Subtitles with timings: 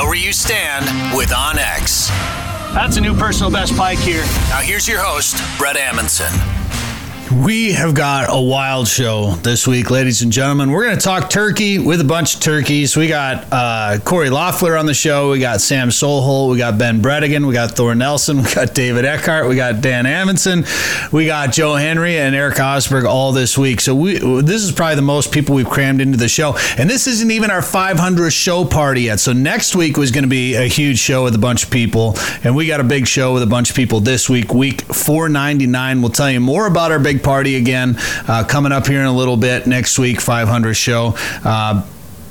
[0.00, 2.08] Know where you stand with OnX.
[2.72, 4.22] That's a new personal best bike here.
[4.48, 6.59] Now here's your host, Brett Amundson.
[7.30, 10.72] We have got a wild show this week, ladies and gentlemen.
[10.72, 12.96] We're going to talk turkey with a bunch of turkeys.
[12.96, 15.30] We got uh, Corey Loeffler on the show.
[15.30, 16.50] We got Sam Solholt.
[16.50, 17.46] We got Ben Bredigan.
[17.46, 18.38] We got Thor Nelson.
[18.50, 19.48] We got David Eckhart.
[19.48, 20.66] We got Dan Amundson.
[21.12, 23.80] We got Joe Henry and Eric Osberg all this week.
[23.80, 26.56] So we this is probably the most people we've crammed into the show.
[26.78, 29.20] And this isn't even our 500th show party yet.
[29.20, 32.16] So next week was going to be a huge show with a bunch of people.
[32.42, 36.00] And we got a big show with a bunch of people this week, week 499.
[36.02, 37.96] We'll tell you more about our big party again
[38.28, 41.14] uh, coming up here in a little bit next week, 500 show.
[41.44, 41.86] Uh,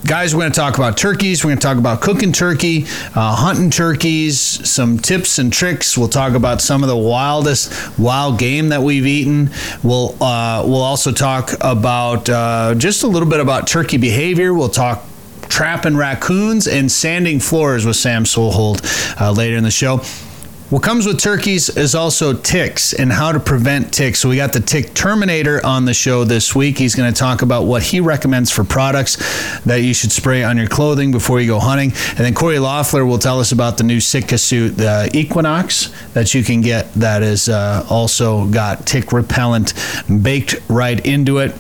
[0.06, 1.44] Guys, we're going to talk about turkeys.
[1.44, 2.86] We're going to talk about cooking turkey,
[3.16, 5.98] uh, hunting turkeys, some tips and tricks.
[5.98, 9.50] We'll talk about some of the wildest wild game that we've eaten.
[9.84, 14.54] We'll uh, we'll also talk about uh, just a little bit about turkey behavior.
[14.54, 15.04] We'll talk
[15.50, 20.02] trapping raccoons and sanding floors with Sam Solholt uh, later in the show.
[20.70, 24.20] What comes with turkeys is also ticks and how to prevent ticks.
[24.20, 26.78] So we got the tick terminator on the show this week.
[26.78, 29.16] He's going to talk about what he recommends for products
[29.62, 31.92] that you should spray on your clothing before you go hunting.
[32.10, 36.36] And then Corey Loeffler will tell us about the new Sitka suit, the Equinox, that
[36.36, 39.74] you can get that is uh, also got tick repellent
[40.22, 41.56] baked right into it.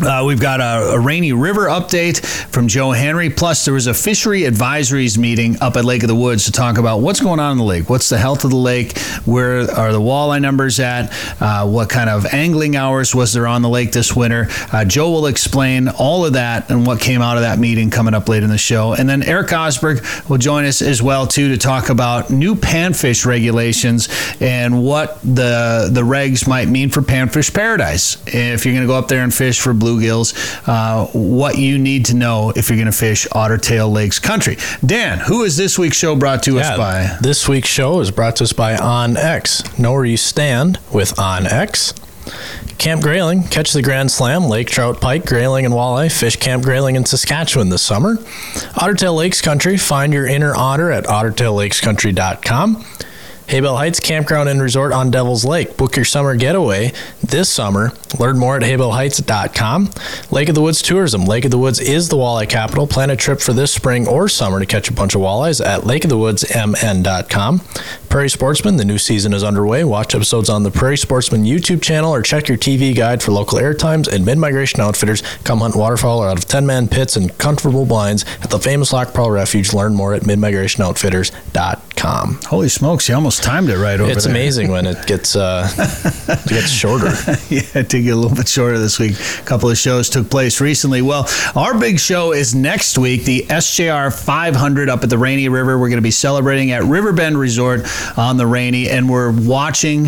[0.00, 3.30] Uh, we've got a, a, Rainy River update from Joe Henry.
[3.30, 6.78] Plus, there was a fishery advisories meeting up at Lake of the Woods to talk
[6.78, 7.88] about what's going on in the lake.
[7.88, 8.98] What's the health of the lake?
[9.24, 11.12] Where are the walleye numbers at?
[11.40, 14.48] Uh, what kind of angling hours was there on the lake this winter?
[14.72, 18.14] Uh, Joe will explain all of that and what came out of that meeting coming
[18.14, 18.94] up late in the show.
[18.94, 23.24] And then Eric Osberg will join us as well too to talk about new panfish
[23.24, 24.08] regulations
[24.40, 28.16] and what the the regs might mean for panfish paradise.
[28.26, 30.34] If you're going to go up there and fish for bluegills,
[30.66, 34.56] uh, what you need to know if you're going to fish Otter Tail Lakes country.
[34.84, 37.18] Dan, who is this week's show brought to yeah, us by?
[37.20, 39.78] This week's show is brought to us by OnX.
[39.78, 41.94] Know where you stand with OnX.
[42.78, 46.10] Camp Grayling, catch the Grand Slam, lake trout, pike, grayling, and walleye.
[46.12, 48.16] Fish Camp Grayling in Saskatchewan this summer.
[48.16, 52.84] Ottertail Lakes Country, find your inner otter at ottertaillakescountry.com.
[53.54, 55.76] Haybell Heights Campground and Resort on Devil's Lake.
[55.76, 56.92] Book your summer getaway
[57.22, 57.92] this summer.
[58.18, 59.90] Learn more at haybellheights.com.
[60.32, 61.24] Lake of the Woods Tourism.
[61.24, 62.88] Lake of the Woods is the walleye capital.
[62.88, 65.82] Plan a trip for this spring or summer to catch a bunch of walleyes at
[65.82, 67.60] lakeofthewoodsmn.com.
[68.08, 69.84] Prairie Sportsman, the new season is underway.
[69.84, 73.58] Watch episodes on the Prairie Sportsman YouTube channel or check your TV guide for local
[73.58, 75.22] air times and mid-migration outfitters.
[75.44, 79.16] Come hunt waterfowl out of 10-man pits and comfortable blinds at the famous Lac qui
[79.16, 79.72] Parle Refuge.
[79.72, 82.40] Learn more at midmigrationoutfitters.com.
[82.46, 84.32] Holy smokes, you almost timed it right over It's there.
[84.32, 87.08] amazing when it gets uh, it gets shorter.
[87.50, 89.12] yeah, it did get a little bit shorter this week.
[89.38, 91.02] A couple of shows took place recently.
[91.02, 95.78] Well, our big show is next week, the SJR 500 up at the Rainy River.
[95.78, 97.82] We're going to be celebrating at Riverbend Resort
[98.18, 100.04] on the Rainy, and we're watching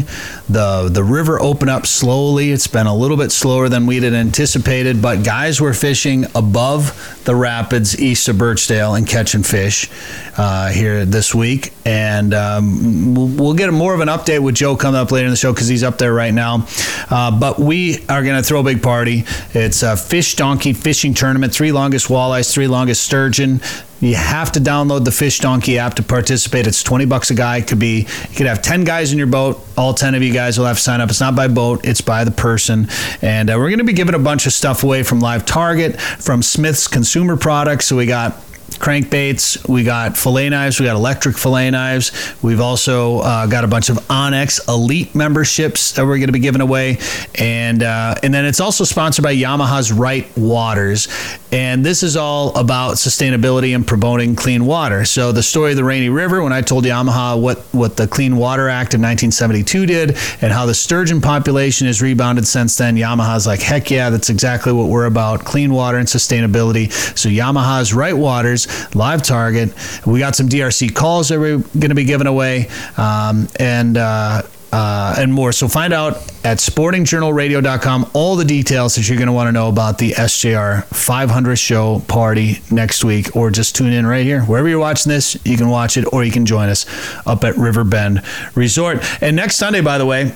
[0.48, 2.52] the the river open up slowly.
[2.52, 7.20] It's been a little bit slower than we'd had anticipated, but guys were fishing above
[7.24, 9.90] the rapids east of Birchdale and catching fish
[10.38, 11.72] uh, here this week.
[11.84, 15.36] And um, we'll, get more of an update with Joe coming up later in the
[15.36, 16.66] show because he's up there right now.
[17.10, 19.24] Uh, but we are going to throw a big party.
[19.54, 21.54] It's a fish donkey fishing tournament.
[21.54, 23.60] Three longest walleyes, three longest sturgeon.
[24.00, 26.66] You have to download the Fish Donkey app to participate.
[26.66, 27.58] It's 20 bucks a guy.
[27.58, 29.58] It could be you could have 10 guys in your boat.
[29.78, 31.08] All 10 of you guys will have to sign up.
[31.08, 32.88] It's not by boat, it's by the person.
[33.22, 35.98] And uh, we're going to be giving a bunch of stuff away from Live Target,
[35.98, 37.86] from Smith's Consumer Products.
[37.86, 39.68] So we got crankbaits.
[39.68, 40.78] We got fillet knives.
[40.78, 42.12] We got electric fillet knives.
[42.42, 46.40] We've also uh, got a bunch of OnX Elite memberships that we're going to be
[46.40, 46.98] giving away,
[47.34, 51.08] and uh, and then it's also sponsored by Yamaha's Right Waters,
[51.52, 55.04] and this is all about sustainability and promoting clean water.
[55.04, 58.36] So the story of the Rainy River, when I told Yamaha what what the Clean
[58.36, 60.10] Water Act of 1972 did
[60.40, 64.72] and how the sturgeon population has rebounded since then, Yamaha's like, heck yeah, that's exactly
[64.72, 66.90] what we're about: clean water and sustainability.
[67.16, 68.55] So Yamaha's Right Waters
[68.94, 69.74] live target.
[70.06, 73.96] We got some DRC calls that we're going to be giving away, um, and.
[73.96, 74.42] Uh,
[74.72, 75.52] uh, and more.
[75.52, 79.68] So find out at sportingjournalradio.com all the details that you're going to want to know
[79.68, 84.42] about the SJR 500 show party next week, or just tune in right here.
[84.42, 86.84] Wherever you're watching this, you can watch it, or you can join us
[87.26, 88.22] up at Riverbend
[88.54, 88.98] Resort.
[89.22, 90.34] And next Sunday, by the way,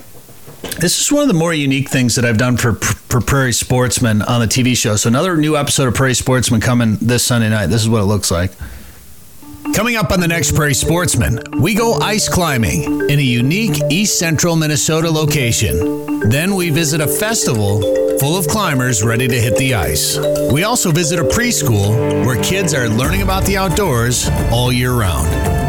[0.62, 4.22] this is one of the more unique things that I've done for, for Prairie Sportsman
[4.22, 4.96] on the TV show.
[4.96, 7.66] So another new episode of Prairie Sportsman coming this Sunday night.
[7.66, 8.52] This is what it looks like.
[9.74, 14.18] Coming up on the next Prairie Sportsman, we go ice climbing in a unique east
[14.18, 16.28] central Minnesota location.
[16.28, 17.80] Then we visit a festival
[18.18, 20.18] full of climbers ready to hit the ice.
[20.52, 25.59] We also visit a preschool where kids are learning about the outdoors all year round.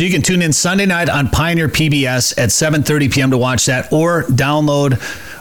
[0.00, 3.30] So you can tune in Sunday night on Pioneer PBS at 7:30 p.m.
[3.32, 4.98] to watch that, or download.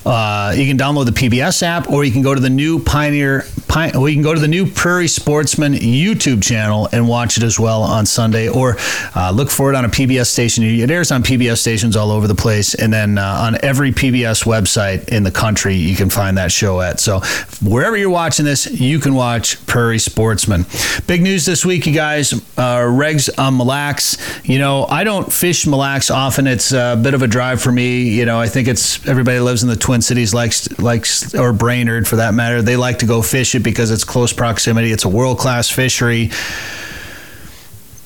[0.09, 3.45] Uh, you can download the PBS app, or you can go to the new Pioneer.
[3.67, 7.43] Pi- or you can go to the new Prairie Sportsman YouTube channel and watch it
[7.43, 8.77] as well on Sunday, or
[9.15, 10.63] uh, look for it on a PBS station.
[10.63, 14.45] It airs on PBS stations all over the place, and then uh, on every PBS
[14.45, 16.99] website in the country, you can find that show at.
[16.99, 17.19] So
[17.61, 20.65] wherever you're watching this, you can watch Prairie Sportsman.
[21.05, 22.33] Big news this week, you guys.
[22.33, 24.17] Uh, regs on Mille Lacs.
[24.43, 26.47] You know, I don't fish Mille Lacs often.
[26.47, 28.09] It's a bit of a drive for me.
[28.09, 32.07] You know, I think it's everybody lives in the Twin Cities likes likes or Brainerd
[32.07, 32.61] for that matter.
[32.61, 34.91] They like to go fish it because it's close proximity.
[34.91, 36.31] It's a world class fishery.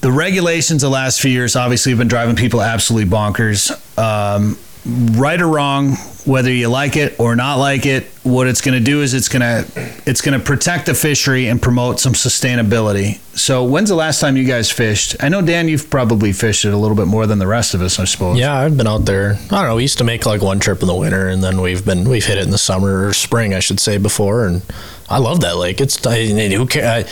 [0.01, 3.71] The regulations the last few years obviously have been driving people absolutely bonkers.
[3.97, 5.95] Um, right or wrong,
[6.25, 9.29] whether you like it or not like it, what it's going to do is it's
[9.29, 9.65] going to
[10.05, 13.19] it's going to protect the fishery and promote some sustainability.
[13.37, 15.15] So, when's the last time you guys fished?
[15.19, 17.81] I know Dan, you've probably fished it a little bit more than the rest of
[17.81, 18.37] us, I suppose.
[18.37, 19.33] Yeah, I've been out there.
[19.33, 19.75] I don't know.
[19.75, 22.25] We used to make like one trip in the winter, and then we've been we've
[22.25, 24.45] hit it in the summer or spring, I should say, before.
[24.45, 24.61] And
[25.09, 25.81] I love that lake.
[25.81, 27.05] It's I, who care?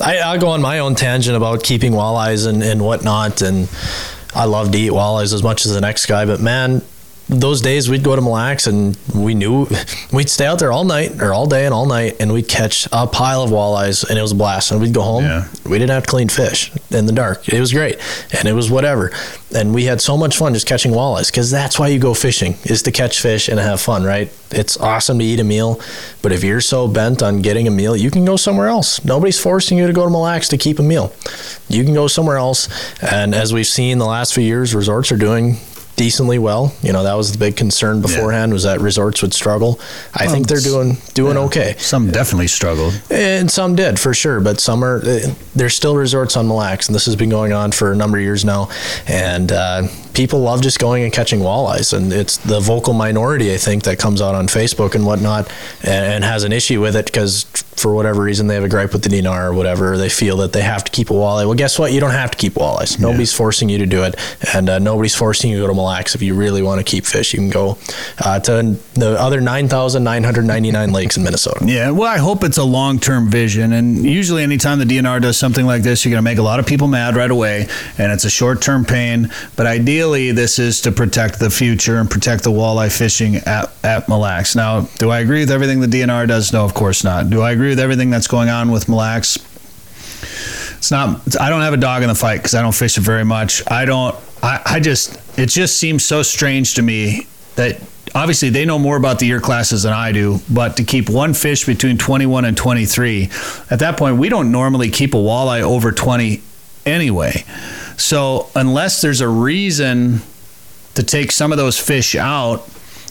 [0.00, 3.68] I, I'll go on my own tangent about keeping walleyes and and whatnot, and
[4.34, 6.24] I love to eat walleyes as much as the next guy.
[6.24, 6.82] But man,
[7.28, 9.66] those days we'd go to Mille Lacs and we knew
[10.12, 12.86] we'd stay out there all night or all day and all night and we'd catch
[12.92, 14.70] a pile of walleyes and it was a blast.
[14.70, 15.24] And we'd go home.
[15.24, 15.48] Yeah.
[15.64, 17.48] we didn't have to clean fish in the dark.
[17.48, 17.98] It was great.
[18.32, 19.10] And it was whatever.
[19.54, 22.54] And we had so much fun just catching walleyes because that's why you go fishing
[22.64, 24.32] is to catch fish and have fun right?
[24.52, 25.80] It's awesome to eat a meal
[26.22, 29.04] but if you're so bent on getting a meal you can go somewhere else.
[29.04, 31.12] Nobody's forcing you to go to Mille Lacs to keep a meal.
[31.68, 32.68] You can go somewhere else.
[33.02, 35.56] And as we've seen the last few years resorts are doing
[35.96, 36.74] decently well.
[36.82, 39.80] You know, that was the big concern beforehand was that resorts would struggle.
[40.14, 41.74] I think they're doing doing okay.
[41.78, 43.00] Some definitely struggled.
[43.10, 44.98] And some did for sure, but some are.
[44.98, 45.20] uh,
[45.54, 48.18] There's still resorts on Mille Lacs, and this has been going on for a number
[48.18, 48.68] of years now.
[49.08, 53.56] And uh, people love just going and catching walleyes, and it's the vocal minority, I
[53.56, 55.50] think, that comes out on Facebook and whatnot,
[55.82, 57.44] and, and has an issue with it because
[57.76, 59.98] for whatever reason they have a gripe with the DNR or whatever.
[59.98, 61.44] They feel that they have to keep a walleye.
[61.44, 61.92] Well, guess what?
[61.92, 62.98] You don't have to keep walleyes.
[62.98, 64.14] Nobody's forcing you to do it,
[64.54, 66.84] and uh, nobody's forcing you to go to Mille Lacs if you really want to
[66.84, 67.32] keep fish.
[67.32, 67.78] You can go
[68.24, 71.64] uh, to the other 9,999 lakes in Minnesota.
[71.64, 73.72] Yeah, well, I hope it's a long term vision.
[73.72, 76.60] And usually, anytime the DNR does something like this, you're going to make a lot
[76.60, 77.68] of people mad right away,
[77.98, 79.30] and it's a short term pain.
[79.56, 84.08] But ideally, this is to protect the future and protect the walleye fishing at, at
[84.08, 84.56] Mille Lacs.
[84.56, 86.52] Now, do I agree with everything the DNR does?
[86.52, 87.30] No, of course not.
[87.30, 89.38] Do I agree with everything that's going on with Mille Lacs?
[90.76, 91.40] It's not.
[91.40, 93.62] I don't have a dog in the fight because I don't fish it very much.
[93.70, 94.16] I don't.
[94.42, 95.38] I, I just.
[95.38, 97.26] It just seems so strange to me
[97.56, 97.80] that
[98.14, 100.40] obviously they know more about the year classes than I do.
[100.50, 103.30] But to keep one fish between 21 and 23,
[103.70, 106.42] at that point we don't normally keep a walleye over 20
[106.84, 107.44] anyway.
[107.96, 110.22] So unless there's a reason
[110.96, 112.68] to take some of those fish out.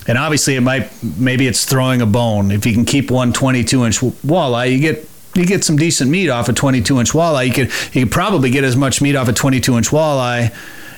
[0.08, 2.51] And obviously, it might maybe it's throwing a bone.
[2.51, 6.30] If you can keep one 22 inch walleye, you get you get some decent meat
[6.30, 7.48] off a 22 inch walleye.
[7.48, 10.56] You could you could probably get as much meat off a 22 inch walleye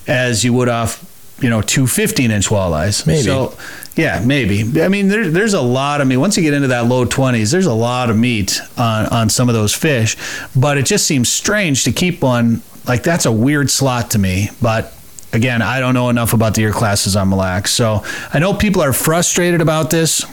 [0.08, 1.04] as you would off
[1.40, 3.06] you know two 15 inch walleyes.
[3.06, 3.24] Maybe.
[3.24, 3.58] So
[3.96, 4.82] yeah, maybe.
[4.82, 6.18] I mean, there, there's a lot of meat.
[6.18, 9.50] Once you get into that low 20s, there's a lot of meat on on some
[9.50, 10.16] of those fish.
[10.56, 14.50] But it just seems strange to keep one like that's a weird slot to me.
[14.62, 14.94] But
[15.34, 17.72] again, I don't know enough about the year classes on Mille Lacs.
[17.72, 18.04] So
[18.34, 20.26] I know people are frustrated about this,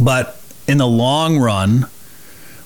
[0.00, 1.86] but in the long run,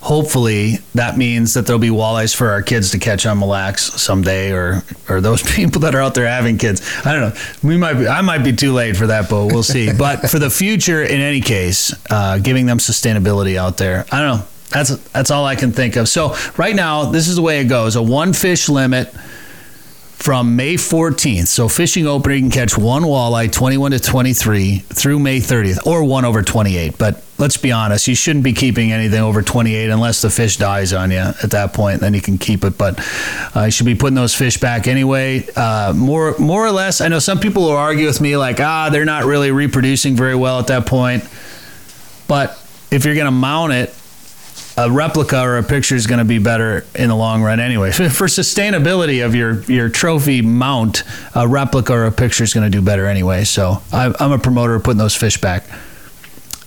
[0.02, 3.85] hopefully that means that there'll be walleyes for our kids to catch on Mille Lacs
[4.02, 6.82] someday, or or those people that are out there having kids.
[7.04, 7.40] I don't know.
[7.62, 8.06] We might be.
[8.06, 9.92] I might be too late for that, but we'll see.
[9.92, 14.04] but for the future, in any case, uh, giving them sustainability out there.
[14.12, 14.44] I don't know.
[14.71, 16.09] That's that's all I can think of.
[16.09, 19.14] So right now, this is the way it goes: a one fish limit
[20.14, 21.49] from May 14th.
[21.49, 26.04] So fishing opener, you can catch one walleye, 21 to 23, through May 30th, or
[26.04, 26.97] one over 28.
[26.97, 30.92] But let's be honest, you shouldn't be keeping anything over 28 unless the fish dies
[30.92, 32.00] on you at that point.
[32.00, 32.78] Then you can keep it.
[32.78, 33.00] But
[33.57, 35.45] uh, you should be putting those fish back anyway.
[35.57, 38.90] Uh, more, more or less, I know some people will argue with me like, ah,
[38.90, 41.25] they're not really reproducing very well at that point.
[42.28, 42.50] But
[42.92, 43.95] if you're going to mount it,
[44.83, 47.93] a replica or a picture is going to be better in the long run anyway.
[47.93, 52.79] For sustainability of your your trophy mount, a replica or a picture is going to
[52.79, 53.45] do better anyway.
[53.45, 55.65] So I, I'm a promoter of putting those fish back.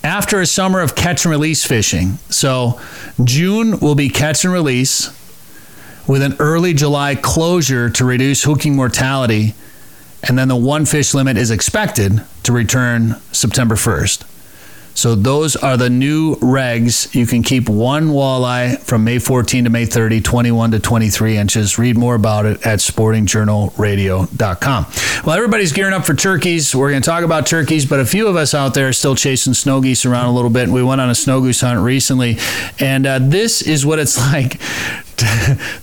[0.03, 2.17] after a summer of catch and release fishing.
[2.29, 2.79] So
[3.23, 5.09] June will be catch and release
[6.07, 9.55] with an early July closure to reduce hooking mortality.
[10.23, 14.34] And then the one fish limit is expected to return September 1st.
[14.95, 17.13] So those are the new regs.
[17.13, 21.77] You can keep one walleye from May 14 to May 30, 21 to 23 inches.
[21.77, 24.85] Read more about it at sportingjournalradio.com.
[25.25, 26.73] Well, everybody's gearing up for turkeys.
[26.73, 29.15] We're going to talk about turkeys, but a few of us out there are still
[29.15, 30.69] chasing snow geese around a little bit.
[30.69, 32.37] We went on a snow goose hunt recently,
[32.79, 34.59] and uh, this is what it's like.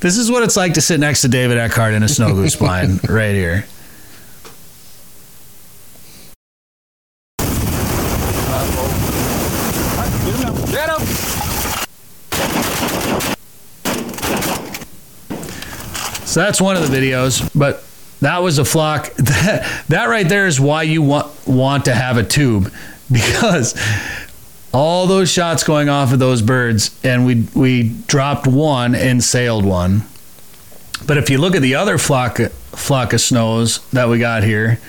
[0.00, 2.57] this is what it's like to sit next to David Eckhart in a snow goose
[2.57, 3.64] blind right here.
[16.33, 17.85] So that's one of the videos, but
[18.23, 19.12] that was a flock.
[19.17, 22.73] That, that right there is why you want want to have a tube
[23.12, 23.79] because
[24.73, 29.67] all those shots going off of those birds and we we dropped one and sailed
[29.67, 30.05] one.
[31.07, 34.81] But if you look at the other flock flock of snows that we got here,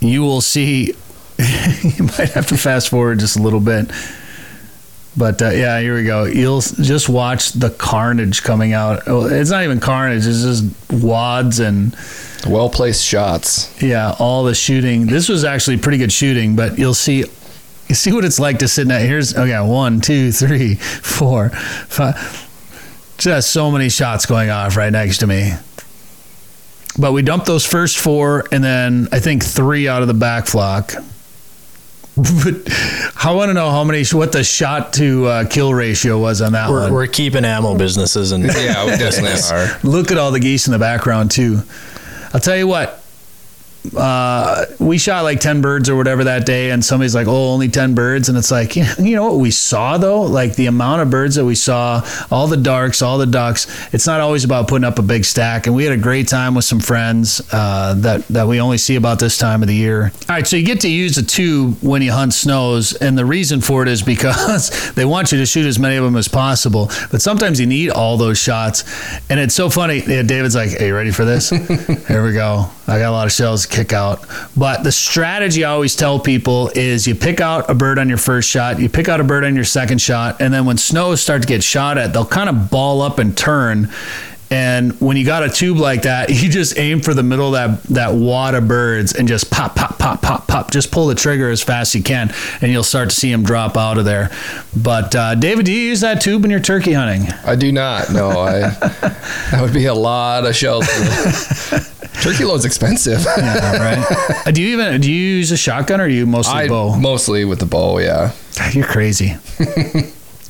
[0.00, 0.86] you will see
[1.38, 3.92] you might have to fast forward just a little bit.
[5.18, 6.24] But uh, yeah, here we go.
[6.24, 9.02] You'll just watch the carnage coming out.
[9.08, 11.96] Oh, It's not even carnage; it's just wads and
[12.46, 13.70] Well placed shots.
[13.82, 15.06] yeah, all the shooting.
[15.06, 17.24] This was actually pretty good shooting, but you'll see.
[17.88, 19.02] You see what it's like to sit in that.
[19.02, 22.44] Here's okay, one, two, three, four, five.
[23.18, 25.52] Just so many shots going off right next to me.
[26.96, 30.46] But we dumped those first four, and then I think three out of the back
[30.46, 30.92] flock.
[32.18, 32.54] But
[33.24, 36.52] I want to know how many, what the shot to uh, kill ratio was on
[36.52, 36.92] that We're, one.
[36.92, 39.78] we're keeping ammo businesses and Yeah, we definitely are.
[39.84, 41.62] Look at all the geese in the background too.
[42.34, 43.02] I'll tell you what.
[43.96, 47.68] Uh, we shot like 10 birds or whatever that day and somebody's like oh only
[47.68, 50.22] 10 birds and it's like you know what we saw though?
[50.22, 53.66] Like the amount of birds that we saw all the darks all the ducks.
[53.94, 56.54] It's not always about putting up a big stack and we had a great time
[56.54, 60.12] with some friends uh, that that we only see about this time of the year.
[60.28, 63.26] All right so you get to use a tube when you hunt snows and the
[63.26, 66.28] reason for it is because they want you to shoot as many of them as
[66.28, 68.84] possible but sometimes you need all those shots
[69.30, 70.02] and it's so funny.
[70.06, 71.50] Yeah, david's like hey you ready for this?
[72.08, 74.24] Here we go i got a lot of shells to kick out.
[74.56, 78.18] But the strategy i always tell people is you pick out a bird on your
[78.18, 81.20] first shot you pick out a bird on your second shot and then when snows
[81.20, 83.90] start to get shot at they'll kind of ball up and turn
[84.50, 87.82] and when you got a tube like that, you just aim for the middle of
[87.82, 90.70] that, that wad of birds and just pop, pop, pop, pop, pop.
[90.70, 93.42] Just pull the trigger as fast as you can, and you'll start to see them
[93.42, 94.30] drop out of there.
[94.76, 97.32] But uh, David, do you use that tube in your turkey hunting?
[97.44, 98.10] I do not.
[98.12, 98.60] No, I.
[99.50, 100.86] that would be a lot of shells.
[102.22, 103.24] Turkey load's expensive.
[103.24, 104.54] Yeah, right.
[104.54, 106.96] Do you even do you use a shotgun or you mostly I bow?
[106.96, 107.98] mostly with the bow.
[107.98, 108.32] Yeah.
[108.72, 109.36] You're crazy.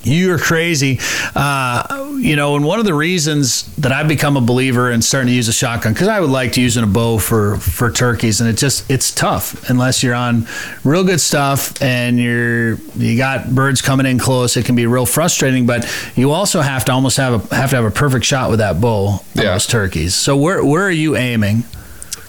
[0.04, 1.00] You're crazy.
[1.34, 5.26] Uh, you know, and one of the reasons that I've become a believer in starting
[5.28, 8.40] to use a shotgun, because I would like to use a bow for for turkeys,
[8.40, 10.46] and it just it's tough unless you're on
[10.84, 14.56] real good stuff and you're you got birds coming in close.
[14.56, 15.84] It can be real frustrating, but
[16.16, 18.80] you also have to almost have a have to have a perfect shot with that
[18.80, 19.52] bow on Yeah.
[19.52, 20.14] those turkeys.
[20.14, 21.64] So where where are you aiming?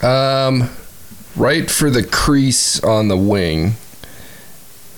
[0.02, 0.70] Um,
[1.36, 3.76] right for the crease on the wing.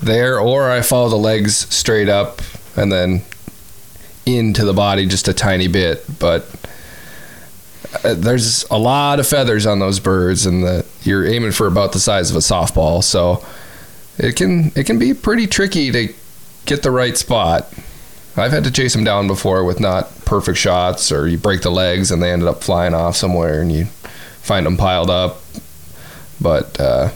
[0.02, 2.42] There, or I follow the legs straight up
[2.76, 3.22] and then
[4.26, 6.04] into the body just a tiny bit.
[6.20, 6.46] But
[8.04, 11.92] uh, there's a lot of feathers on those birds, and the, you're aiming for about
[11.94, 13.04] the size of a softball.
[13.04, 13.46] So
[14.18, 16.14] it can it can be pretty tricky to
[16.66, 17.72] get the right spot.
[18.38, 21.72] I've had to chase them down before with not perfect shots, or you break the
[21.72, 23.86] legs and they ended up flying off somewhere, and you
[24.42, 25.42] find them piled up.
[26.40, 27.10] But uh,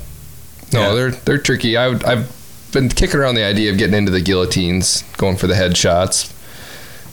[0.74, 0.94] no, Yeah.
[0.94, 1.78] they're they're tricky.
[1.78, 2.35] I would, I've
[2.76, 6.32] been kicking around the idea of getting into the guillotines, going for the headshots,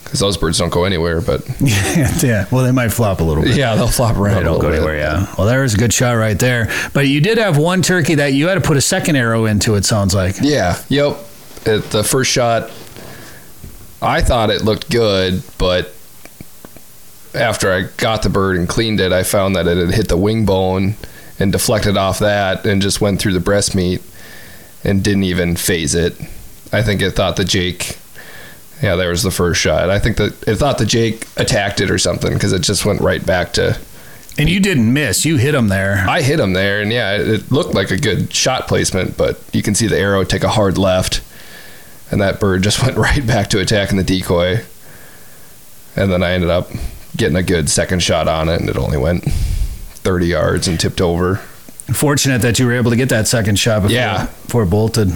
[0.04, 1.22] because those birds don't go anywhere.
[1.22, 3.56] But yeah, well, they might flop a little bit.
[3.56, 4.36] yeah, they'll flop around.
[4.36, 4.76] They don't go bit.
[4.76, 5.32] anywhere, yeah.
[5.38, 6.70] Well, there's a good shot right there.
[6.92, 9.76] But you did have one turkey that you had to put a second arrow into,
[9.76, 10.36] it sounds like.
[10.42, 10.82] Yeah.
[10.88, 11.16] Yep.
[11.64, 12.70] At the first shot,
[14.02, 15.94] I thought it looked good, but
[17.34, 20.16] after I got the bird and cleaned it, I found that it had hit the
[20.16, 20.96] wing bone
[21.38, 24.02] and deflected off that and just went through the breast meat
[24.84, 26.14] and didn't even faze it.
[26.72, 27.98] I think it thought that Jake.
[28.82, 29.90] Yeah, there was the first shot.
[29.90, 33.00] I think that it thought that Jake attacked it or something because it just went
[33.00, 33.78] right back to.
[34.38, 35.24] And you didn't miss.
[35.24, 36.04] You hit him there.
[36.08, 39.62] I hit him there, and yeah, it, looked like a good shot placement, but you
[39.62, 41.20] can see the arrow take a hard left,
[42.10, 44.64] and that bird just went right back to attacking the decoy.
[45.94, 46.70] And then I ended up
[47.16, 51.00] getting a good second shot on it, and it only went 30 yards and tipped
[51.00, 51.40] over.
[51.92, 54.26] Fortunate that you were able to get that second shot before, Yeah.
[54.46, 55.10] before it bolted.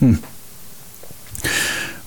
[0.00, 0.14] Hmm.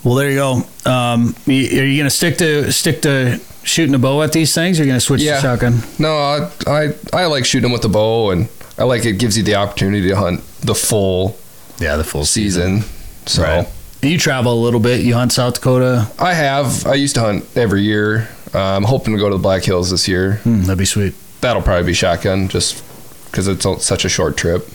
[0.04, 0.52] Well, there you go.
[0.90, 4.80] Um, are you going to stick to stick to shooting a bow at these things?
[4.80, 5.36] Or are you going to switch Yeah.
[5.38, 5.82] to shotgun?
[6.00, 8.48] No, I, I I like shooting them with the bow, and
[8.78, 11.38] I like it gives you the opportunity to hunt the full
[11.80, 12.84] Yeah, the full season.
[13.26, 13.68] So Right.
[14.02, 15.02] You travel a little bit.
[15.02, 16.08] You hunt South Dakota.
[16.20, 16.86] I have.
[16.86, 18.30] I used to hunt every year.
[18.54, 20.36] Uh, I'm hoping to go to the Black Hills this year.
[20.44, 21.14] Hmm, that'd be sweet.
[21.42, 22.82] That'll probably be shotgun, just
[23.28, 24.68] because it's such a short trip.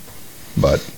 [0.57, 0.89] But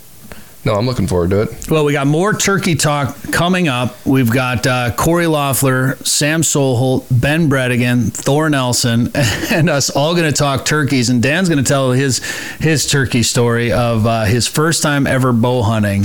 [0.65, 1.71] no, I'm looking forward to it.
[1.71, 3.95] Well, we got more turkey talk coming up.
[4.07, 10.31] We've got uh, Corey Loeffler, Sam Solholt, Ben Bredigan, Thor Nelson, and us all going
[10.31, 11.11] to talk turkeys.
[11.11, 12.19] And Dan's going to tell his
[12.61, 16.05] his turkey story of uh, his first time ever bow hunting.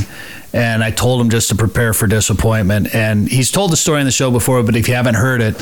[0.51, 2.93] And I told him just to prepare for disappointment.
[2.93, 5.55] And he's told the story on the show before, but if you haven't heard it,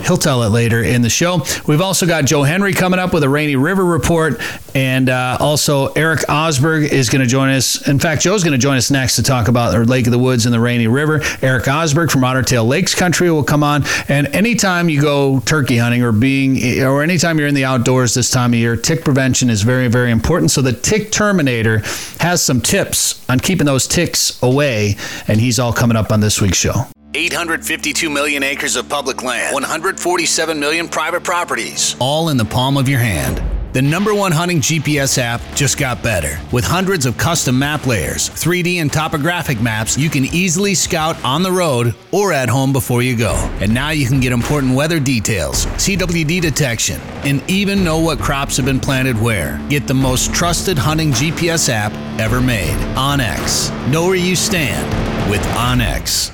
[0.00, 1.42] He'll tell it later in the show.
[1.66, 4.40] We've also got Joe Henry coming up with a Rainy River report,
[4.74, 7.86] and uh, also Eric Osberg is going to join us.
[7.86, 10.18] In fact, Joe's going to join us next to talk about our Lake of the
[10.18, 11.20] Woods and the Rainy River.
[11.42, 13.84] Eric Osberg from Otter Tail Lakes Country will come on.
[14.08, 18.30] And anytime you go turkey hunting or being, or anytime you're in the outdoors this
[18.30, 20.50] time of year, tick prevention is very, very important.
[20.50, 21.78] So the Tick Terminator
[22.18, 24.96] has some tips on keeping those ticks away,
[25.28, 26.91] and he's all coming up on this week's show.
[27.14, 32.88] 852 million acres of public land, 147 million private properties, all in the palm of
[32.88, 33.42] your hand.
[33.74, 36.38] The number one hunting GPS app just got better.
[36.52, 41.42] With hundreds of custom map layers, 3D and topographic maps, you can easily scout on
[41.42, 43.32] the road or at home before you go.
[43.60, 48.58] And now you can get important weather details, CWD detection, and even know what crops
[48.58, 49.58] have been planted where.
[49.70, 52.76] Get the most trusted hunting GPS app ever made.
[52.94, 53.70] OnX.
[53.90, 56.32] Know where you stand with OnX.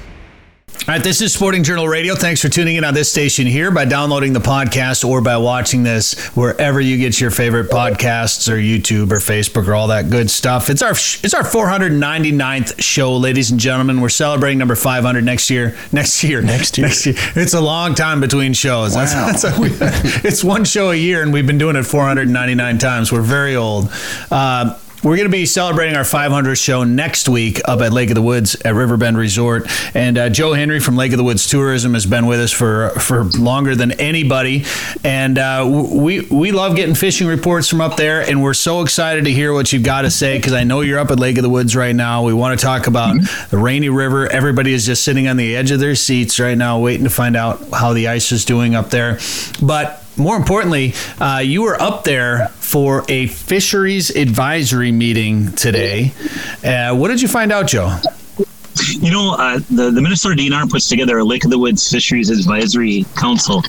[0.87, 2.15] All right, this is Sporting Journal Radio.
[2.15, 5.83] Thanks for tuning in on this station here by downloading the podcast or by watching
[5.83, 10.31] this wherever you get your favorite podcasts or YouTube or Facebook or all that good
[10.31, 10.71] stuff.
[10.71, 14.01] It's our it's our 499th show, ladies and gentlemen.
[14.01, 15.77] We're celebrating number 500 next year.
[15.93, 16.41] Next year.
[16.41, 16.87] Next year.
[16.87, 17.17] Next year.
[17.35, 18.95] It's a long time between shows.
[18.95, 19.69] That's, that's a, we,
[20.27, 23.13] it's one show a year, and we've been doing it 499 times.
[23.13, 23.91] We're very old.
[24.31, 28.15] Uh, we're going to be celebrating our 500th show next week up at Lake of
[28.15, 29.67] the Woods at Riverbend Resort.
[29.95, 32.91] And uh, Joe Henry from Lake of the Woods Tourism has been with us for
[32.91, 34.67] for longer than anybody.
[35.03, 38.21] And uh, we we love getting fishing reports from up there.
[38.21, 40.99] And we're so excited to hear what you've got to say because I know you're
[40.99, 42.25] up at Lake of the Woods right now.
[42.25, 43.17] We want to talk about
[43.49, 44.27] the Rainy River.
[44.27, 47.35] Everybody is just sitting on the edge of their seats right now, waiting to find
[47.35, 49.19] out how the ice is doing up there.
[49.63, 56.13] But more importantly, uh, you were up there for a fisheries advisory meeting today.
[56.65, 57.97] Uh, what did you find out, Joe?
[58.91, 62.31] You know, uh, the, the Minnesota DNR puts together a Lake of the Woods Fisheries
[62.31, 63.63] Advisory Council,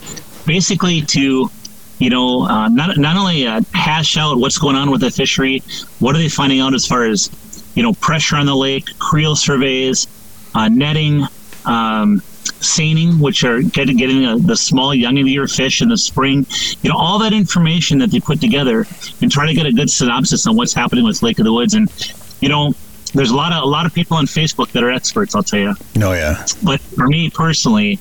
[0.46, 1.50] basically to,
[1.98, 5.64] you know, uh, not, not only uh, hash out what's going on with the fishery,
[6.00, 7.30] what are they finding out as far as,
[7.76, 10.08] you know, pressure on the lake, creel surveys,
[10.56, 11.24] uh, netting,
[11.66, 12.22] um,
[12.62, 15.98] seining, which are getting, getting uh the small young of the year fish in the
[15.98, 16.46] spring,
[16.82, 18.86] you know, all that information that they put together
[19.22, 21.74] and try to get a good synopsis on what's happening with Lake of the Woods.
[21.74, 21.90] And,
[22.42, 22.74] you know,
[23.14, 25.36] there's a lot of a lot of people on Facebook that are experts.
[25.36, 25.76] I'll tell you.
[26.02, 28.00] Oh yeah, But for me personally,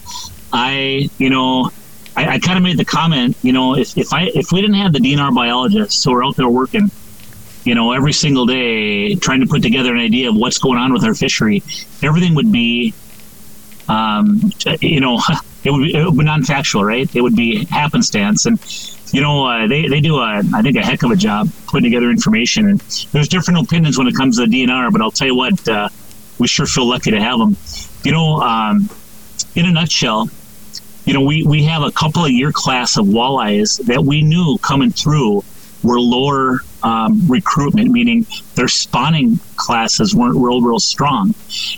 [0.53, 1.71] I you know
[2.17, 3.37] I, I kind of made the comment.
[3.43, 6.37] You know, if, if I if we didn't have the DNR biologists who are out
[6.37, 6.91] there working,
[7.65, 10.93] you know, every single day trying to put together an idea of what's going on
[10.93, 11.63] with our fishery,
[12.03, 12.93] everything would be,
[13.89, 15.21] um, you know,
[15.65, 17.15] it would be, it would be non-factual, right?
[17.15, 18.59] It would be happenstance and
[19.13, 21.91] you know, uh, they, they do, a, I think, a heck of a job putting
[21.91, 22.69] together information.
[22.69, 22.81] And
[23.13, 25.89] there's different opinions when it comes to the DNR, but I'll tell you what, uh,
[26.39, 27.57] we sure feel lucky to have them.
[28.05, 28.89] You know, um,
[29.55, 30.29] in a nutshell,
[31.05, 34.59] you know, we, we have a couple of year class of walleyes that we knew
[34.59, 35.43] coming through
[35.83, 41.35] were lower um, recruitment, meaning their spawning classes weren't real, real strong.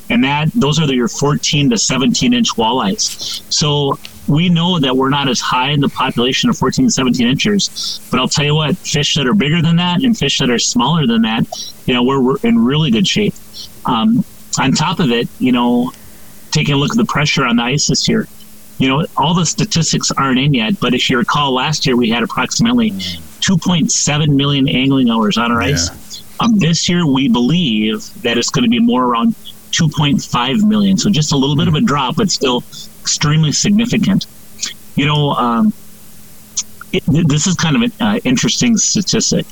[0.08, 3.42] And that those are your 14 to 17 inch walleyes.
[3.52, 7.26] So we know that we're not as high in the population of 14 to 17
[7.26, 10.50] inches, but I'll tell you what, fish that are bigger than that and fish that
[10.50, 11.46] are smaller than that,
[11.86, 13.34] you know, we're, we're in really good shape.
[13.86, 14.24] Um,
[14.58, 15.92] on top of it, you know,
[16.50, 18.28] taking a look at the pressure on the ice this year,
[18.78, 22.08] you know, all the statistics aren't in yet, but if you recall, last year we
[22.08, 22.92] had approximately
[23.40, 26.22] 2.7 million angling hours on our ice.
[26.40, 29.34] Um, this year, we believe that it's going to be more around
[29.72, 30.96] 2.5 million.
[30.96, 32.64] So just a little bit of a drop, but still
[33.00, 34.26] extremely significant.
[34.96, 35.72] You know, um,
[36.92, 39.46] it, this is kind of an uh, interesting statistic.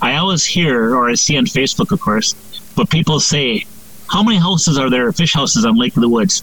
[0.00, 2.34] I always hear, or I see on Facebook, of course,
[2.76, 3.66] but people say,
[4.08, 6.42] how many houses are there, fish houses on Lake of the Woods?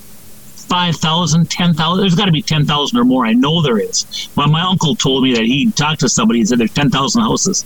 [0.70, 2.00] 5,000, 10,000.
[2.00, 3.26] There's got to be 10,000 or more.
[3.26, 4.30] I know there is.
[4.36, 7.66] Well, my uncle told me that he talked to somebody and said there's 10,000 houses.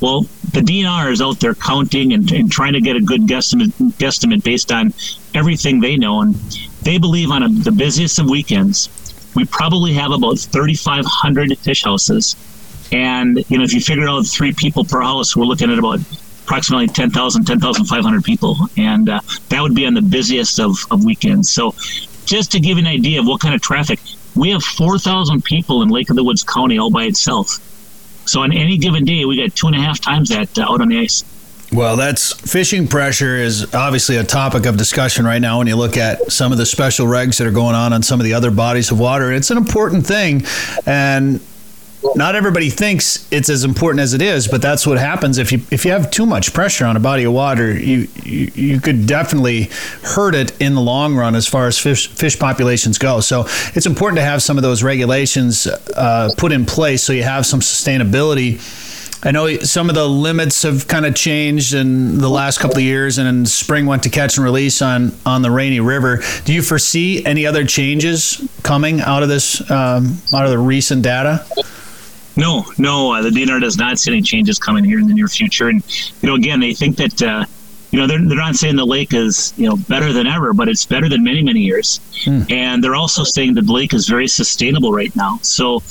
[0.00, 3.72] Well, the DNR is out there counting and, and trying to get a good guesstimate,
[3.98, 4.94] guesstimate based on
[5.34, 6.20] everything they know.
[6.20, 6.34] And
[6.82, 8.88] they believe on a, the busiest of weekends,
[9.34, 12.36] we probably have about 3,500 fish houses.
[12.92, 15.98] And, you know, if you figure out three people per house, we're looking at about
[16.44, 18.56] approximately 10,000, 10,500 people.
[18.76, 21.50] And uh, that would be on the busiest of, of weekends.
[21.50, 21.74] So
[22.26, 24.00] just to give you an idea of what kind of traffic,
[24.34, 27.58] we have 4,000 people in Lake of the Woods County all by itself.
[28.26, 30.80] So on any given day, we got two and a half times that uh, out
[30.80, 31.24] on the ice.
[31.72, 35.96] Well, that's fishing pressure is obviously a topic of discussion right now when you look
[35.96, 38.50] at some of the special regs that are going on on some of the other
[38.50, 39.32] bodies of water.
[39.32, 40.44] It's an important thing.
[40.86, 41.40] And
[42.14, 45.62] not everybody thinks it's as important as it is, but that's what happens if you
[45.70, 47.72] if you have too much pressure on a body of water.
[47.72, 49.70] You you, you could definitely
[50.02, 53.20] hurt it in the long run as far as fish fish populations go.
[53.20, 53.42] So
[53.74, 57.46] it's important to have some of those regulations uh, put in place so you have
[57.46, 58.60] some sustainability.
[59.26, 62.82] I know some of the limits have kind of changed in the last couple of
[62.82, 66.22] years, and in spring went to catch and release on on the Rainy River.
[66.44, 71.02] Do you foresee any other changes coming out of this um, out of the recent
[71.02, 71.46] data?
[72.36, 75.28] No, no, uh, the DNR does not see any changes coming here in the near
[75.28, 75.68] future.
[75.68, 75.82] And,
[76.20, 77.44] you know, again, they think that, uh,
[77.90, 80.68] you know, they're, they're not saying the lake is, you know, better than ever, but
[80.68, 82.00] it's better than many, many years.
[82.24, 82.42] Hmm.
[82.50, 85.38] And they're also saying that the lake is very sustainable right now.
[85.42, 85.82] So,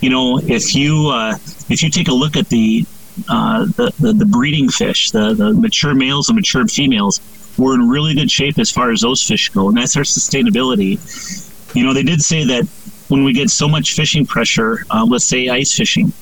[0.00, 1.36] you know, if you uh,
[1.68, 2.84] if you take a look at the,
[3.28, 7.20] uh, the, the, the breeding fish, the, the mature males and mature females,
[7.56, 9.68] we're in really good shape as far as those fish go.
[9.68, 10.98] And that's our sustainability.
[11.76, 12.68] You know, they did say that
[13.08, 16.12] when we get so much fishing pressure, uh, let's say ice fishing,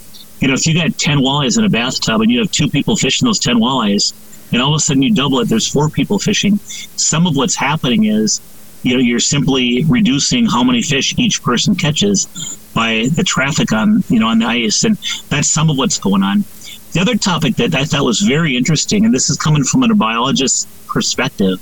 [0.41, 2.97] you know, if you got 10 walleyes in a bathtub and you have two people
[2.97, 4.15] fishing those 10 walleyes,
[4.53, 6.59] and all of a sudden you double it, there's four people fishing.
[6.97, 8.41] Some of what's happening is,
[8.83, 12.27] you know, you're simply reducing how many fish each person catches
[12.75, 14.85] by the traffic on, you know, on the ice.
[14.85, 14.97] And
[15.29, 16.45] that's some of what's going on.
[16.93, 19.95] The other topic that I thought was very interesting, and this is coming from a
[19.95, 21.61] biologist's perspective,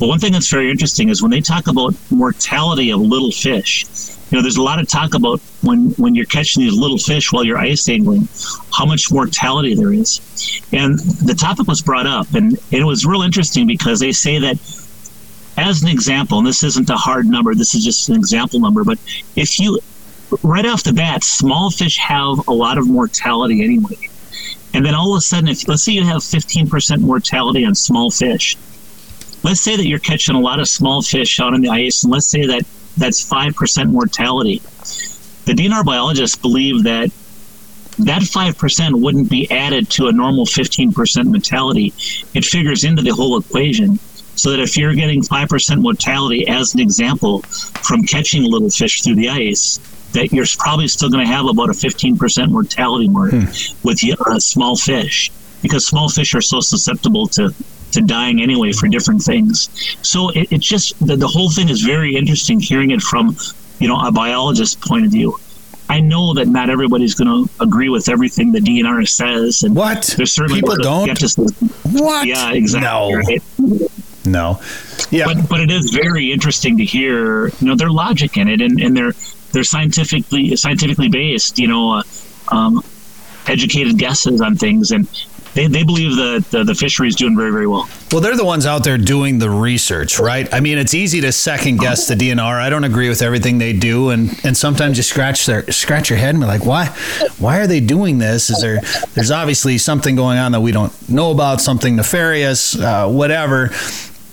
[0.00, 3.84] but one thing that's very interesting is when they talk about mortality of little fish,
[4.30, 7.32] you know, there's a lot of talk about when when you're catching these little fish
[7.32, 8.28] while you're ice angling,
[8.72, 10.20] how much mortality there is.
[10.72, 14.58] And the topic was brought up, and it was real interesting because they say that,
[15.56, 18.82] as an example, and this isn't a hard number, this is just an example number,
[18.82, 18.98] but
[19.36, 19.78] if you
[20.42, 24.10] right off the bat, small fish have a lot of mortality anyway.
[24.76, 28.10] And then all of a sudden, if let's say you have 15% mortality on small
[28.10, 28.58] fish,
[29.42, 32.12] let's say that you're catching a lot of small fish out on the ice, and
[32.12, 32.62] let's say that
[32.98, 34.58] that's 5% mortality.
[35.46, 37.10] The DNR biologists believe that
[38.00, 41.94] that 5% wouldn't be added to a normal 15% mortality.
[42.34, 43.98] It figures into the whole equation.
[44.34, 49.14] So that if you're getting 5% mortality, as an example, from catching little fish through
[49.14, 49.80] the ice,
[50.16, 53.44] that you're probably still going to have about a 15% mortality mark hmm.
[53.82, 55.30] with uh, small fish
[55.62, 57.54] because small fish are so susceptible to
[57.92, 59.70] to dying anyway for different things.
[60.02, 63.36] So it, it just the, the whole thing is very interesting hearing it from
[63.78, 65.38] you know a biologist's point of view.
[65.88, 70.14] I know that not everybody's going to agree with everything the DNR says, and what
[70.16, 71.08] there's certainly people don't.
[71.92, 72.26] What?
[72.26, 72.88] Yeah, exactly.
[72.88, 73.12] No.
[73.12, 73.42] Right?
[74.26, 74.60] No.
[75.10, 75.26] Yeah.
[75.26, 78.80] But but it is very interesting to hear you know their logic in it, and,
[78.80, 79.14] and they're
[79.52, 81.58] they're scientifically scientifically based.
[81.58, 81.92] You know.
[81.92, 82.02] Uh,
[82.48, 82.80] um,
[83.48, 85.08] educated guesses on things and
[85.54, 87.88] they, they believe that the, the fishery is doing very, very well.
[88.12, 90.52] Well, they're the ones out there doing the research, right?
[90.52, 92.60] I mean, it's easy to second guess the DNR.
[92.60, 96.18] I don't agree with everything they do, and, and sometimes you scratch their scratch your
[96.18, 96.88] head and be like, why
[97.38, 98.50] why are they doing this?
[98.50, 98.82] Is there
[99.14, 103.70] there's obviously something going on that we don't know about, something nefarious, uh, whatever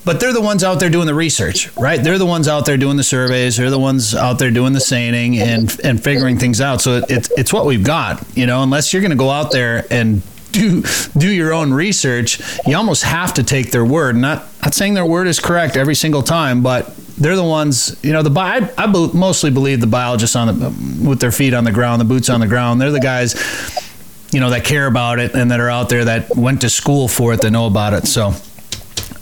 [0.04, 2.02] but they're the ones out there doing the research, right?
[2.02, 3.56] They're the ones out there doing the surveys.
[3.56, 6.80] They're the ones out there doing the seining and and figuring things out.
[6.80, 8.62] So it, it's it's what we've got, you know.
[8.62, 10.82] Unless you're going to go out there and do
[11.16, 14.16] do your own research, you almost have to take their word.
[14.16, 17.96] Not not saying their word is correct every single time, but they're the ones.
[18.02, 21.64] You know, the I, I mostly believe the biologists on the with their feet on
[21.64, 22.80] the ground, the boots on the ground.
[22.80, 23.34] They're the guys,
[24.32, 27.08] you know, that care about it and that are out there that went to school
[27.08, 28.06] for it, that know about it.
[28.06, 28.34] So,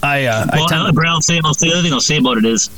[0.01, 2.45] I, uh, well, I I'll say, I'll say the other thing I'll say about it
[2.45, 2.69] is,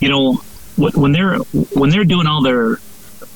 [0.00, 0.34] you know,
[0.76, 1.36] when they're
[1.74, 2.78] when they're doing all their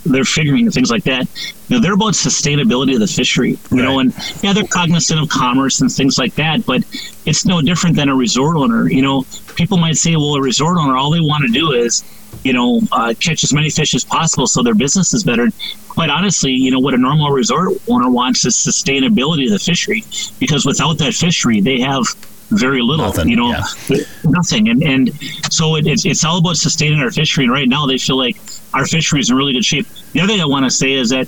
[0.06, 1.26] they're figuring things like that.
[1.68, 3.50] You know, they're about sustainability of the fishery.
[3.50, 3.82] You right.
[3.82, 6.82] know, and yeah, they're cognizant of commerce and things like that, but
[7.24, 8.88] it's no different than a resort owner.
[8.90, 9.24] You know,
[9.56, 12.04] people might say, well, a resort owner, all they want to do is,
[12.42, 15.48] you know, uh, catch as many fish as possible so their business is better.
[15.88, 20.04] Quite honestly, you know, what a normal resort owner wants is sustainability of the fishery,
[20.38, 22.04] because without that fishery, they have
[22.50, 23.06] very little.
[23.06, 24.04] Nothing, you know, yeah.
[24.24, 24.68] nothing.
[24.68, 25.12] And and
[25.50, 27.44] so it, it's it's all about sustaining our fishery.
[27.44, 28.36] And right now, they feel like
[28.72, 29.86] our fishery is in really good shape.
[30.12, 31.26] The other thing I want to say is that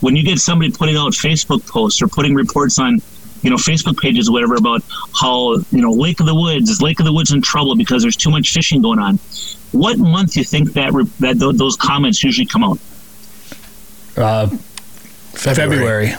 [0.00, 3.00] when you get somebody putting out Facebook posts or putting reports on
[3.42, 4.82] you know Facebook pages or whatever about
[5.18, 8.02] how you know Lake of the Woods is Lake of the Woods in trouble because
[8.02, 9.16] there's too much fishing going on.
[9.72, 12.78] What month do you think that re- that th- those comments usually come out?
[14.16, 14.48] Uh,
[15.34, 16.12] February.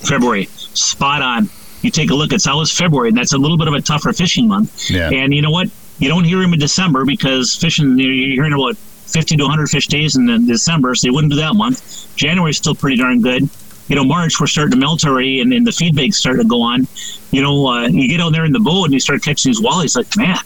[0.00, 0.46] February.
[0.46, 1.48] Spot on.
[1.82, 4.12] You take a look, it's always February, and that's a little bit of a tougher
[4.12, 4.90] fishing month.
[4.90, 5.10] Yeah.
[5.10, 5.68] And you know what?
[5.98, 9.88] You don't hear them in December because fishing, you're hearing about 50 to 100 fish
[9.88, 12.14] days in December, so you wouldn't do that month.
[12.16, 13.48] January's still pretty darn good.
[13.88, 16.48] You know, March, we're starting to melt already, and, and the feed bags starting to
[16.48, 16.86] go on.
[17.30, 19.60] You know, uh, you get out there in the boat and you start catching these
[19.60, 20.38] wallies, like, man,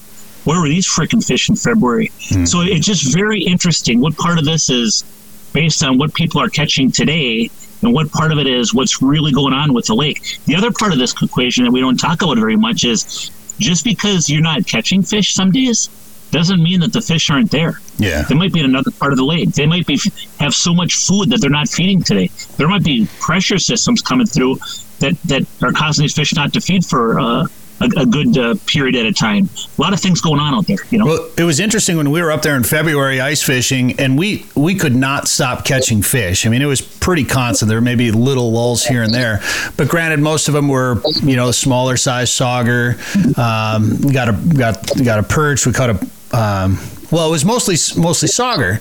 [0.45, 2.11] where were these freaking fish in February?
[2.47, 4.01] So it's just very interesting.
[4.01, 5.05] What part of this is
[5.53, 7.51] based on what people are catching today
[7.83, 10.39] and what part of it is what's really going on with the lake.
[10.47, 13.85] The other part of this equation that we don't talk about very much is just
[13.85, 15.89] because you're not catching fish some days
[16.31, 17.81] doesn't mean that the fish aren't there.
[17.99, 18.23] Yeah.
[18.23, 19.53] They might be in another part of the lake.
[19.53, 19.99] They might be
[20.41, 22.31] have so much food that they're not feeding today.
[22.57, 24.59] There might be pressure systems coming through
[24.99, 27.47] that, that are causing these fish not to feed for uh,
[27.81, 29.49] a, a good uh, period at a time.
[29.79, 31.07] A lot of things going on out there, you know.
[31.07, 34.47] Well, it was interesting when we were up there in February ice fishing, and we
[34.55, 36.47] we could not stop catching fish.
[36.47, 37.69] I mean, it was pretty constant.
[37.69, 39.41] There may be little lulls here and there,
[39.77, 42.97] but granted, most of them were you know smaller size sauger.
[43.39, 45.67] Um, got a got got a perch.
[45.67, 46.79] We caught a um,
[47.11, 48.81] well, it was mostly mostly sauger,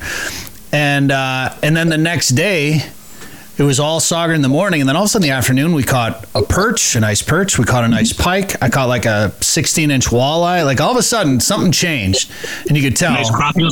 [0.71, 2.81] and uh, and then the next day.
[3.57, 5.35] It was all sauger in the morning, and then all of a sudden in the
[5.35, 7.57] afternoon, we caught a perch, a nice perch.
[7.57, 8.61] We caught a nice pike.
[8.61, 10.65] I caught like a 16 inch walleye.
[10.65, 12.29] Like all of a sudden, something changed,
[12.67, 13.13] and you could tell.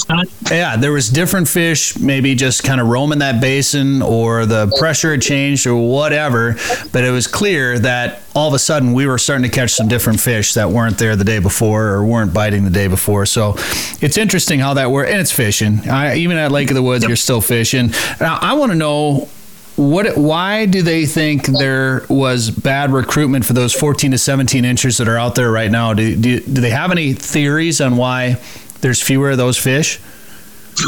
[0.08, 0.52] nice.
[0.52, 5.12] Yeah, there was different fish, maybe just kind of roaming that basin, or the pressure
[5.12, 6.56] had changed, or whatever.
[6.94, 9.90] But it was clear that all of a sudden we were starting to catch some
[9.90, 13.26] different fish that weren't there the day before or weren't biting the day before.
[13.26, 13.56] So
[14.02, 15.90] it's interesting how that works, and it's fishing.
[15.90, 17.92] I, even at Lake of the Woods, you're still fishing.
[18.22, 19.28] Now I want to know
[19.76, 24.98] what why do they think there was bad recruitment for those 14 to 17 inches
[24.98, 28.40] that are out there right now do, do, do they have any theories on why
[28.82, 30.00] there's fewer of those fish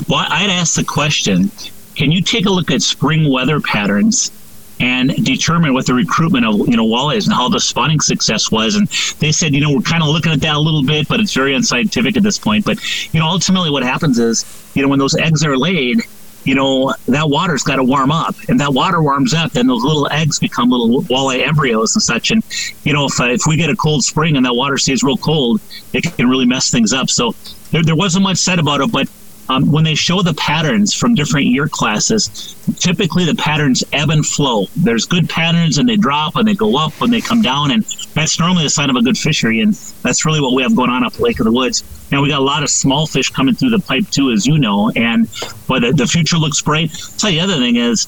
[0.07, 1.51] Well, I'd ask the question:
[1.95, 4.31] Can you take a look at spring weather patterns
[4.79, 8.75] and determine what the recruitment of you know walleyes and how the spawning success was?
[8.75, 8.87] And
[9.19, 11.33] they said, you know, we're kind of looking at that a little bit, but it's
[11.33, 12.65] very unscientific at this point.
[12.65, 12.77] But
[13.13, 14.43] you know, ultimately, what happens is,
[14.73, 16.01] you know, when those eggs are laid.
[16.45, 19.83] You know that water's got to warm up, and that water warms up, then those
[19.83, 22.31] little eggs become little walleye embryos and such.
[22.31, 22.43] And
[22.83, 25.17] you know, if uh, if we get a cold spring and that water stays real
[25.17, 25.61] cold,
[25.93, 27.09] it can really mess things up.
[27.09, 27.33] So
[27.71, 29.09] there, there wasn't much said about it, but
[29.49, 34.25] um, when they show the patterns from different year classes, typically the patterns ebb and
[34.25, 34.65] flow.
[34.75, 37.83] There's good patterns and they drop and they go up and they come down, and
[38.13, 39.61] that's normally a sign of a good fishery.
[39.61, 41.83] And that's really what we have going on up Lake of the Woods.
[42.11, 44.57] Now we got a lot of small fish coming through the pipe too, as you
[44.57, 45.29] know, and
[45.67, 46.91] but uh, the future looks bright.
[46.93, 48.07] I'll tell you the other thing is,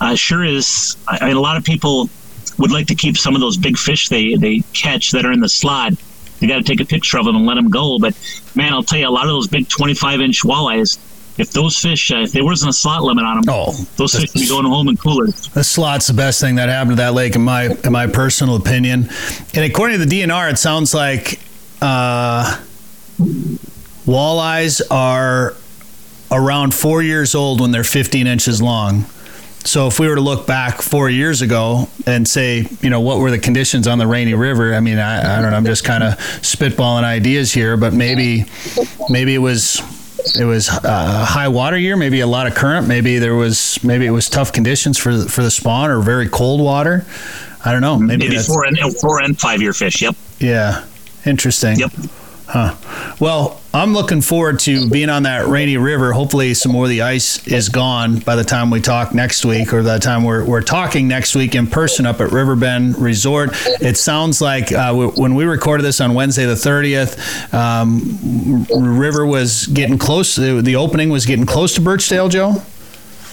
[0.00, 2.08] uh, sure is, I, I mean, a lot of people
[2.58, 5.40] would like to keep some of those big fish they they catch that are in
[5.40, 5.92] the slot
[6.40, 7.98] you got to take a picture of them and let them go.
[7.98, 8.14] But
[8.54, 10.98] man, I'll tell you, a lot of those big 25 inch walleyes,
[11.38, 14.32] if those fish, uh, if there wasn't a slot limit on them, Oh, those fish
[14.34, 15.48] would be going home in coolers.
[15.48, 18.56] The slot's the best thing that happened to that lake, in my in my personal
[18.56, 19.08] opinion.
[19.54, 21.38] And according to the DNR, it sounds like
[21.80, 22.60] uh,
[24.06, 25.54] walleyes are
[26.30, 29.06] around four years old when they're 15 inches long.
[29.68, 33.18] So if we were to look back four years ago and say, you know, what
[33.18, 34.74] were the conditions on the Rainy River?
[34.74, 35.58] I mean, I, I don't know.
[35.58, 38.46] I'm just kind of spitballing ideas here, but maybe
[39.10, 39.82] maybe it was
[40.40, 44.06] it was a high water year, maybe a lot of current, maybe there was maybe
[44.06, 47.04] it was tough conditions for for the spawn or very cold water.
[47.62, 47.98] I don't know.
[47.98, 50.00] Maybe, Maybe four and four and five year fish.
[50.00, 50.16] Yep.
[50.38, 50.86] yeah,
[51.26, 51.78] interesting.
[51.78, 51.92] Yep.
[52.48, 52.74] Huh.
[53.20, 56.14] Well, I'm looking forward to being on that rainy river.
[56.14, 59.74] Hopefully, some more of the ice is gone by the time we talk next week,
[59.74, 63.50] or by the time we're, we're talking next week in person up at Riverbend Resort.
[63.82, 68.64] It sounds like uh, when we recorded this on Wednesday the 30th, um,
[68.98, 70.34] River was getting close.
[70.34, 72.62] The opening was getting close to Birchdale, Joe.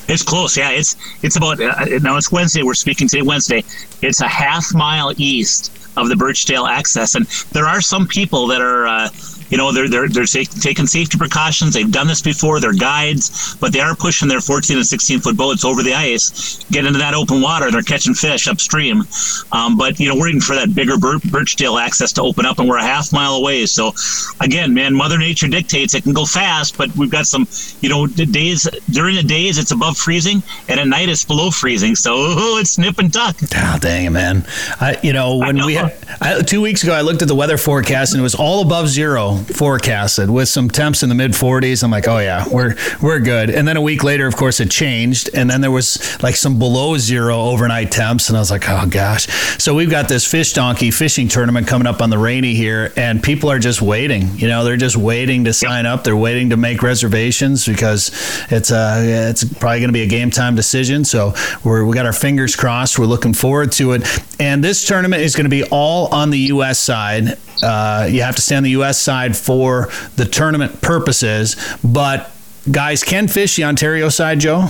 [0.09, 0.57] It's close.
[0.57, 0.71] Yeah.
[0.71, 2.17] It's it's about uh, now.
[2.17, 2.63] It's Wednesday.
[2.63, 3.21] We're speaking today.
[3.21, 3.63] Wednesday.
[4.01, 8.61] It's a half mile east of the Birchdale access, and there are some people that
[8.61, 8.87] are.
[8.87, 9.09] Uh,
[9.51, 11.75] You know, they're they're they're take, taking safety precautions.
[11.75, 12.59] They've done this before.
[12.59, 16.57] They're guides, but they are pushing their 14 and 16 foot boats over the ice,
[16.71, 17.69] get into that open water.
[17.69, 19.03] They're catching fish upstream.
[19.51, 22.57] Um, but you know, we're waiting for that bigger Bir- Birchdale access to open up,
[22.57, 23.67] and we're a half mile away.
[23.67, 23.93] So,
[24.41, 27.45] again, man, Mother Nature dictates it can go fast, but we've got some,
[27.81, 31.51] you know, the days during the days it's above freezing, and at night it's below
[31.51, 31.95] freezing.
[31.95, 33.35] So oh, it's nip and tuck.
[33.55, 34.43] Oh, dang it, man.
[34.81, 35.67] I, you know, when know.
[35.67, 35.75] we
[36.21, 38.87] I, two weeks ago, I looked at the weather forecast and it was all above
[38.87, 41.83] zero forecasted with some temps in the mid 40s.
[41.83, 43.49] I'm like, oh yeah, we're we're good.
[43.49, 46.57] And then a week later, of course, it changed, and then there was like some
[46.59, 49.27] below zero overnight temps, and I was like, oh gosh.
[49.61, 53.21] So we've got this fish donkey fishing tournament coming up on the rainy here, and
[53.21, 54.29] people are just waiting.
[54.37, 56.03] You know, they're just waiting to sign up.
[56.03, 58.11] They're waiting to make reservations because
[58.49, 61.05] it's uh it's probably going to be a game time decision.
[61.05, 62.97] So we're we got our fingers crossed.
[62.97, 64.03] We're looking forward to it.
[64.39, 66.79] And this tournament is going to be all on the U.S.
[66.79, 67.37] side.
[67.61, 68.97] Uh, you have to stay on the U.S.
[68.97, 72.31] side for the tournament purposes, but
[72.71, 74.69] guys can fish the Ontario side, Joe.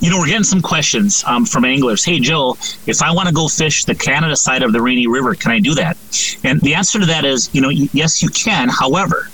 [0.00, 2.04] You know, we're getting some questions um, from anglers.
[2.04, 5.34] Hey, Joe, if I want to go fish the Canada side of the Rainy River,
[5.34, 5.96] can I do that?
[6.44, 8.68] And the answer to that is, you know, yes, you can.
[8.68, 9.28] However,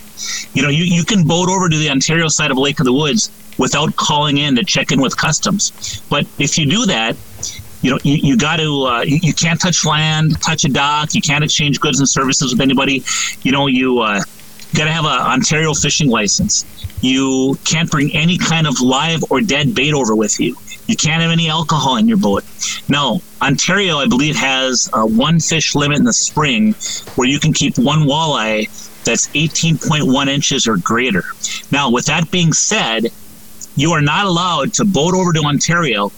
[0.54, 2.94] you know, you, you can boat over to the Ontario side of Lake of the
[2.94, 6.00] Woods without calling in to check in with customs.
[6.08, 7.14] But if you do that,
[7.82, 11.14] you know, you, you got to, uh, you, you can't touch land, touch a dock.
[11.14, 13.04] You can't exchange goods and services with anybody.
[13.42, 14.22] You know, you uh,
[14.74, 16.64] got to have a Ontario fishing license.
[17.00, 20.56] You can't bring any kind of live or dead bait over with you.
[20.86, 22.44] You can't have any alcohol in your boat.
[22.88, 26.74] Now, Ontario, I believe, has a one fish limit in the spring
[27.14, 28.66] where you can keep one walleye
[29.04, 31.24] that's 18.1 inches or greater.
[31.70, 33.08] Now, with that being said,
[33.76, 36.10] you are not allowed to boat over to Ontario,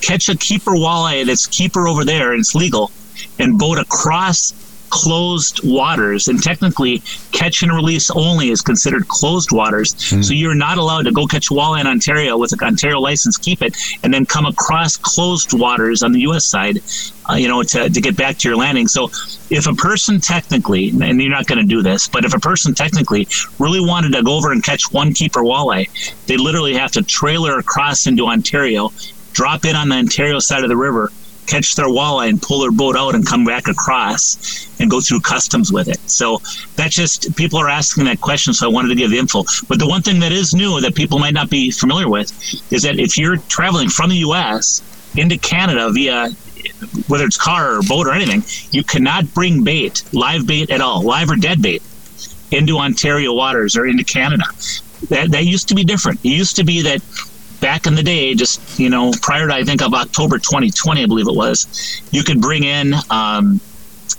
[0.00, 2.90] catch a keeper walleye that's keeper over there, and it's legal,
[3.38, 4.52] and boat across
[4.90, 6.28] closed waters.
[6.28, 9.94] And technically, catch and release only is considered closed waters.
[10.22, 13.36] So you're not allowed to go catch a walleye in Ontario with an Ontario license,
[13.36, 16.44] keep it, and then come across closed waters on the U.S.
[16.44, 16.78] side,
[17.28, 18.88] uh, you know, to, to get back to your landing.
[18.88, 19.10] So
[19.50, 22.74] if a person technically, and you're not going to do this, but if a person
[22.74, 23.28] technically
[23.58, 25.88] really wanted to go over and catch one keeper walleye,
[26.26, 28.90] they literally have to trailer across into Ontario,
[29.36, 31.12] drop in on the Ontario side of the river,
[31.46, 35.20] catch their walleye and pull their boat out and come back across and go through
[35.20, 35.98] customs with it.
[36.08, 36.40] So
[36.74, 39.44] that's just people are asking that question, so I wanted to give the info.
[39.68, 42.32] But the one thing that is new that people might not be familiar with
[42.72, 44.80] is that if you're traveling from the US
[45.14, 46.30] into Canada via
[47.06, 51.02] whether it's car or boat or anything, you cannot bring bait, live bait at all,
[51.02, 51.82] live or dead bait,
[52.50, 54.44] into Ontario waters or into Canada.
[55.10, 56.24] That that used to be different.
[56.24, 57.02] It used to be that
[57.60, 61.06] back in the day, just you know, prior to I think of October 2020, I
[61.06, 63.60] believe it was, you could bring in, um,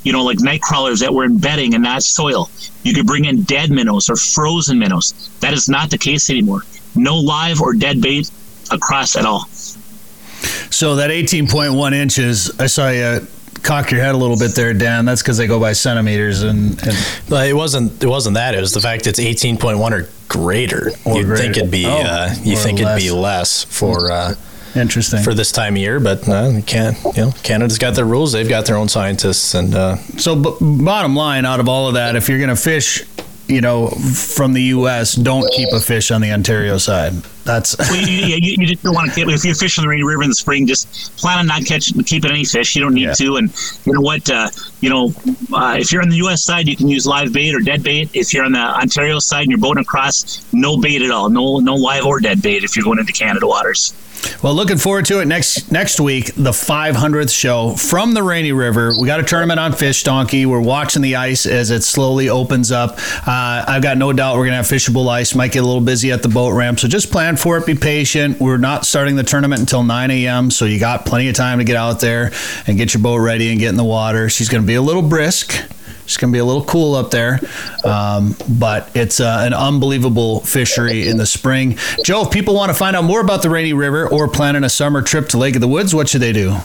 [0.04, 2.50] you know, like night crawlers that were in bedding and not soil.
[2.84, 5.30] You could bring in dead minnows or frozen minnows.
[5.42, 6.62] That is not the case anymore.
[6.96, 8.30] No live or dead bait
[8.72, 9.46] across at all.
[10.70, 13.28] So that 18.1 inches, I saw you
[13.64, 15.06] cock your head a little bit there, Dan.
[15.06, 16.98] That's because they go by centimeters, and, and
[17.28, 18.04] But it wasn't.
[18.04, 18.56] It wasn't that.
[18.56, 20.92] It was the fact it's 18.1 or greater.
[21.06, 21.38] Or You'd greater.
[21.38, 21.86] think it'd be.
[21.86, 23.14] Oh, uh, you think it'd be less.
[23.14, 24.36] less for uh,
[24.76, 25.24] interesting.
[25.24, 26.98] for this time of year, but uh, you can't.
[27.16, 28.32] You know, Canada's got their rules.
[28.32, 31.94] They've got their own scientists, and uh, So, b- bottom line, out of all of
[31.96, 33.04] that, if you're going to fish,
[33.48, 37.14] you know, from the U.S., don't keep a fish on the Ontario side.
[37.44, 39.30] That's well, you, you, you just don't want to keep.
[39.30, 42.30] If you're fishing the Rainy River in the spring, just plan on not catching, keeping
[42.32, 42.76] any fish.
[42.76, 43.14] You don't need Yeah.
[43.14, 43.38] to.
[43.38, 43.54] And
[43.86, 44.30] you know what?
[44.30, 44.50] Uh,
[44.82, 45.14] you know,
[45.54, 46.44] uh, if you're on the U.S.
[46.44, 48.10] side, you can use live bait or dead bait.
[48.14, 51.30] If you're on the Ontario side and you're boating across, no bait at all.
[51.30, 52.64] No, no live or dead bait.
[52.66, 53.94] If you're going into Canada waters.
[54.44, 54.54] Well.
[54.54, 56.34] Looking forward to it next next week.
[56.36, 58.94] The 500th show from the Rainy River.
[59.00, 60.46] We got a tournament on Fish Donkey.
[60.46, 62.98] We're watching the ice as it slowly opens up.
[63.28, 65.36] Uh, I've got no doubt we're going to have fishable ice.
[65.36, 67.66] Might get a little busy at the boat ramp, so just plan for it.
[67.66, 68.40] Be patient.
[68.40, 71.64] We're not starting the tournament until 9 a.m., so you got plenty of time to
[71.64, 72.32] get out there
[72.66, 74.30] and get your boat ready and get in the water.
[74.30, 75.54] She's going to be a little brisk.
[76.08, 77.42] It's going to be a little cool up there,
[77.84, 81.78] um, but it's uh, an unbelievable fishery in the spring.
[82.06, 84.70] Joe, if people want to find out more about the Rainy River or planning a
[84.70, 86.56] summer trip to Lake of the Woods, what should they do?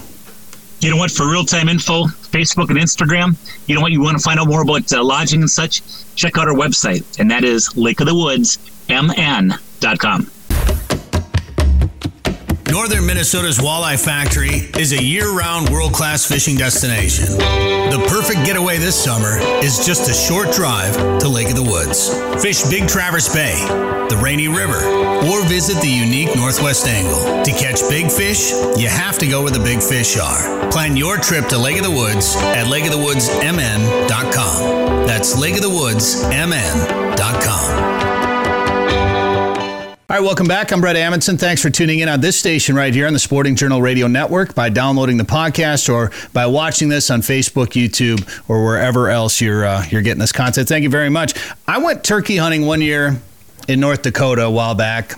[0.78, 1.10] You know what?
[1.10, 3.34] For real time info, Facebook and Instagram.
[3.66, 3.90] You know what?
[3.90, 5.82] You want to find out more about uh, lodging and such?
[6.14, 10.30] Check out our website, and that is lakeofthewoodsmn.com.
[12.72, 17.26] Northern Minnesota's Walleye Factory is a year round world class fishing destination.
[17.26, 22.08] The perfect getaway this summer is just a short drive to Lake of the Woods.
[22.42, 23.52] Fish Big Traverse Bay,
[24.08, 24.82] the Rainy River,
[25.28, 27.44] or visit the unique Northwest Angle.
[27.44, 30.70] To catch big fish, you have to go where the big fish are.
[30.70, 35.06] Plan your trip to Lake of the Woods at lakeofthewoodsmn.com.
[35.06, 38.21] That's lakeofthewoodsmn.com.
[40.10, 40.72] All right, welcome back.
[40.72, 41.38] I'm Brett Amundson.
[41.38, 44.54] Thanks for tuning in on this station right here on the Sporting Journal Radio Network
[44.54, 49.64] by downloading the podcast or by watching this on Facebook, YouTube, or wherever else you're
[49.64, 50.68] uh, you're getting this content.
[50.68, 51.34] Thank you very much.
[51.66, 53.20] I went turkey hunting one year
[53.68, 55.14] in North Dakota a while back,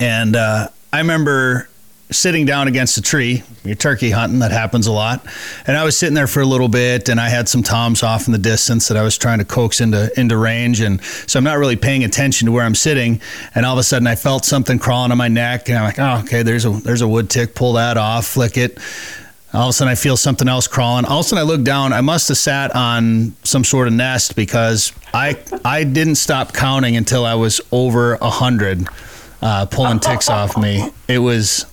[0.00, 1.68] and uh, I remember
[2.12, 3.42] sitting down against a tree.
[3.64, 5.24] You're turkey hunting, that happens a lot.
[5.66, 8.26] And I was sitting there for a little bit and I had some toms off
[8.26, 10.80] in the distance that I was trying to coax into into range.
[10.80, 13.20] And so I'm not really paying attention to where I'm sitting.
[13.54, 15.98] And all of a sudden I felt something crawling on my neck and I'm like,
[15.98, 18.78] oh, okay, there's a there's a wood tick, pull that off, flick it.
[19.54, 21.04] All of a sudden, I feel something else crawling.
[21.04, 21.92] All of a sudden, I look down.
[21.92, 26.96] I must have sat on some sort of nest because I I didn't stop counting
[26.96, 28.88] until I was over a hundred
[29.42, 30.88] uh, pulling ticks off me.
[31.08, 31.66] It was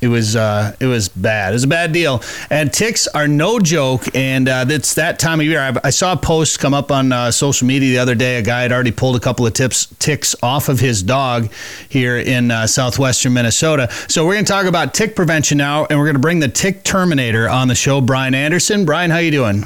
[0.00, 1.50] it was uh, it was bad.
[1.50, 2.22] It was a bad deal.
[2.50, 4.04] And ticks are no joke.
[4.14, 5.60] And uh, it's that time of year.
[5.60, 8.38] I, I saw a post come up on uh, social media the other day.
[8.38, 11.50] A guy had already pulled a couple of tips ticks off of his dog
[11.88, 13.90] here in uh, southwestern Minnesota.
[14.08, 16.48] So we're going to talk about tick prevention now, and we're going to bring the
[16.48, 18.84] tick terminator on the show, Brian Anderson.
[18.84, 19.64] Brian, how you doing?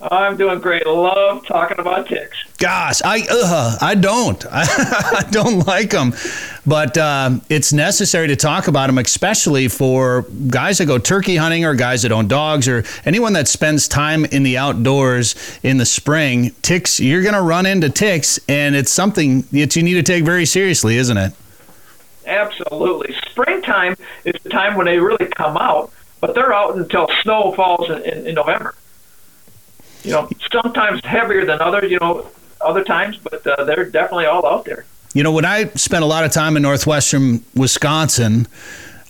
[0.00, 0.86] I'm doing great.
[0.86, 2.36] Love talking about ticks.
[2.58, 4.44] Gosh, I uh, I don't.
[4.46, 4.62] I,
[5.26, 6.12] I don't like them,
[6.66, 11.64] but uh, it's necessary to talk about them, especially for guys that go turkey hunting
[11.64, 15.86] or guys that own dogs or anyone that spends time in the outdoors in the
[15.86, 16.54] spring.
[16.60, 20.24] Ticks, you're going to run into ticks, and it's something that you need to take
[20.24, 21.32] very seriously, isn't it?
[22.26, 23.14] Absolutely.
[23.30, 25.90] Springtime is the time when they really come out,
[26.20, 28.74] but they're out until snow falls in, in, in November
[30.06, 32.30] you know, sometimes heavier than others, you know,
[32.60, 34.84] other times, but uh, they're definitely all out there.
[35.14, 38.46] You know, when I spent a lot of time in northwestern Wisconsin,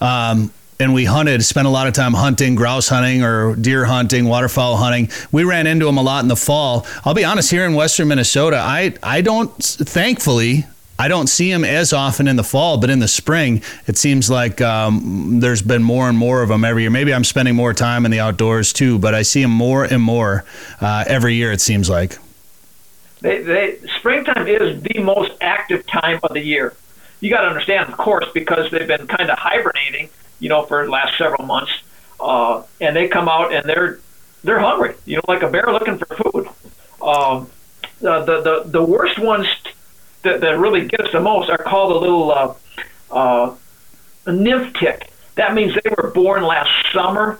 [0.01, 4.27] um, and we hunted, spent a lot of time hunting, grouse hunting or deer hunting,
[4.27, 5.11] waterfowl hunting.
[5.33, 6.87] We ran into them a lot in the fall.
[7.05, 10.67] I'll be honest, here in western Minnesota, I I don't thankfully
[10.99, 14.31] I don't see them as often in the fall, but in the spring, it seems
[14.31, 16.91] like um, there's been more and more of them every year.
[16.91, 20.03] Maybe I'm spending more time in the outdoors too, but I see them more and
[20.03, 20.45] more
[20.81, 21.53] uh, every year.
[21.53, 22.19] It seems like.
[23.21, 26.75] They, they, springtime is the most active time of the year.
[27.21, 30.85] You got to understand, of course, because they've been kind of hibernating, you know, for
[30.85, 31.73] the last several months,
[32.21, 34.01] uh, and they come out and they're
[34.45, 36.49] they're hungry, you know, like a bear looking for food.
[37.03, 37.51] Um,
[38.01, 39.47] the, the the the worst ones
[40.27, 42.55] that, that really get us the most are called a little uh,
[43.11, 43.55] uh,
[44.27, 45.11] nymph tick.
[45.37, 47.39] That means they were born last summer,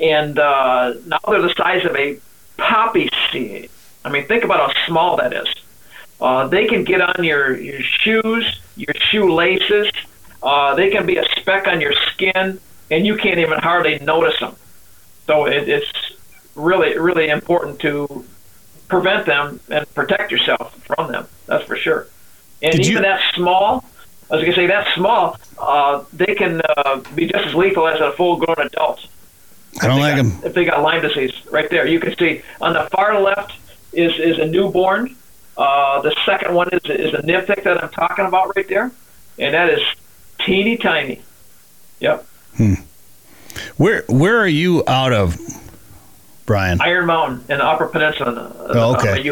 [0.00, 2.18] and uh, now they're the size of a
[2.56, 3.70] poppy seed.
[4.04, 5.48] I mean, think about how small that is.
[6.20, 9.90] Uh, they can get on your, your shoes, your shoelaces.
[10.42, 12.60] Uh, they can be a speck on your skin,
[12.90, 14.54] and you can't even hardly notice them.
[15.26, 15.92] So it, it's
[16.54, 18.24] really, really important to
[18.88, 21.26] prevent them and protect yourself from them.
[21.46, 22.08] That's for sure.
[22.62, 23.00] And Did even you...
[23.02, 23.84] that small,
[24.30, 27.88] I was going to say that small, uh, they can uh, be just as lethal
[27.88, 29.06] as a full-grown adult.
[29.80, 30.40] I don't like got, them.
[30.44, 33.52] If they got Lyme disease, right there, you can see on the far left
[33.92, 35.14] is is a newborn.
[35.56, 38.90] Uh, the second one is is a nymph tick that I'm talking about right there,
[39.38, 39.80] and that is
[40.40, 41.22] teeny tiny.
[42.00, 42.26] Yep.
[42.56, 42.74] Hmm.
[43.76, 45.36] Where where are you out of,
[46.46, 46.80] Brian?
[46.80, 48.52] Iron Mountain in the Upper Peninsula.
[48.58, 49.22] Oh, okay.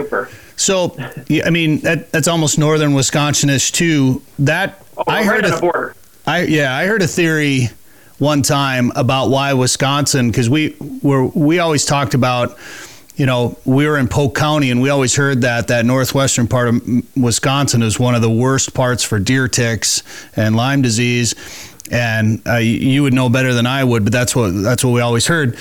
[0.57, 0.97] So,
[1.45, 4.23] I mean, that, that's almost northern Wisconsinish too.
[4.39, 5.95] That oh, I heard right a, border.
[6.27, 7.69] I yeah, I heard a theory
[8.19, 12.57] one time about why Wisconsin because we were we always talked about
[13.15, 16.69] you know we were in Polk County and we always heard that that northwestern part
[16.69, 20.03] of Wisconsin is one of the worst parts for deer ticks
[20.35, 21.35] and Lyme disease
[21.91, 25.01] and uh, you would know better than I would but that's what that's what we
[25.03, 25.59] always heard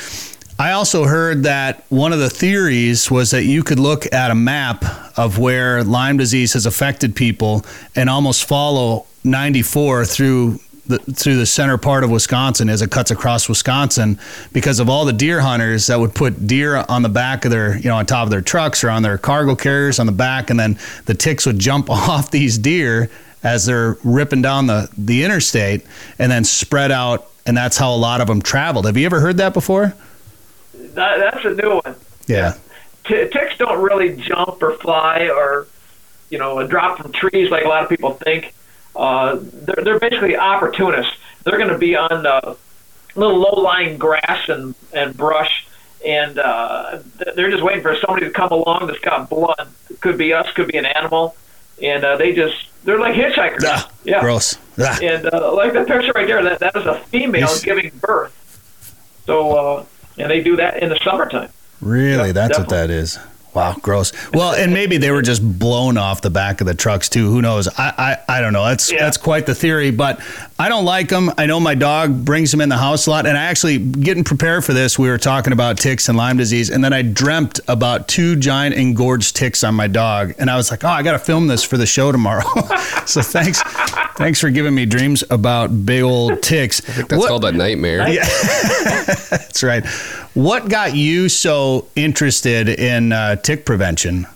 [0.57, 4.35] I also heard that one of the theories was that you could look at a
[4.35, 4.85] map
[5.17, 11.45] of where Lyme disease has affected people and almost follow 94 through the, through the
[11.45, 14.17] center part of Wisconsin as it cuts across Wisconsin
[14.53, 17.75] because of all the deer hunters that would put deer on the back of their,
[17.77, 20.49] you know, on top of their trucks or on their cargo carriers on the back,
[20.51, 23.09] and then the ticks would jump off these deer
[23.43, 25.85] as they're ripping down the, the interstate
[26.17, 27.29] and then spread out.
[27.45, 28.85] And that's how a lot of them traveled.
[28.85, 29.93] Have you ever heard that before?
[30.95, 31.95] That, that's a new one.
[32.27, 32.53] Yeah.
[33.05, 35.67] T- ticks don't really jump or fly or,
[36.29, 38.53] you know, drop from trees like a lot of people think.
[38.95, 41.13] Uh, they're, they're basically opportunists.
[41.43, 42.57] They're going to be on the
[43.15, 45.67] little low-lying grass and, and brush,
[46.05, 46.99] and uh,
[47.35, 49.67] they're just waiting for somebody to come along that's got blood.
[49.89, 51.35] It could be us, could be an animal,
[51.81, 53.63] and uh, they just they're like hitchhikers.
[53.63, 54.57] Ah, yeah, gross.
[54.79, 54.97] Ah.
[55.01, 57.63] and uh, like the picture right there, that that is a female Yes.
[57.63, 58.33] giving birth.
[59.25, 59.85] So, uh,
[60.17, 61.49] and they do that in the summertime.
[61.81, 63.19] Really, Yeah, that's what that is.
[63.55, 64.11] Wow, gross.
[64.33, 67.29] Well, and maybe they were just blown off the back of the trucks too.
[67.31, 67.67] Who knows?
[67.77, 68.65] I I, I don't know.
[68.65, 68.99] That's Yeah.
[68.99, 70.19] that's quite the theory, but
[70.59, 71.31] I don't like them.
[71.37, 74.23] I know my dog brings them in the house a lot, and I actually getting
[74.25, 74.99] prepared for this.
[74.99, 78.75] We were talking about ticks and Lyme disease, and then I dreamt about two giant
[78.75, 81.63] engorged ticks on my dog, and I was like, oh, I got to film this
[81.63, 82.43] for the show tomorrow.
[83.05, 83.61] so thanks,
[84.17, 86.81] thanks for giving me dreams about big old ticks.
[86.81, 88.07] That's What- called a nightmare.
[88.09, 88.25] Yeah,
[89.29, 89.85] That's right.
[90.35, 94.27] What got you so interested in uh, tick prevention?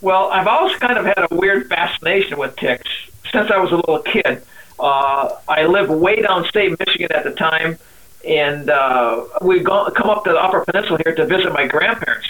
[0.00, 2.90] Well, I've always kind of had a weird fascination with ticks
[3.30, 4.42] since I was a little kid.
[4.80, 7.78] Uh, I lived way downstate Michigan at the time,
[8.26, 12.28] and uh, we'd go, come up to the Upper Peninsula here to visit my grandparents,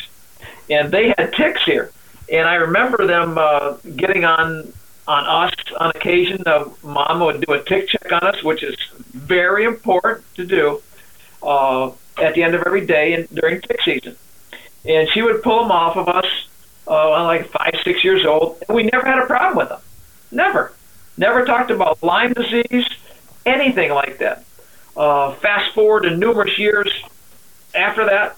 [0.68, 1.92] and they had ticks here.
[2.28, 4.72] And I remember them uh, getting on
[5.06, 6.42] on us on occasion.
[6.46, 8.74] Uh, Mom would do a tick check on us, which is
[9.12, 10.82] very important to do
[11.44, 14.16] uh, at the end of every day and during tick season.
[14.84, 16.26] And she would pull them off of us
[16.86, 19.80] uh, when like five, six years old, and we never had a problem with them.
[20.30, 20.72] Never.
[21.16, 22.86] Never talked about Lyme disease,
[23.46, 24.44] anything like that.
[24.96, 26.90] Uh, fast forward to numerous years
[27.74, 28.36] after that,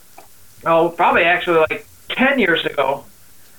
[0.64, 3.04] oh, probably actually like 10 years ago,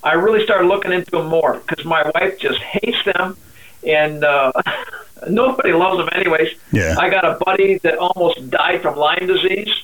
[0.03, 3.37] I really started looking into them more because my wife just hates them,
[3.85, 4.51] and uh,
[5.29, 6.57] nobody loves them anyways.
[6.71, 6.95] Yeah.
[6.97, 9.83] I got a buddy that almost died from Lyme disease,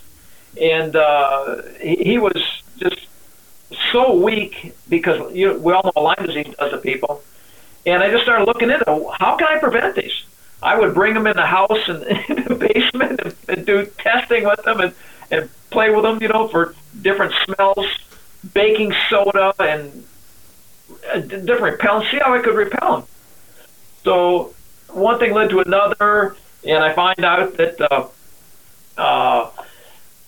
[0.60, 2.36] and uh, he, he was
[2.78, 3.08] just
[3.92, 7.24] so weak because you know, we all know Lyme disease does to people.
[7.86, 8.86] And I just started looking into
[9.20, 10.24] how can I prevent these.
[10.62, 14.46] I would bring them in the house and in the basement and, and do testing
[14.46, 14.94] with them and,
[15.32, 17.86] and play with them, you know, for different smells,
[18.54, 20.06] baking soda and
[21.28, 22.10] different repellents.
[22.12, 23.08] See how I could repel them.
[24.04, 24.54] So
[24.90, 26.36] one thing led to another,
[26.66, 28.08] and I find out that uh,
[28.98, 29.50] uh,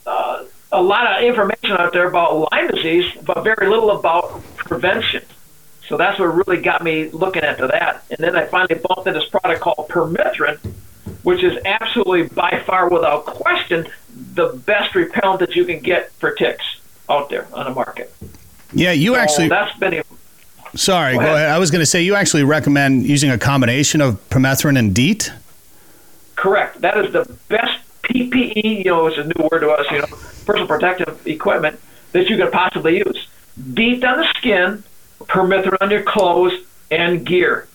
[0.06, 5.24] uh, a lot of information out there about Lyme disease, but very little about prevention.
[5.88, 8.04] So that's what really got me looking into that.
[8.10, 10.58] And then I finally bumped into this product called Permethrin,
[11.24, 13.88] which is absolutely by far, without question,
[14.34, 16.64] the best repellent that you can get for ticks
[17.10, 18.12] out there on the market.
[18.74, 19.50] Yeah, you So actually.
[19.50, 20.02] that's been
[20.76, 21.36] Sorry, Go go ahead.
[21.36, 21.50] ahead.
[21.52, 25.32] I was going to say you actually recommend using a combination of permethrin and DEET.
[26.36, 26.82] Correct.
[26.82, 30.08] That is the best PPE, you know, it's a new word to us, you know,
[30.46, 31.80] personal protective equipment
[32.12, 33.28] that you could possibly use.
[33.74, 34.84] DEET on the skin,
[35.22, 36.54] permethrin on your clothes
[36.92, 37.68] and gear.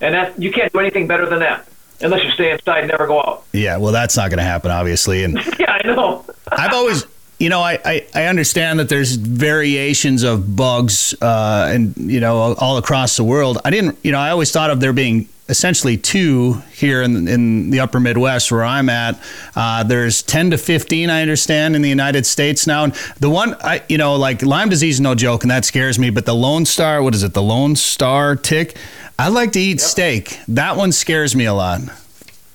[0.00, 1.66] And that you can't do anything better than that.
[2.00, 3.44] Unless you stay inside and never go out.
[3.52, 5.22] Yeah, well, that's not going to happen, obviously.
[5.22, 6.24] And yeah, I know.
[6.52, 7.04] I've always,
[7.38, 12.54] you know, I, I, I understand that there's variations of bugs, uh, and you know,
[12.54, 13.58] all across the world.
[13.64, 17.70] I didn't, you know, I always thought of there being essentially two here in in
[17.70, 19.20] the Upper Midwest where I'm at.
[19.54, 22.84] Uh, there's 10 to 15, I understand, in the United States now.
[22.84, 25.98] And the one, I, you know, like Lyme disease, is no joke, and that scares
[25.98, 26.10] me.
[26.10, 27.34] But the Lone Star, what is it?
[27.34, 28.76] The Lone Star tick.
[29.18, 30.38] I like to eat steak.
[30.48, 31.80] That one scares me a lot.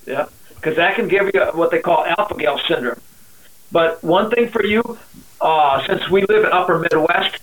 [0.06, 0.26] Yeah,
[0.56, 3.00] because that can give you what they call alpha gal syndrome.
[3.70, 4.98] But one thing for you,
[5.40, 7.38] uh, since we live in Upper Midwest,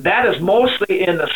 [0.00, 1.30] that is mostly in the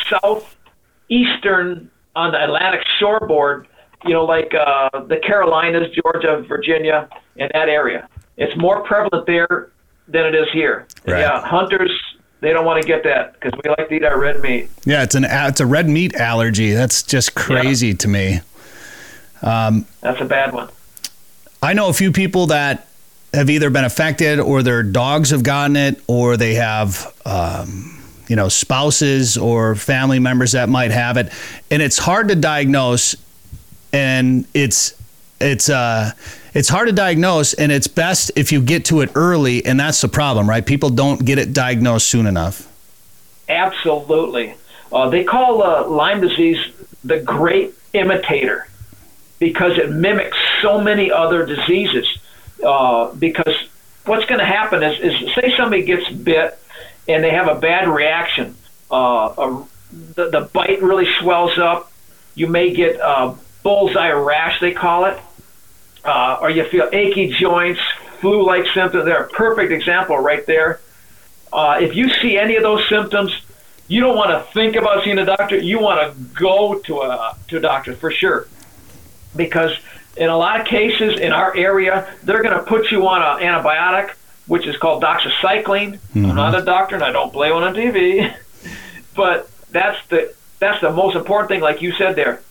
[1.09, 3.67] southeastern on the Atlantic shoreboard.
[4.05, 8.09] You know, like uh, the Carolinas, Georgia, Virginia, and that area.
[8.39, 9.73] It's more prevalent there
[10.09, 10.87] than it is here.
[11.07, 11.21] Right.
[11.21, 11.93] Yeah, hunters
[12.41, 14.71] they don't want to get that because we like to eat our red meat.
[14.85, 16.73] Yeah, it's an it's a red meat allergy.
[16.73, 18.41] That's just crazy to me.
[20.01, 20.71] That's a bad one.
[21.63, 22.87] I know a few people that
[23.35, 28.00] have either been affected or their dogs have gotten it or they have um,
[28.31, 31.33] you know spouses or family members that might have it
[31.71, 33.17] and it's hard to diagnose
[33.93, 34.95] and it's
[35.41, 36.11] it's uh
[36.55, 40.01] it's hard to diagnose and it's best if you get to it early and that's
[40.01, 42.71] the problem right people don't get it diagnosed soon enough
[43.51, 44.55] Absolutely.
[44.93, 46.59] Uh, they call uh, Lyme disease
[47.03, 48.69] the great imitator
[49.41, 52.07] because it mimics so many other diseases.
[52.65, 53.69] Uh, because
[54.05, 56.59] what's going to happen is, is, say somebody gets bit
[57.13, 58.57] and they have a bad reaction.
[58.91, 59.67] Uh, a,
[60.15, 61.91] the, the bite really swells up.
[62.35, 65.19] You may get uh, bullseye rash, they call it,
[66.05, 67.81] uh, or you feel achy joints,
[68.21, 69.05] flu-like symptoms.
[69.05, 70.81] They're a perfect example right there.
[71.53, 73.33] Uh, if you see any of those symptoms,
[73.89, 75.57] you don't want to think about seeing a doctor.
[75.59, 78.47] You want to go to a to a doctor for sure,
[79.35, 79.73] because
[80.17, 83.43] in a lot of cases in our area, they're going to put you on an
[83.49, 84.15] antibiotic,
[84.47, 85.99] which is called doxycycline.
[85.99, 86.27] Mm-hmm.
[86.27, 88.35] I'm not a doctor, and I don't play one on TV,
[89.15, 91.61] but that's the that's the most important thing.
[91.61, 92.43] Like you said there,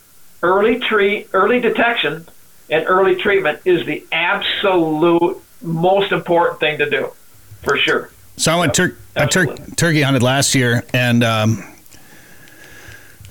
[0.41, 2.27] early treat, early detection,
[2.69, 7.11] and early treatment is the absolute most important thing to do,
[7.63, 8.11] for sure.
[8.37, 11.63] So I went tur- I tur- turkey hunted last year and um,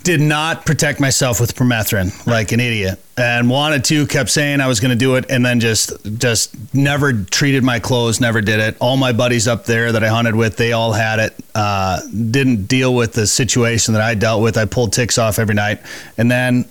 [0.09, 4.07] did not protect myself with permethrin like an idiot, and wanted to.
[4.07, 7.79] Kept saying I was going to do it, and then just just never treated my
[7.79, 8.19] clothes.
[8.19, 8.79] Never did it.
[8.81, 11.35] All my buddies up there that I hunted with, they all had it.
[11.55, 14.57] Uh, didn't deal with the situation that I dealt with.
[14.57, 15.83] I pulled ticks off every night,
[16.17, 16.65] and then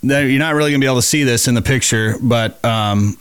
[0.00, 3.18] you're not really gonna be able to see this in the picture, but um,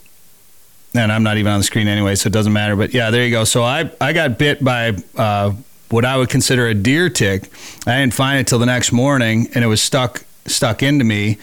[0.96, 2.78] and I'm not even on the screen anyway, so it doesn't matter.
[2.78, 3.44] But yeah, there you go.
[3.44, 5.52] So I I got bit by uh,
[5.92, 7.50] what I would consider a deer tick.
[7.86, 11.38] I didn't find it till the next morning, and it was stuck stuck into me,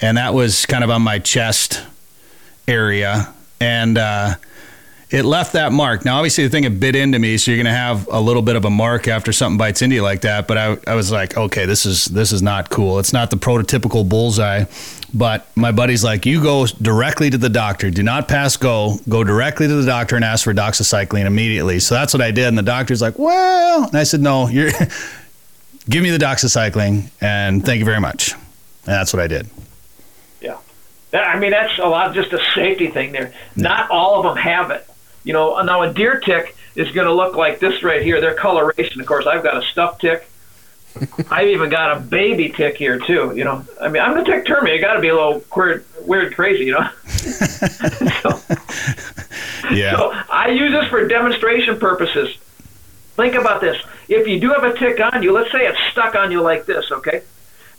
[0.00, 1.82] and that was kind of on my chest
[2.68, 4.34] area, and uh,
[5.10, 6.04] it left that mark.
[6.04, 8.42] Now, obviously, the thing it bit into me, so you're going to have a little
[8.42, 10.48] bit of a mark after something bites into you like that.
[10.48, 12.98] But I, I was like, okay, this is this is not cool.
[12.98, 14.64] It's not the prototypical bullseye.
[15.14, 17.88] But my buddy's like, you go directly to the doctor.
[17.88, 18.96] Do not pass go.
[19.08, 21.78] Go directly to the doctor and ask for doxycycline immediately.
[21.78, 22.48] So that's what I did.
[22.48, 24.72] And the doctor's like, well, and I said, no, you're
[25.88, 28.32] give me the doxycycline and thank you very much.
[28.32, 28.42] And
[28.86, 29.48] that's what I did.
[30.40, 30.58] Yeah.
[31.12, 33.32] I mean, that's a lot, just a safety thing there.
[33.54, 34.88] Not all of them have it.
[35.22, 38.20] You know, now a deer tick is going to look like this right here.
[38.20, 40.28] Their coloration, of course, I've got a stuffed tick.
[41.30, 43.32] I've even got a baby tick here too.
[43.34, 44.74] You know, I mean, I'm the tick termite.
[44.74, 46.64] You got to be a little weird, weird, crazy.
[46.64, 46.90] You know.
[47.06, 48.40] so,
[49.70, 49.96] yeah.
[49.96, 52.36] So I use this for demonstration purposes.
[53.16, 53.80] Think about this.
[54.08, 56.66] If you do have a tick on you, let's say it's stuck on you like
[56.66, 57.22] this, okay?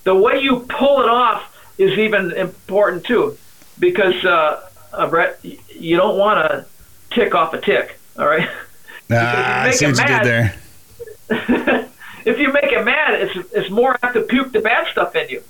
[0.03, 3.37] The way you pull it off is even important too,
[3.77, 6.65] because uh, uh, Brett, you don't want to
[7.11, 7.99] tick off a tick.
[8.17, 8.49] All right.
[9.11, 10.23] Ah, I see what you did
[11.29, 11.89] there.
[12.25, 15.29] If you make it mad, it's it's more apt to puke the bad stuff in
[15.29, 15.43] you.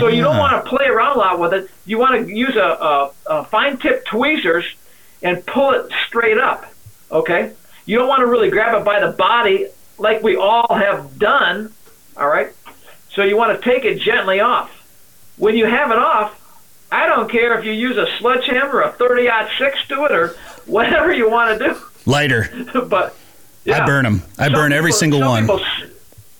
[0.00, 0.40] So you don't ah.
[0.40, 1.70] want to play around a lot with it.
[1.84, 4.64] You want to use a, a, a fine tip tweezers
[5.22, 6.66] and pull it straight up.
[7.10, 7.52] Okay.
[7.84, 11.72] You don't want to really grab it by the body like we all have done.
[12.16, 12.52] All right.
[13.12, 14.72] So you want to take it gently off.
[15.36, 16.42] When you have it off,
[16.90, 20.28] I don't care if you use a sledgehammer, a 30 six to it, or
[20.66, 21.80] whatever you want to do.
[22.06, 22.48] Lighter.
[22.88, 23.16] but
[23.64, 23.82] yeah.
[23.82, 24.22] I burn them.
[24.38, 25.44] I burn every people, single one.
[25.44, 25.60] People,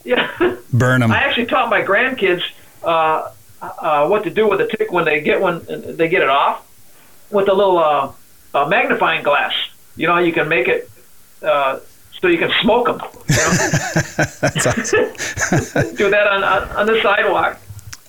[0.07, 0.57] yeah.
[0.73, 1.11] Burn them.
[1.11, 2.43] I actually taught my grandkids
[2.83, 5.65] uh, uh, what to do with a tick when they get when
[5.97, 6.67] they get it off
[7.31, 8.13] with a little uh,
[8.55, 9.53] uh, magnifying glass.
[9.97, 10.91] You know, you can make it
[11.43, 11.81] uh,
[12.21, 13.01] so you can smoke them.
[13.29, 13.43] You know?
[15.97, 17.59] do that on, on on the sidewalk.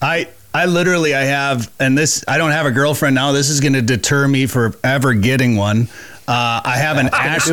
[0.02, 3.32] I I literally I have and this I don't have a girlfriend now.
[3.32, 5.88] This is going to deter me for ever getting one.
[6.28, 7.48] Uh, I have an ash.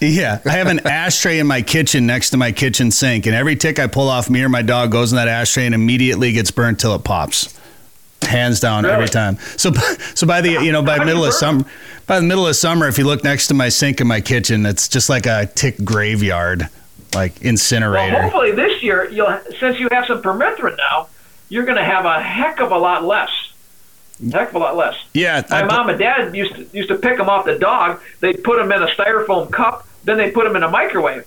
[0.00, 3.56] Yeah, I have an ashtray in my kitchen next to my kitchen sink, and every
[3.56, 6.50] tick I pull off me or my dog goes in that ashtray and immediately gets
[6.50, 7.58] burnt till it pops.
[8.20, 8.94] Hands down really?
[8.94, 9.38] every time.
[9.56, 9.72] So,
[10.14, 11.64] so by the you know by middle of summer,
[12.06, 14.66] by the middle of summer, if you look next to my sink in my kitchen,
[14.66, 16.68] it's just like a tick graveyard,
[17.14, 18.12] like incinerator.
[18.12, 21.08] Well, hopefully this year you'll since you have some permethrin now,
[21.48, 23.30] you're going to have a heck of a lot less
[24.32, 24.96] heck of a lot less.
[25.14, 28.00] Yeah, my I, mom and dad used to used to pick them off the dog.
[28.20, 31.26] They'd put them in a styrofoam cup, then they put them in a microwave.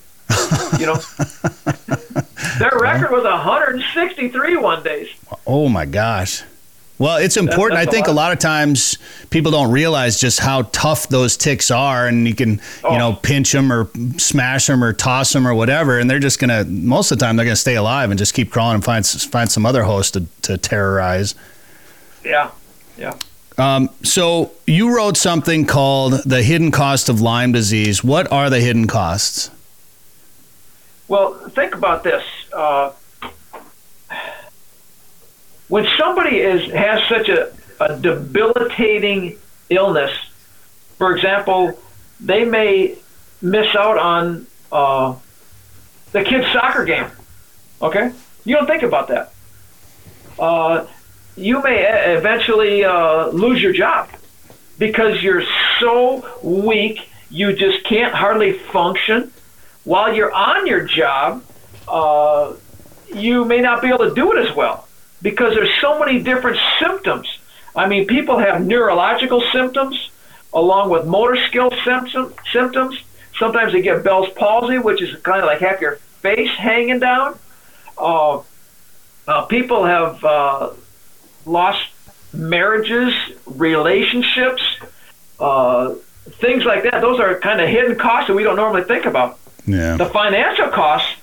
[0.78, 0.94] you know,
[2.58, 5.08] their record was 163 one days.
[5.46, 6.42] Oh my gosh.
[6.98, 7.78] Well, it's important.
[7.78, 8.14] That's, that's I think a lot.
[8.14, 8.32] a lot.
[8.32, 8.96] of times
[9.30, 12.92] people don't realize just how tough those ticks are, and you can, oh.
[12.92, 16.38] you know, pinch them or smash them or toss them or whatever, and they're just
[16.38, 16.64] gonna.
[16.64, 19.50] Most of the time, they're gonna stay alive and just keep crawling and find find
[19.50, 21.34] some other host to, to terrorize.
[22.24, 22.52] Yeah,
[23.02, 23.18] yeah.
[23.58, 28.60] Um, so you wrote something called "The Hidden Cost of Lyme Disease." What are the
[28.60, 29.50] hidden costs?
[31.08, 32.24] Well, think about this.
[32.52, 32.92] Uh,
[35.68, 39.38] when somebody is has such a, a debilitating
[39.68, 40.12] illness,
[40.96, 41.78] for example,
[42.20, 42.96] they may
[43.42, 45.14] miss out on uh,
[46.12, 47.10] the kid's soccer game.
[47.82, 48.12] Okay,
[48.44, 49.32] you don't think about that.
[50.38, 50.86] Uh,
[51.36, 51.84] you may
[52.16, 54.08] eventually uh, lose your job
[54.78, 55.44] because you're
[55.80, 59.32] so weak, you just can't hardly function.
[59.84, 61.42] While you're on your job,
[61.88, 62.54] uh,
[63.14, 64.86] you may not be able to do it as well
[65.20, 67.28] because there's so many different symptoms.
[67.74, 70.10] I mean, people have neurological symptoms
[70.52, 72.98] along with motor skill symptom, symptoms.
[73.38, 77.38] Sometimes they get Bell's palsy, which is kind of like half your face hanging down.
[77.98, 78.42] uh,
[79.26, 80.70] uh, people have uh,
[81.46, 81.84] lost
[82.32, 83.14] marriages,
[83.46, 84.62] relationships,
[85.38, 85.94] uh,
[86.40, 87.00] things like that.
[87.00, 89.38] Those are kind of hidden costs that we don't normally think about.
[89.66, 89.96] Yeah.
[89.96, 91.14] The financial costs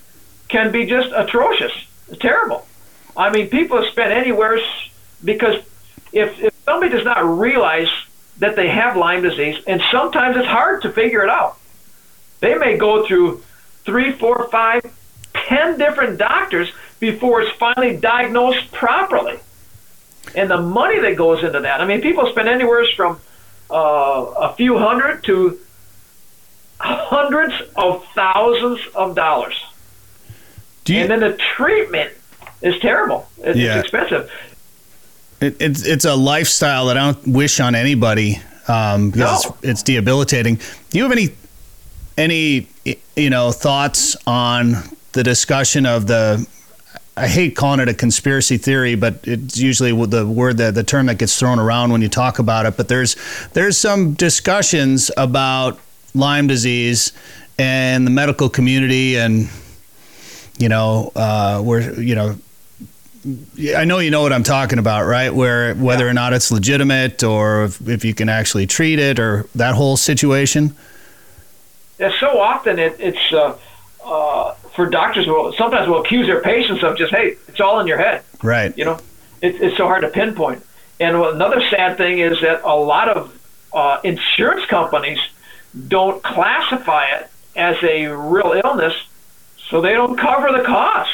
[0.48, 1.72] can be just atrocious.
[2.20, 2.66] Terrible.
[3.16, 4.60] I mean, people have spent anywhere
[5.24, 5.64] because
[6.12, 7.90] if, if somebody does not realize
[8.38, 11.58] that they have Lyme disease, and sometimes it's hard to figure it out,
[12.40, 13.44] they may go through
[13.84, 14.82] three, four, five,
[15.34, 19.40] ten different doctors before it's finally diagnosed properly.
[20.36, 23.20] And the money that goes into that, I mean, people spend anywhere from
[23.72, 25.60] uh, a few hundred to
[26.80, 29.56] hundreds of thousands of dollars.
[30.86, 32.12] Do you, and then the treatment
[32.62, 33.28] is terrible.
[33.40, 33.76] It's, Yeah.
[33.80, 34.32] it's expensive.
[35.42, 39.56] it, it's it's a lifestyle that I don't wish on anybody um, because No.
[39.62, 40.56] it's, it's debilitating.
[40.90, 41.30] Do you have any
[42.18, 42.68] any
[43.16, 44.76] you know thoughts on
[45.14, 46.46] the discussion of the?
[47.20, 51.08] I hate calling it a conspiracy theory, but it's usually the word that the term
[51.08, 52.78] that gets thrown around when you talk about it.
[52.78, 53.18] But there's
[53.52, 55.80] there's some discussions about
[56.16, 57.12] Lyme disease
[57.58, 59.50] and the medical community and
[60.58, 62.38] you know uh, where you know
[63.76, 65.34] I know you know what I'm talking about, right?
[65.34, 69.46] Where whether or not it's legitimate or if, if you can actually treat it or
[69.56, 70.74] that whole situation.
[72.00, 73.58] And so often it, it's uh,
[74.06, 77.88] uh, for doctors will sometimes will accuse their patients of just hey, it's all in
[77.88, 78.24] your head.
[78.42, 78.76] Right.
[78.78, 78.98] You know,
[79.42, 80.66] it, it's so hard to pinpoint.
[81.02, 83.38] And another sad thing is that a lot of
[83.74, 85.20] uh, insurance companies
[85.90, 88.94] don't classify it as a real illness,
[89.70, 91.14] so they don't cover the costs.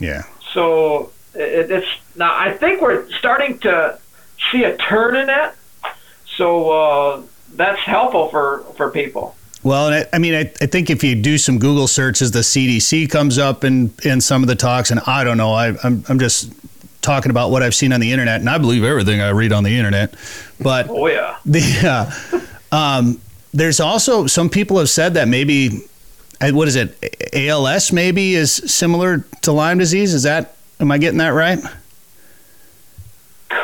[0.00, 0.22] Yeah.
[0.54, 2.34] So it, it's now.
[2.34, 3.98] I think we're starting to
[4.50, 5.54] see a turn in that.
[6.38, 7.22] So uh,
[7.52, 9.36] that's helpful for for people.
[9.62, 12.38] Well, and I, I mean, I, I think if you do some Google searches, the
[12.40, 15.52] CDC comes up in, in some of the talks, and I don't know.
[15.52, 16.50] I, I'm, I'm just
[17.02, 19.62] talking about what I've seen on the internet, and I believe everything I read on
[19.64, 20.14] the internet.
[20.60, 21.36] But Oh yeah.
[21.44, 22.10] the
[22.72, 23.20] uh, um,
[23.52, 25.80] there's also some people have said that maybe
[26.40, 26.96] what is it
[27.34, 30.14] ALS maybe is similar to Lyme disease.
[30.14, 31.58] Is that am I getting that right?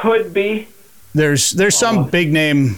[0.03, 0.69] Could be
[1.15, 2.05] There's there's some Oh.
[2.05, 2.77] big name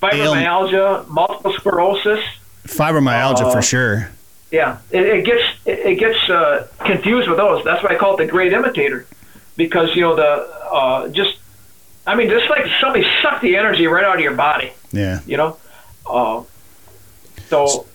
[0.00, 2.24] fibromyalgia, multiple sclerosis.
[2.66, 4.10] fibromyalgia Uh, for sure.
[4.50, 7.64] Yeah, it, it gets it, gets uh, confused with those.
[7.64, 9.06] That's why I call it the great imitator,
[9.56, 11.36] because you know the uh, just
[12.06, 14.72] I mean just like somebody sucked the energy right out of your body.
[14.90, 15.20] Yeah.
[15.26, 15.56] You know,
[16.08, 16.44] uh,
[17.48, 17.86] so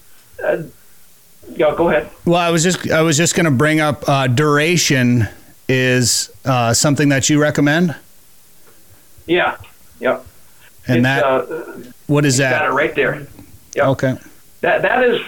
[0.43, 0.63] uh,
[1.55, 1.73] yeah.
[1.75, 2.09] Go ahead.
[2.25, 5.27] Well, I was just I was just going to bring up uh, duration
[5.67, 7.95] is uh, something that you recommend,
[9.25, 9.57] Yeah,
[9.99, 10.19] yeah.
[10.88, 13.27] And It's, that uh, what is got it right there.
[13.75, 13.89] yeah.
[13.89, 14.17] Okay.
[14.61, 15.21] That that is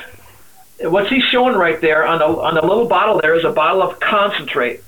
[0.81, 3.19] what's he showing right there on the on the little bottle.
[3.21, 4.83] There is a bottle of concentrate,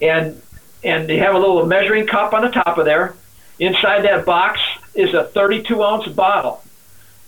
[0.00, 0.40] and
[0.84, 3.14] and you have a little measuring cup on the top of there.
[3.58, 4.60] Inside that box
[4.94, 6.62] is a 32 ounce bottle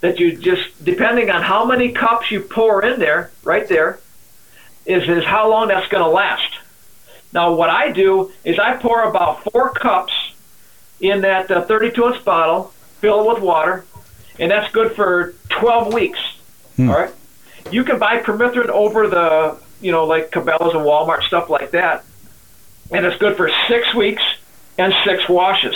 [0.00, 4.00] that you just depending on how many cups you pour in there, right there,
[4.84, 6.58] is is how long that's going to last.
[7.32, 10.12] Now what I do is I pour about four cups
[11.00, 13.84] in that uh, 32 ounce bottle, fill it with water,
[14.38, 16.18] and that's good for 12 weeks.
[16.78, 17.14] All right.
[17.70, 22.04] You can buy permethrin over the, you know, like Cabela's and Walmart stuff like that,
[22.90, 24.22] and it's good for six weeks
[24.78, 25.74] and six washes,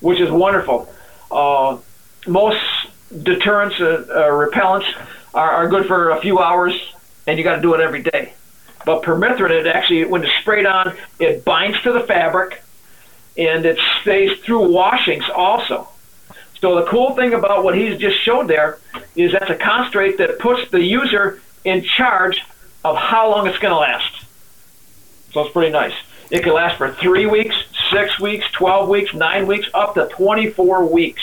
[0.00, 0.92] which is wonderful.
[1.30, 1.78] Uh,
[2.26, 2.60] most
[3.22, 4.86] deterrents, uh, uh, repellents
[5.34, 6.74] are, are good for a few hours,
[7.26, 8.32] and you got to do it every day.
[8.84, 12.62] But permethrin, it actually, when it's sprayed on, it binds to the fabric,
[13.36, 15.88] and it stays through washings also.
[16.60, 18.78] So the cool thing about what he's just showed there
[19.14, 22.40] is that's a concentrate that puts the user in charge
[22.84, 24.24] of how long it's going to last.
[25.32, 25.94] So it's pretty nice.
[26.30, 27.54] It can last for three weeks,
[27.92, 31.22] six weeks, 12 weeks, nine weeks, up to 24 weeks.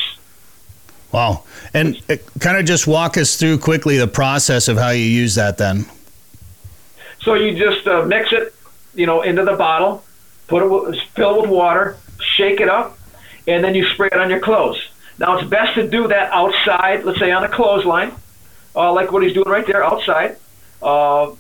[1.11, 1.43] Wow.
[1.74, 2.01] And
[2.39, 5.86] kind of just walk us through quickly the process of how you use that then.
[7.22, 8.53] So you just uh, mix it,
[8.93, 10.03] you know, into the bottle,
[10.54, 12.97] put it, fill it with water, shake it up,
[13.47, 14.80] and then you spray it on your clothes.
[15.18, 18.12] Now it's best to do that outside, let's say on a clothesline,
[18.76, 20.38] uh, like what he's doing right there outside.
[20.82, 21.32] Uh,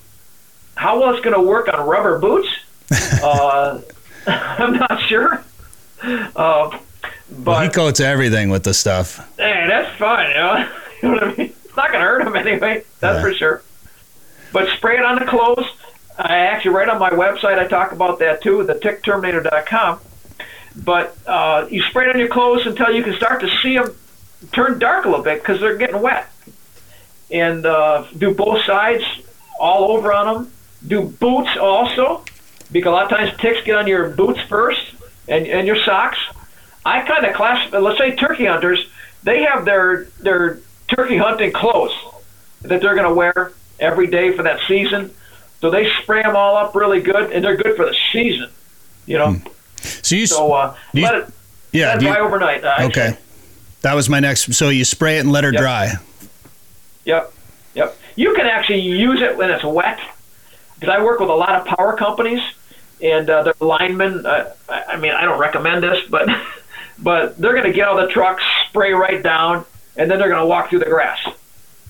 [0.75, 2.47] how well it's going to work on rubber boots,
[3.21, 3.81] uh,
[4.27, 5.43] I'm not sure.
[6.35, 6.77] Uh,
[7.45, 9.17] Well, he coats everything with the stuff.
[9.37, 10.29] hey, that's fine.
[10.29, 10.69] You know,
[11.03, 11.53] you know what I mean?
[11.65, 12.83] It's not going to hurt him anyway.
[12.99, 13.21] That's Yeah.
[13.21, 13.63] for sure.
[14.51, 15.65] But spray it on the clothes.
[16.17, 19.99] I actually right on my website I talk about that too, the tickterminator.com.
[20.75, 23.95] But uh, you spray it on your clothes until you can start to see them
[24.51, 26.29] turn dark a little bit because they're getting wet.
[27.31, 29.03] And uh, do both sides
[29.59, 30.53] all over on them.
[30.85, 32.23] Do boots also.
[32.71, 34.81] because a lot of times ticks get on your boots first
[35.27, 36.17] and, and your socks.
[36.85, 38.85] I kind of classify, let's say turkey hunters,
[39.23, 41.93] they have their, their turkey hunting clothes
[42.63, 45.13] that they're going to wear every day for that season.
[45.63, 48.49] So they spray them all up really good, and they're good for the season.
[49.05, 49.31] You know.
[49.31, 49.47] Hmm.
[49.77, 51.29] So you so uh, you, let it
[51.71, 52.65] yeah let it dry you, overnight.
[52.65, 53.17] Uh, okay,
[53.79, 54.53] that was my next.
[54.53, 55.61] So you spray it and let her yep.
[55.61, 55.93] dry.
[57.05, 57.33] Yep,
[57.75, 57.97] yep.
[58.17, 60.01] You can actually use it when it's wet
[60.75, 62.41] because I work with a lot of power companies
[63.01, 64.25] and uh, their linemen.
[64.25, 66.27] Uh, I mean, I don't recommend this, but
[66.99, 69.63] but they're going to get out of the truck, spray right down,
[69.95, 71.25] and then they're going to walk through the grass.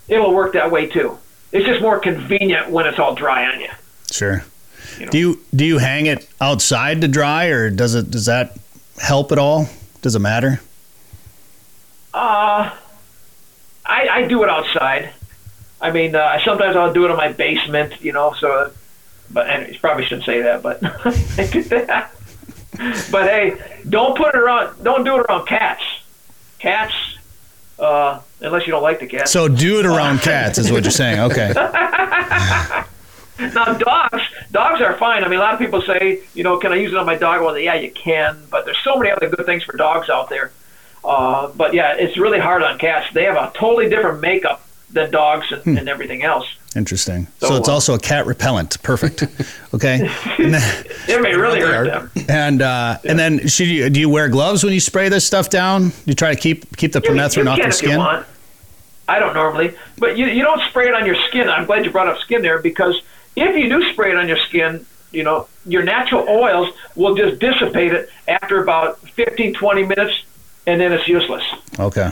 [0.07, 1.17] It'll work that way too.
[1.53, 3.69] It's just more convenient when it's all dry on you.
[4.11, 4.43] Sure.
[4.99, 5.11] You know?
[5.11, 8.57] Do you do you hang it outside to dry, or does it does that
[8.97, 9.69] help at all?
[10.01, 10.59] Does it matter?
[12.13, 12.75] Uh,
[13.85, 15.11] I, I do it outside.
[15.81, 18.33] I mean, uh, sometimes I'll do it in my basement, you know.
[18.39, 18.71] So,
[19.29, 22.11] but anyways, probably shouldn't say that, but I do that.
[23.11, 24.83] But hey, don't put it around.
[24.83, 25.83] Don't do it around cats.
[26.59, 26.93] Cats,
[27.77, 29.31] uh, unless you don't like the cats.
[29.31, 31.19] So do it around cats, is what you're saying.
[31.19, 31.51] Okay.
[33.39, 34.21] now dogs,
[34.51, 35.23] dogs are fine.
[35.23, 37.15] I mean, a lot of people say, you know, can I use it on my
[37.15, 37.41] dog?
[37.41, 38.37] Well, yeah, you can.
[38.49, 40.51] But there's so many other good things for dogs out there.
[41.03, 43.11] Uh, but yeah, it's really hard on cats.
[43.13, 45.77] They have a totally different makeup than dogs and, hmm.
[45.77, 46.45] and everything else.
[46.75, 47.27] Interesting.
[47.39, 48.81] So, so it's uh, also a cat repellent.
[48.83, 49.23] Perfect.
[49.73, 50.09] Okay.
[50.37, 52.11] And then, it may really hurt them.
[52.29, 53.11] And uh, yeah.
[53.11, 55.89] and then should you do you wear gloves when you spray this stuff down?
[55.89, 57.99] Do you try to keep keep the permethrin off your skin.
[59.07, 61.49] I don't normally, but you you don't spray it on your skin.
[61.49, 63.01] I'm glad you brought up skin there because
[63.35, 67.39] if you do spray it on your skin, you know your natural oils will just
[67.39, 70.23] dissipate it after about 15 20 minutes,
[70.65, 71.43] and then it's useless.
[71.79, 72.11] Okay.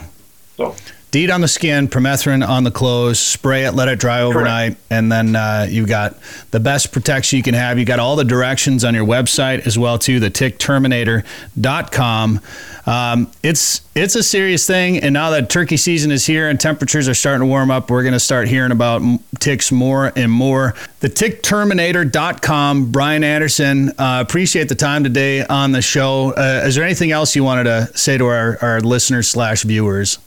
[0.56, 0.76] So
[1.12, 4.80] DEET on the skin, permethrin on the clothes, spray it, let it dry overnight, Correct.
[4.88, 6.16] and then uh, you got
[6.52, 7.78] the best protection you can have.
[7.78, 12.40] You got all the directions on your website as well too, the tickterminator.com.
[12.86, 17.08] Um, it's it's a serious thing, and now that turkey season is here and temperatures
[17.08, 19.02] are starting to warm up, we're going to start hearing about
[19.38, 20.74] ticks more and more.
[21.00, 22.90] The tickterminator.com.
[22.90, 26.32] Brian Anderson, uh, appreciate the time today on the show.
[26.32, 30.18] Uh, is there anything else you wanted to say to our, our listeners slash viewers?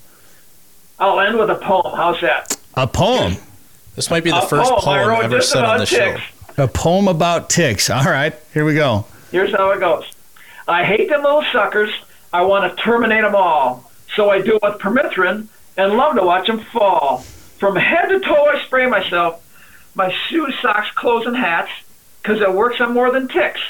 [1.00, 1.96] I'll end with a poem.
[1.96, 2.58] How's that?
[2.76, 3.36] A poem.
[3.96, 6.18] This might be the a first poem, poem ever said on the show.
[6.58, 7.90] A poem about ticks.
[7.90, 9.06] All right, here we go.
[9.32, 10.06] Here's how it goes.
[10.68, 11.92] I hate them little suckers.
[12.32, 13.92] I want to terminate them all.
[14.16, 17.20] So I do it with permethrin and love to watch them fall.
[17.60, 19.42] From head to toe, I spray myself.
[19.96, 21.72] My shoes, socks, clothes, and hats,
[22.22, 23.62] because it works on more than ticks,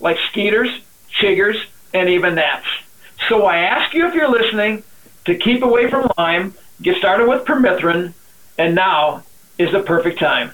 [0.00, 0.70] like skeeters,
[1.10, 1.56] chiggers,
[1.92, 2.66] and even gnats.
[3.28, 4.82] So I ask you if you're listening
[5.26, 8.12] to keep away from Lyme Get started with permethrin,
[8.58, 9.22] and now
[9.58, 10.52] is the perfect time.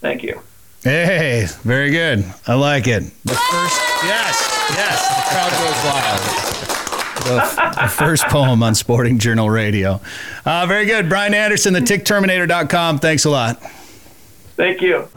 [0.00, 0.40] Thank you.
[0.82, 2.24] Hey, very good.
[2.46, 3.02] I like it.
[3.24, 6.66] The first, yes, yes, the crowd goes wild.
[7.26, 10.00] the, the, first poem on Sporting Journal Radio.
[10.44, 11.08] Uh, very good.
[11.08, 13.00] Brian Anderson, the tickterminator.com.
[13.00, 13.60] Thanks a lot.
[14.56, 15.08] Thank you.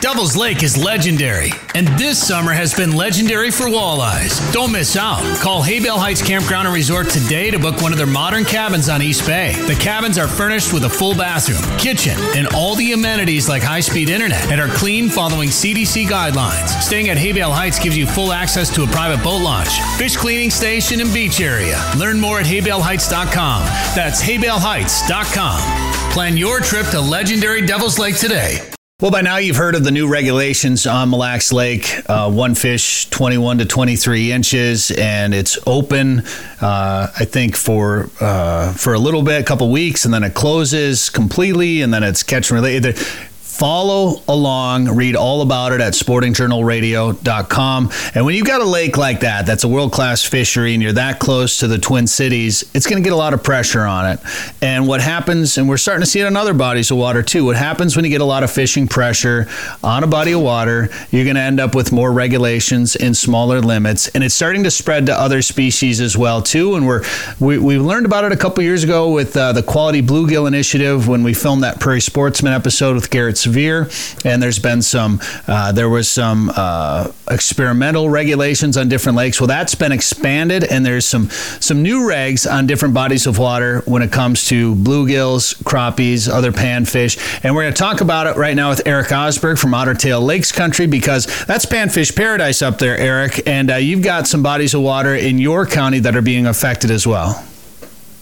[0.00, 4.52] Devil's Lake is legendary, and this summer has been legendary for walleyes.
[4.52, 5.22] Don't miss out.
[5.38, 9.00] Call Haybale Heights Campground and Resort today to book one of their modern cabins on
[9.00, 9.54] East Bay.
[9.66, 13.80] The cabins are furnished with a full bathroom, kitchen, and all the amenities like high
[13.80, 16.68] speed internet and are clean following CDC guidelines.
[16.82, 20.50] Staying at Haybale Heights gives you full access to a private boat launch, fish cleaning
[20.50, 21.82] station, and beach area.
[21.96, 23.62] Learn more at haybaleheights.com.
[23.94, 26.12] That's haybaleheights.com.
[26.12, 28.75] Plan your trip to legendary Devil's Lake today.
[28.98, 32.00] Well, by now you've heard of the new regulations on Mille Lacs Lake.
[32.08, 36.20] Uh, one fish, 21 to 23 inches, and it's open.
[36.62, 40.32] Uh, I think for uh, for a little bit, a couple weeks, and then it
[40.32, 43.35] closes completely, and then it's catch and release.
[43.58, 47.90] Follow along, read all about it at sportingjournalradio.com.
[48.14, 50.92] And when you've got a lake like that, that's a world class fishery, and you're
[50.92, 54.10] that close to the Twin Cities, it's going to get a lot of pressure on
[54.10, 54.20] it.
[54.60, 57.46] And what happens, and we're starting to see it on other bodies of water too,
[57.46, 59.46] what happens when you get a lot of fishing pressure
[59.82, 63.62] on a body of water, you're going to end up with more regulations and smaller
[63.62, 64.08] limits.
[64.08, 66.74] And it's starting to spread to other species as well too.
[66.74, 67.04] And we're,
[67.40, 71.08] we, we learned about it a couple years ago with uh, the Quality Bluegill Initiative
[71.08, 73.88] when we filmed that Prairie Sportsman episode with Garrett severe,
[74.24, 75.20] and there's been some.
[75.46, 79.40] Uh, there was some uh, experimental regulations on different lakes.
[79.40, 83.82] Well, that's been expanded, and there's some some new regs on different bodies of water
[83.86, 88.36] when it comes to bluegills, crappies, other panfish, and we're going to talk about it
[88.36, 92.78] right now with Eric Osberg from Otter Tail Lakes Country because that's panfish paradise up
[92.78, 96.22] there, Eric, and uh, you've got some bodies of water in your county that are
[96.22, 97.44] being affected as well.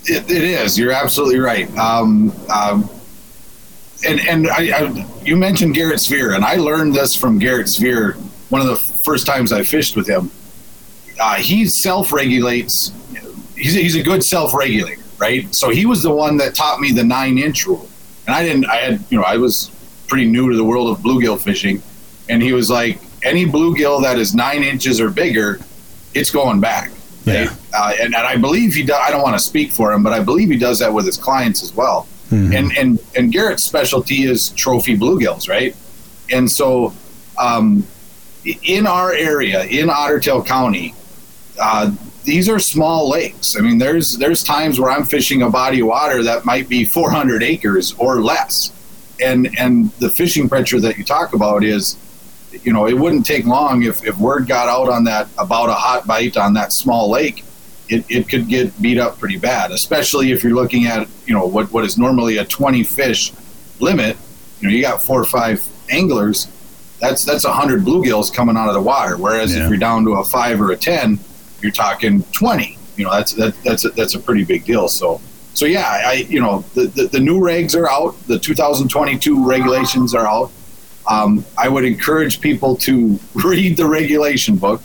[0.04, 0.78] it, it is.
[0.78, 1.68] You're absolutely right.
[1.78, 2.90] Um, um,
[4.06, 8.12] and and I, I, you mentioned Garrett Sphere, and I learned this from Garrett Sphere.
[8.50, 10.30] One of the first times I fished with him,
[11.20, 12.92] uh, he self regulates.
[13.56, 15.52] He's, he's a good self regulator, right?
[15.54, 17.88] So he was the one that taught me the nine inch rule.
[18.26, 19.70] And I didn't, I had, you know, I was
[20.08, 21.82] pretty new to the world of bluegill fishing.
[22.28, 25.60] And he was like, any bluegill that is nine inches or bigger,
[26.14, 26.90] it's going back.
[27.24, 27.54] Yeah.
[27.72, 30.12] Uh, and, and I believe he does, I don't want to speak for him, but
[30.12, 32.06] I believe he does that with his clients as well.
[32.54, 35.76] And, and, and Garrett's specialty is trophy bluegills, right?
[36.30, 36.94] And so,
[37.38, 37.86] um,
[38.62, 40.94] in our area, in Otter Tail County,
[41.58, 41.92] uh,
[42.24, 43.56] these are small lakes.
[43.56, 46.84] I mean, there's there's times where I'm fishing a body of water that might be
[46.84, 48.72] 400 acres or less,
[49.20, 51.96] and and the fishing pressure that you talk about is,
[52.62, 55.74] you know, it wouldn't take long if if word got out on that about a
[55.74, 57.44] hot bite on that small lake,
[57.88, 59.70] it, it could get beat up pretty bad.
[59.72, 63.32] Especially if you're looking at you know what what is normally a 20 fish
[63.80, 64.16] limit.
[64.60, 66.48] You know, you got four or five anglers.
[67.00, 69.16] That's that's 100 bluegills coming out of the water.
[69.16, 69.64] Whereas Yeah.
[69.64, 71.18] if you're down to a five or a 10
[71.62, 75.18] you're talking 20 you know that's that, that's a, that's a pretty big deal so
[75.54, 80.14] so yeah i you know the, the, the new regs are out the 2022 regulations
[80.14, 80.50] are out
[81.08, 84.82] um, i would encourage people to read the regulation book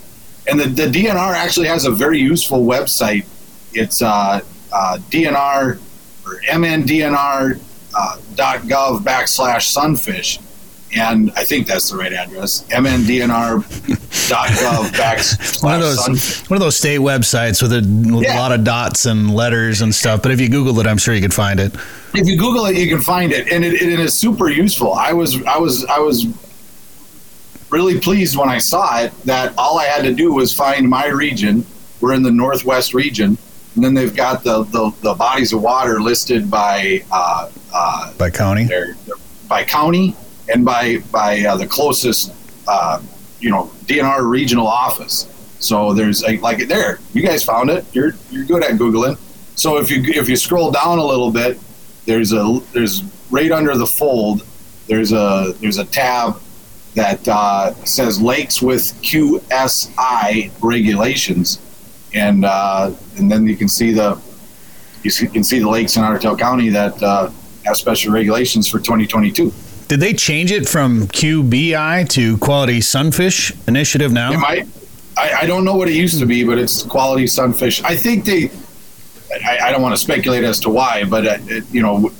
[0.50, 3.24] and the, the dnr actually has a very useful website
[3.72, 4.40] it's uh,
[4.72, 5.78] uh, dnr
[6.26, 7.60] or mndnr
[7.96, 10.38] uh, dot gov backslash sunfish
[10.96, 13.64] and i think that's the right address mndnr.gov
[14.90, 17.80] backslash One of those, sunfish one of those state websites with a,
[18.14, 18.36] with Yeah.
[18.36, 20.22] a lot of dots and letters and stuff.
[20.22, 21.74] But if you Google it, I'm sure you could find it.
[22.14, 24.92] if you Google it, you can find it, and it, it is super useful.
[24.94, 26.26] I was I was I was
[27.70, 31.06] really pleased when I saw it that all I had to do was find my
[31.06, 31.64] region.
[32.00, 33.36] We're in the northwest region,
[33.74, 38.30] and then they've got the the, the bodies of water listed by uh, uh, By
[38.30, 38.68] county.
[39.48, 40.16] by county
[40.52, 42.32] and by by uh, the closest
[42.66, 43.00] uh,
[43.38, 45.26] you know DNR regional office.
[45.58, 47.84] So there's a, like there, you guys found it.
[47.92, 49.18] You're you're good at googling.
[49.56, 51.58] So if you if you scroll down a little bit,
[52.06, 54.46] there's a there's right under the fold.
[54.86, 56.40] There's a there's a tab
[56.94, 61.60] that uh, says lakes with QSI regulations,
[62.14, 64.20] and uh, and then you can see the
[65.02, 67.30] you can see the lakes in Otter County that uh,
[67.64, 69.52] have special regulations for 2022.
[69.88, 74.32] Did they change it from QBI to Quality Sunfish Initiative now?
[74.32, 74.68] It might.
[75.16, 77.82] I, I don't know what it used to be, but it's quality sunfish.
[77.82, 78.50] I think they.
[79.44, 82.10] I, I don't want to speculate as to why, but uh, it, you know,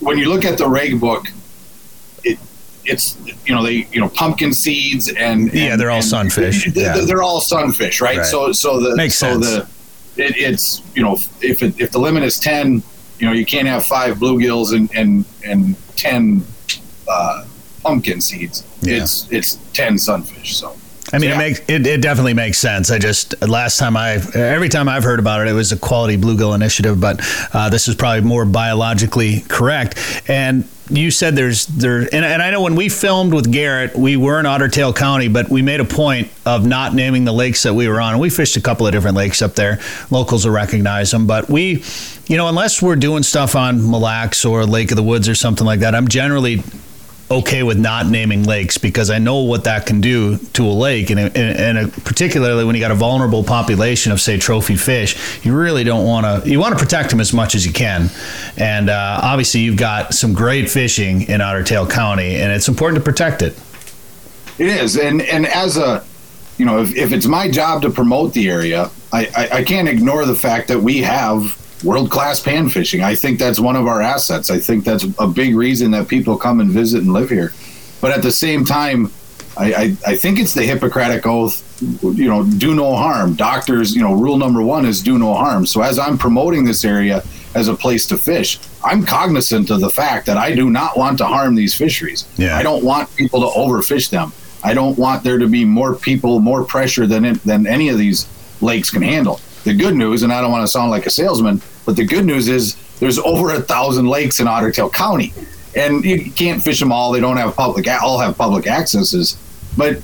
[0.00, 1.26] when you look at the reg book,
[2.84, 3.16] it's
[3.46, 7.04] you know they you know pumpkin seeds and, Yeah, they're all and sunfish, They're, yeah.
[7.04, 8.18] they're all sunfish, right?
[8.18, 8.26] Right.
[8.26, 9.46] So so the Makes so sense.
[9.46, 12.82] the it, it's you know if it, if the limit is ten,
[13.18, 16.44] you know you can't have five bluegills and and and ten
[17.08, 17.44] uh,
[17.82, 18.64] pumpkin seeds.
[18.80, 19.02] Yeah.
[19.02, 20.56] It's it's ten sunfish.
[20.56, 20.76] So.
[21.12, 21.34] I mean, Yeah.
[21.36, 22.90] it makes it, it definitely makes sense.
[22.90, 26.16] I just last time I every time I've heard about it, it was a quality
[26.16, 27.20] bluegill initiative, but
[27.52, 29.98] uh, this is probably more biologically correct.
[30.28, 34.16] And you said there's there, and, and I know when we filmed with Garrett, we
[34.16, 37.62] were in Otter Tail County, but we made a point of not naming the lakes
[37.62, 38.18] that we were on.
[38.18, 39.78] We fished a couple of different lakes up there.
[40.10, 41.82] Locals will recognize them, but we,
[42.26, 45.34] you know, unless we're doing stuff on Mille Lacs or Lake of the Woods or
[45.34, 46.62] something like that, I'm generally
[47.32, 51.10] okay with not naming lakes because I know what that can do to a lake,
[51.10, 51.36] and, and,
[51.78, 56.06] and particularly when you got a vulnerable population of say trophy fish, you really don't
[56.06, 56.48] want to.
[56.48, 58.10] You want to protect them as much as you can,
[58.56, 63.02] and uh, obviously you've got some great fishing in Otter Tail County, and it's important
[63.02, 63.58] to protect it.
[64.58, 66.04] It is, and and as a,
[66.58, 69.88] you know, if, if it's my job to promote the area, I, I, I can't
[69.88, 73.02] ignore the fact that we have world class pan fishing.
[73.02, 74.50] I think that's one of our assets.
[74.50, 77.52] I think that's a big reason that people come and visit and live here.
[78.00, 79.10] But at the same time,
[79.56, 81.62] I, I, I think it's the Hippocratic oath,
[82.02, 83.34] you know, do no harm.
[83.34, 85.66] Doctors, you know, rule number one is do no harm.
[85.66, 87.22] So as I'm promoting this area
[87.54, 91.18] as a place to fish, I'm cognizant of the fact that I do not want
[91.18, 92.26] to harm these fisheries.
[92.36, 92.56] Yeah.
[92.56, 94.32] I don't want people to overfish them.
[94.64, 98.28] I don't want there to be more people, more pressure than than any of these
[98.60, 99.40] lakes can handle.
[99.64, 101.60] The good news, and I don't want to sound like a salesman,
[101.92, 105.34] but the good news is there's over a thousand lakes in Otter Tail County,
[105.76, 107.12] and you can't fish them all.
[107.12, 109.36] They don't have public, all have public accesses.
[109.76, 110.00] But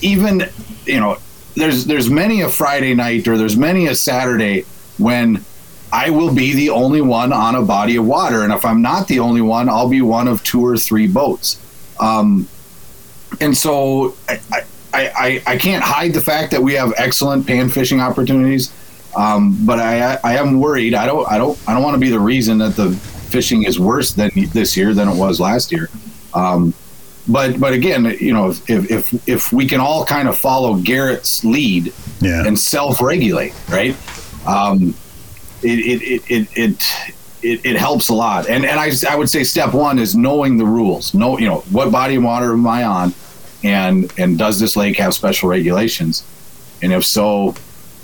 [0.00, 0.48] even
[0.84, 1.18] you know,
[1.56, 4.64] there's there's many a Friday night or there's many a Saturday
[4.98, 5.44] when
[5.92, 9.08] I will be the only one on a body of water, and if I'm not
[9.08, 11.60] the only one, I'll be one of two or three boats.
[11.98, 12.46] Um,
[13.40, 14.62] and so I, I,
[14.92, 18.72] I, I can't hide the fact that we have excellent pan fishing opportunities.
[19.16, 20.94] Um, but I, I am worried.
[20.94, 23.78] I don't, I don't, I don't want to be the reason that the fishing is
[23.78, 25.88] worse than this year than it was last year.
[26.34, 26.74] Um,
[27.26, 31.42] but but again, you know, if if if we can all kind of follow Garrett's
[31.44, 32.46] lead Yeah.
[32.46, 33.96] and self-regulate, right?
[34.46, 34.94] Um,
[35.62, 36.48] it it it it.
[36.56, 36.82] it
[37.46, 40.64] it, helps a lot, and and I, I would say step one is knowing the
[40.64, 41.12] rules.
[41.12, 43.12] Know you know what body of water am I on,
[43.62, 46.24] and and does this lake have special regulations,
[46.80, 47.54] and if so,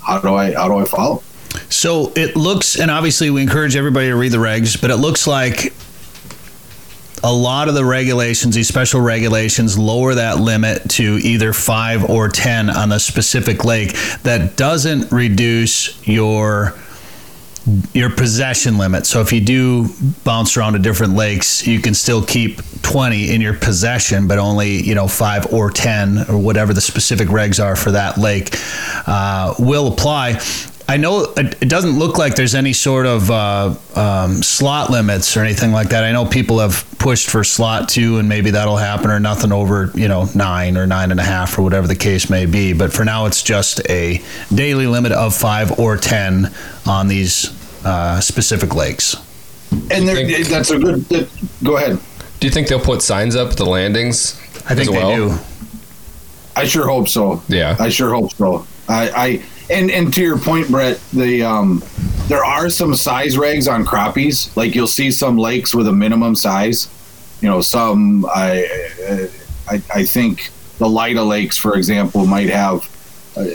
[0.03, 1.23] how do I how do I follow?
[1.69, 5.27] So it looks, and obviously we encourage everybody to read the regs, but it looks
[5.27, 5.73] like
[7.23, 12.29] a lot of the regulations, these special regulations, lower that limit to either five or
[12.29, 13.93] 10 on the specific lake.
[14.23, 16.73] That doesn't reduce your
[17.93, 19.05] your possession limit.
[19.05, 19.89] So if you do
[20.23, 24.81] bounce around to different lakes, you can still keep 20 in your possession, but only,
[24.81, 28.55] you know, five or 10 or whatever the specific regs are for that lake
[29.07, 30.39] uh, will apply.
[30.91, 35.37] I know it it doesn't look like there's any sort of uh, um, slot limits
[35.37, 36.03] or anything like that.
[36.03, 39.89] I know people have pushed for slot two, and maybe that'll happen, or nothing over
[39.95, 42.73] you know nine or nine and a half or whatever the case may be.
[42.73, 44.21] But for now, it's just a
[44.53, 46.53] daily limit of five or ten
[46.85, 49.15] on these uh, specific lakes.
[49.71, 51.05] And think- that's a good.
[51.05, 51.29] That,
[51.63, 52.01] go ahead.
[52.41, 54.35] Do you think they'll put signs up at the landings?
[54.69, 55.07] I think as well?
[55.07, 55.39] they do.
[56.57, 57.41] I sure hope so.
[57.47, 57.77] Yeah.
[57.79, 58.67] I sure hope so.
[58.89, 61.83] I, I and and to your point, Brett, the um,
[62.27, 64.55] there are some size regs on crappies.
[64.55, 66.89] Like you'll see some lakes with a minimum size.
[67.41, 69.29] You know, some I
[69.67, 72.89] I, I think the Lida lakes, for example, might have
[73.37, 73.45] uh,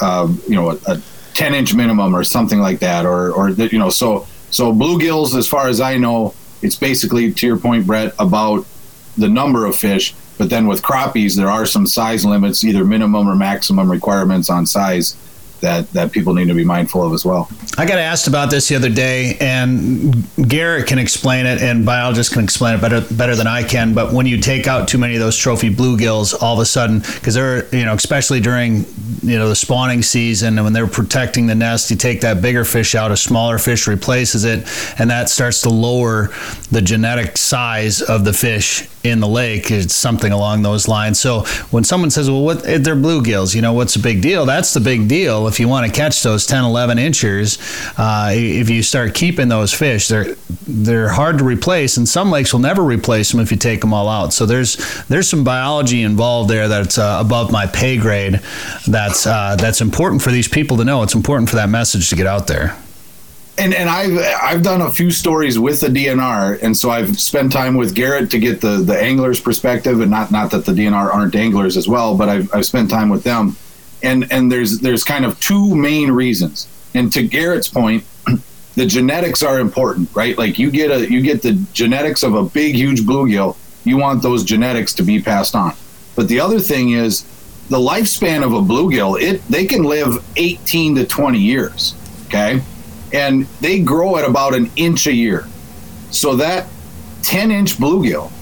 [0.00, 1.02] uh, you know a, a
[1.34, 5.36] ten inch minimum or something like that, or or that you know so so bluegills,
[5.36, 8.66] as far as I know, it's basically to your point, Brett, about
[9.16, 10.14] the number of fish.
[10.38, 14.64] But then with crappies, there are some size limits, either minimum or maximum requirements on
[14.64, 15.14] size
[15.60, 17.50] that, that people need to be mindful of as well.
[17.78, 22.32] I got asked about this the other day, and Garrett can explain it, and biologists
[22.32, 23.94] can explain it better better than I can.
[23.94, 26.98] But when you take out too many of those trophy bluegills, all of a sudden,
[27.00, 28.84] because they're you know, especially during
[29.22, 32.64] you know the spawning season, and when they're protecting the nest, you take that bigger
[32.64, 34.66] fish out, a smaller fish replaces it,
[34.98, 36.30] and that starts to lower
[36.70, 39.70] the genetic size of the fish in the lake.
[39.70, 41.18] It's something along those lines.
[41.18, 44.44] So when someone says, "Well, what eh, they're bluegills," you know, what's the big deal?
[44.44, 45.42] That's the big deal.
[45.50, 47.58] If you want to catch those 10, 11 inchers,
[47.98, 50.36] uh, if you start keeping those fish, they're
[50.66, 53.92] they're hard to replace, and some lakes will never replace them if you take them
[53.92, 54.32] all out.
[54.32, 54.76] So there's
[55.08, 58.40] there's some biology involved there that's uh, above my pay grade.
[58.86, 61.02] That's uh, that's important for these people to know.
[61.02, 62.76] It's important for that message to get out there.
[63.58, 67.52] And and I've I've done a few stories with the DNR, and so I've spent
[67.52, 71.12] time with Garrett to get the the angler's perspective, and not not that the DNR
[71.12, 73.56] aren't anglers as well, but I've I've spent time with them,
[74.02, 76.68] and and there's there's kind of two main reasons.
[76.94, 78.04] And to Garrett's point,
[78.74, 80.36] the genetics are important, right?
[80.36, 84.22] Like you get a you get the genetics of a big huge bluegill, you want
[84.22, 85.74] those genetics to be passed on.
[86.16, 87.24] But the other thing is
[87.68, 91.94] the lifespan of a bluegill, it they can live 18 to 20 years,
[92.26, 92.62] okay?
[93.12, 95.46] And they grow at about an inch a year.
[96.10, 96.66] So that
[97.22, 98.32] 10 inch bluegill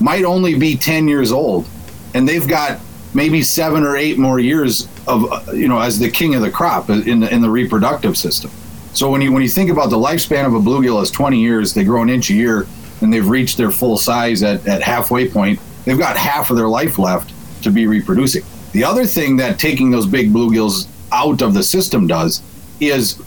[0.00, 1.68] might only be 10 years old
[2.14, 2.80] and they've got
[3.14, 6.50] maybe 7 or 8 more years of uh, you know as the king of the
[6.50, 8.50] crop in the in the reproductive system.
[8.92, 11.74] So when you when you think about the lifespan of a bluegill is 20 years,
[11.74, 12.66] they grow an inch a year
[13.00, 15.58] and they've reached their full size at, at halfway point.
[15.84, 17.32] They've got half of their life left
[17.64, 18.44] to be reproducing.
[18.72, 22.42] The other thing that taking those big bluegills out of the system does
[22.80, 23.20] is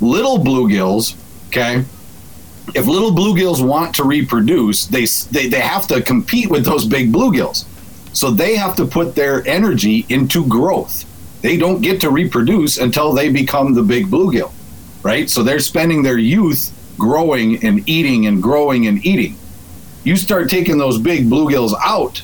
[0.00, 1.16] little bluegills,
[1.48, 1.84] okay?
[2.74, 7.12] If little bluegills want to reproduce, they, they they have to compete with those big
[7.12, 7.66] bluegills.
[8.14, 11.04] So they have to put their energy into growth.
[11.42, 14.50] They don't get to reproduce until they become the big bluegill,
[15.02, 15.28] right?
[15.28, 19.36] So they're spending their youth growing and eating and growing and eating.
[20.04, 22.22] You start taking those big bluegills out,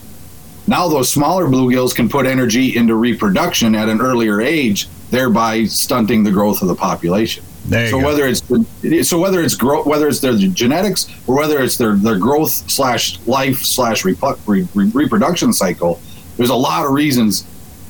[0.70, 6.22] now those smaller bluegills can put energy into reproduction at an earlier age, thereby stunting
[6.22, 7.42] the growth of the population.
[7.90, 8.06] So go.
[8.06, 12.18] whether it's so whether it's grow whether it's their genetics or whether it's their their
[12.18, 16.00] growth slash life slash repu- re, re, reproduction cycle,
[16.36, 17.46] there's a lot of reasons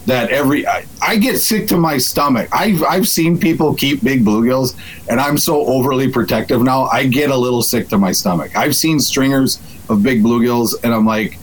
[0.07, 2.49] that every I, I get sick to my stomach.
[2.53, 4.77] I've I've seen people keep big bluegills,
[5.09, 6.85] and I'm so overly protective now.
[6.85, 8.57] I get a little sick to my stomach.
[8.57, 11.39] I've seen stringers of big bluegills, and I'm like,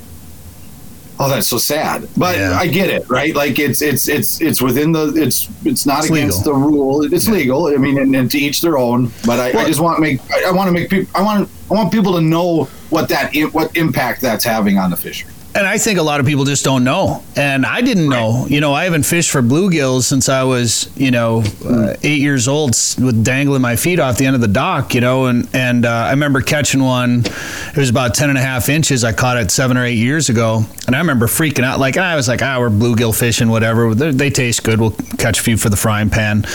[1.20, 2.08] oh, that's so sad.
[2.18, 2.58] But Yeah.
[2.58, 3.34] I get it, right?
[3.36, 6.54] Like it's it's it's it's within the it's it's not It's against legal.
[6.54, 7.14] the rule.
[7.14, 7.68] It's legal.
[7.68, 9.12] I mean, and, and to each their own.
[9.26, 11.50] But I, I just want to make I, I want to make people I want
[11.70, 15.32] I want people to know what that what impact that's having on the fishery.
[15.58, 17.24] And I think a lot of people just don't know.
[17.36, 18.46] And I didn't know.
[18.48, 22.48] You know, I haven't fished for bluegills since I was, you know, uh, eight years
[22.48, 25.26] old with dangling my feet off the end of the dock, you know.
[25.26, 29.04] And, and uh, I remember catching one, it was about 10 and a half inches.
[29.04, 30.62] I caught it seven or eight years ago.
[30.86, 31.80] And I remember freaking out.
[31.80, 33.96] Like, I was like, ah, we're bluegill fishing, whatever.
[33.96, 34.80] They, they taste good.
[34.80, 36.46] We'll catch a few for the frying pan.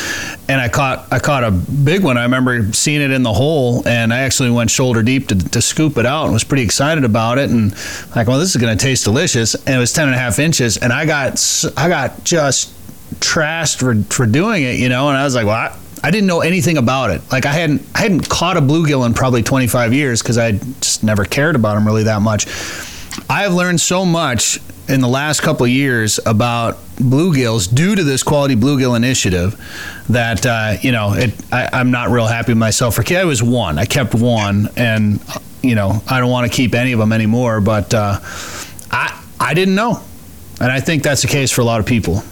[0.49, 2.17] And I caught, I caught a big one.
[2.17, 5.61] I remember seeing it in the hole and I actually went shoulder deep to, to
[5.61, 7.51] scoop it out and was pretty excited about it.
[7.51, 7.73] And
[8.15, 9.55] like, well, this is going to taste delicious.
[9.55, 10.77] And it was 10 and a half inches.
[10.77, 12.75] And I got, I got just
[13.21, 15.09] trashed for, for doing it, you know?
[15.09, 17.23] And I was like, well, I, I didn't know anything about it.
[17.31, 21.05] Like I hadn't, I hadn't caught a bluegill in probably 25 years because I just
[21.05, 22.47] never cared about them really that much.
[23.31, 24.59] I have learned so much
[24.89, 29.59] in the last couple years about bluegills due to this quality bluegill initiative
[30.09, 33.43] that uh, you know it, I, am not real happy with myself for I was
[33.43, 35.21] one I kept one and
[35.63, 38.19] you know I don't want to keep any of them anymore but uh,
[38.93, 40.03] I I didn't know
[40.61, 42.23] and I think that's the case for a lot of people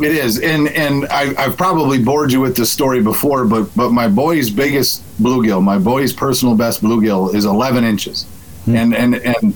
[0.00, 3.90] it is and and I, I've probably bored you with this story before but but
[3.90, 8.24] my boy's biggest bluegill my boy's personal best bluegill is 11 inches
[8.64, 8.76] hmm.
[8.76, 9.54] and and and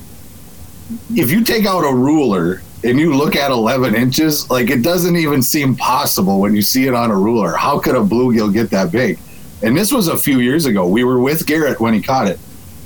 [1.14, 5.16] if you take out a ruler and you look at 11 inches, like it doesn't
[5.16, 7.56] even seem possible when you see it on a ruler.
[7.56, 9.18] How could a bluegill get that big?
[9.62, 10.86] And this was a few years ago.
[10.86, 12.38] We were with Garrett when he caught it,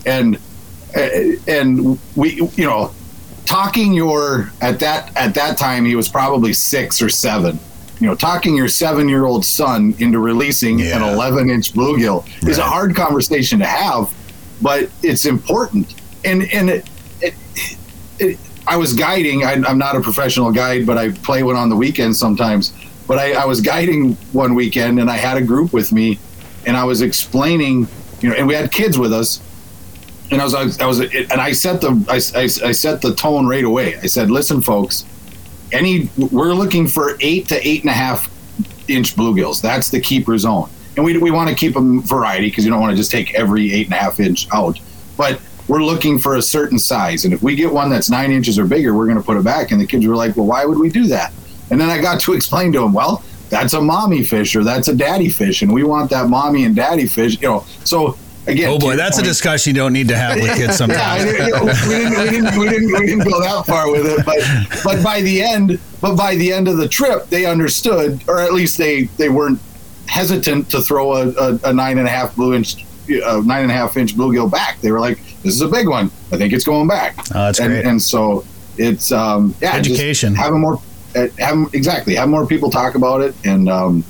[0.07, 0.39] and
[1.49, 2.95] and we, you know,
[3.49, 7.59] talking your at that at that time he was probably six or seven.
[7.99, 10.97] You know, talking your seven year old son into releasing yeah.
[10.97, 12.51] an 11 inch bluegill right.
[12.51, 14.15] is a hard conversation to have,
[14.63, 15.95] but it's important.
[16.25, 16.89] And and it,
[17.21, 17.35] it,
[18.21, 18.39] it,
[18.69, 19.45] I was guiding.
[19.45, 22.73] I, am not a professional guide, but I play one on the weekends sometimes.
[23.09, 26.19] But I, I, was guiding one weekend, and I had a group with me,
[26.67, 27.89] and I was explaining,
[28.21, 29.41] you know, and we had kids with us,
[30.31, 33.01] and I was, I was, I was and I set the, I, I, I set
[33.01, 33.97] the tone right away.
[33.97, 35.05] I said, "Listen, folks,
[35.73, 38.31] any, we're looking for eight to eight and a half
[38.89, 39.63] inch bluegills.
[39.63, 42.81] That's the keeper zone, and we we want to keep them variety because you don't
[42.81, 44.79] want to just take every eight and a half inch out,
[45.17, 47.27] but." we're looking for a certain size.
[47.27, 49.45] And if we get one that's nine inches or bigger, we're going to put it
[49.45, 49.71] back.
[49.71, 51.33] And the kids were like, well, why would we do that?
[51.71, 54.89] And then I got to explain to them, well, that's a mommy fish or that's
[54.89, 55.63] a daddy fish.
[55.63, 57.67] And we want that mommy and daddy fish, you know.
[57.85, 58.19] So
[58.49, 61.25] again, oh boy, that's point, a discussion you don't need to have with kids sometimes.
[61.25, 64.07] yeah, you know, we, didn't, we, didn't, we, didn't, we didn't go that far with
[64.07, 64.39] it, but
[64.85, 68.53] but by the end, but by the end of the trip, they understood, or at
[68.53, 69.61] least they they weren't
[70.07, 72.85] hesitant to throw a, a, a nine and a half blue inch,
[73.25, 74.81] uh, nine and a half inch bluegill back.
[74.81, 76.07] They were like, this is a big one.
[76.33, 77.17] I think it's going back.
[77.35, 77.85] Oh, that's and, great.
[77.85, 78.45] And so
[78.77, 80.35] it's um, yeah, education.
[80.35, 80.81] Having more,
[81.15, 84.05] uh, have exactly have more people talk about it, and um,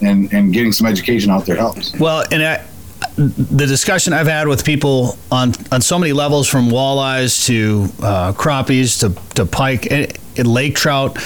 [0.00, 1.98] and and getting some education out there helps.
[1.98, 2.64] Well, and I,
[3.28, 8.32] the discussion I've had with people on on so many levels, from walleyes to uh,
[8.32, 11.18] crappies to to pike and, and lake trout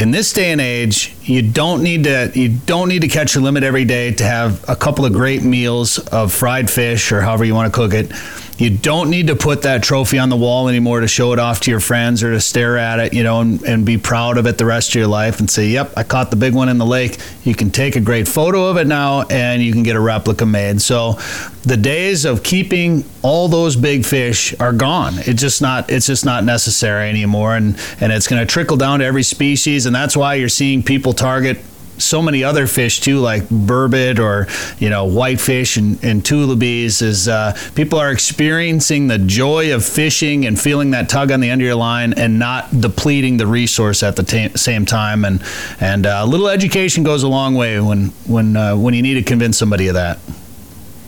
[0.00, 3.44] in this day and age, you don't need to you don't need to catch your
[3.44, 7.44] limit every day to have a couple of great meals of fried fish or however
[7.44, 8.12] you want to cook it.
[8.56, 11.60] You don't need to put that trophy on the wall anymore to show it off
[11.62, 14.46] to your friends or to stare at it, you know, and, and be proud of
[14.46, 16.78] it the rest of your life and say, "Yep, I caught the big one in
[16.78, 19.96] the lake." You can take a great photo of it now and you can get
[19.96, 20.80] a replica made.
[20.80, 21.18] So,
[21.62, 25.14] the days of keeping all those big fish are gone.
[25.18, 29.00] It's just not it's just not necessary anymore and and it's going to trickle down
[29.00, 31.58] to every species and that's why you're seeing people target
[31.98, 34.46] so many other fish too, like burbot or
[34.78, 37.02] you know whitefish and, and tullibees.
[37.02, 41.50] Is uh, people are experiencing the joy of fishing and feeling that tug on the
[41.50, 45.24] end of your line and not depleting the resource at the t- same time.
[45.24, 45.42] And
[45.80, 49.14] and uh, a little education goes a long way when when uh, when you need
[49.14, 50.18] to convince somebody of that.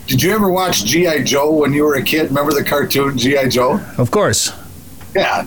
[0.07, 2.29] Did you ever watch GI Joe when you were a kid?
[2.29, 3.81] Remember the cartoon GI Joe?
[3.99, 4.53] Of course.
[5.17, 5.45] Yeah,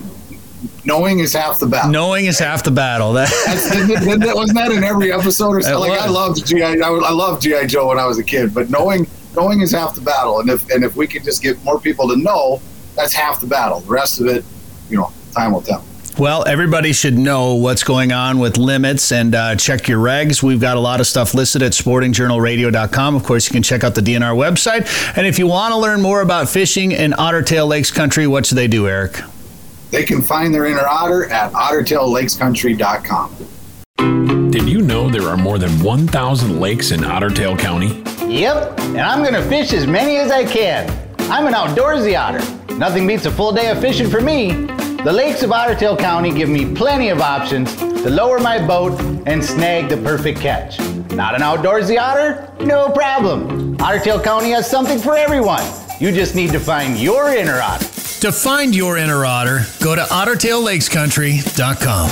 [0.90, 1.90] knowing is half the battle.
[1.92, 3.12] Knowing is half the battle.
[3.12, 5.90] That wasn't that in every episode or something.
[5.90, 6.62] Like I loved GI.
[6.62, 9.06] I, I loved GI Joe when I was a kid, but knowing
[9.36, 10.40] knowing is half the battle.
[10.40, 12.60] And if and if we can just get more people to know,
[12.96, 13.80] that's half the battle.
[13.80, 14.44] The rest of it,
[14.88, 15.84] you know, time will tell.
[16.18, 20.42] Well, everybody should know what's going on with limits and uh, check your regs.
[20.42, 23.14] We've got a lot of stuff listed at sportingjournalradio.com.
[23.14, 25.16] Of course, you can check out the DNR website.
[25.16, 28.58] And if you want to learn more about fishing in Ottertail Lakes Country, what should
[28.58, 29.22] they do, Eric?
[29.90, 34.50] They can find their inner otter at ottertaillakescountry.com.
[34.50, 38.02] Did you know there are more than 1,000 lakes in Ottertail County?
[38.32, 40.88] Yep, and I'm going to fish as many as I can.
[41.30, 42.40] I'm an outdoorsy otter.
[42.74, 44.52] Nothing beats a full day of fishing for me.
[45.02, 49.44] The lakes of Ottertail County give me plenty of options to lower my boat and
[49.44, 50.78] snag the perfect catch.
[51.12, 52.52] Not an outdoorsy otter?
[52.64, 53.76] No problem.
[53.78, 55.62] Ottertail County has something for everyone.
[55.98, 57.86] You just need to find your inner otter.
[58.20, 62.10] To find your inner otter, go to ottertaillakescountry.com.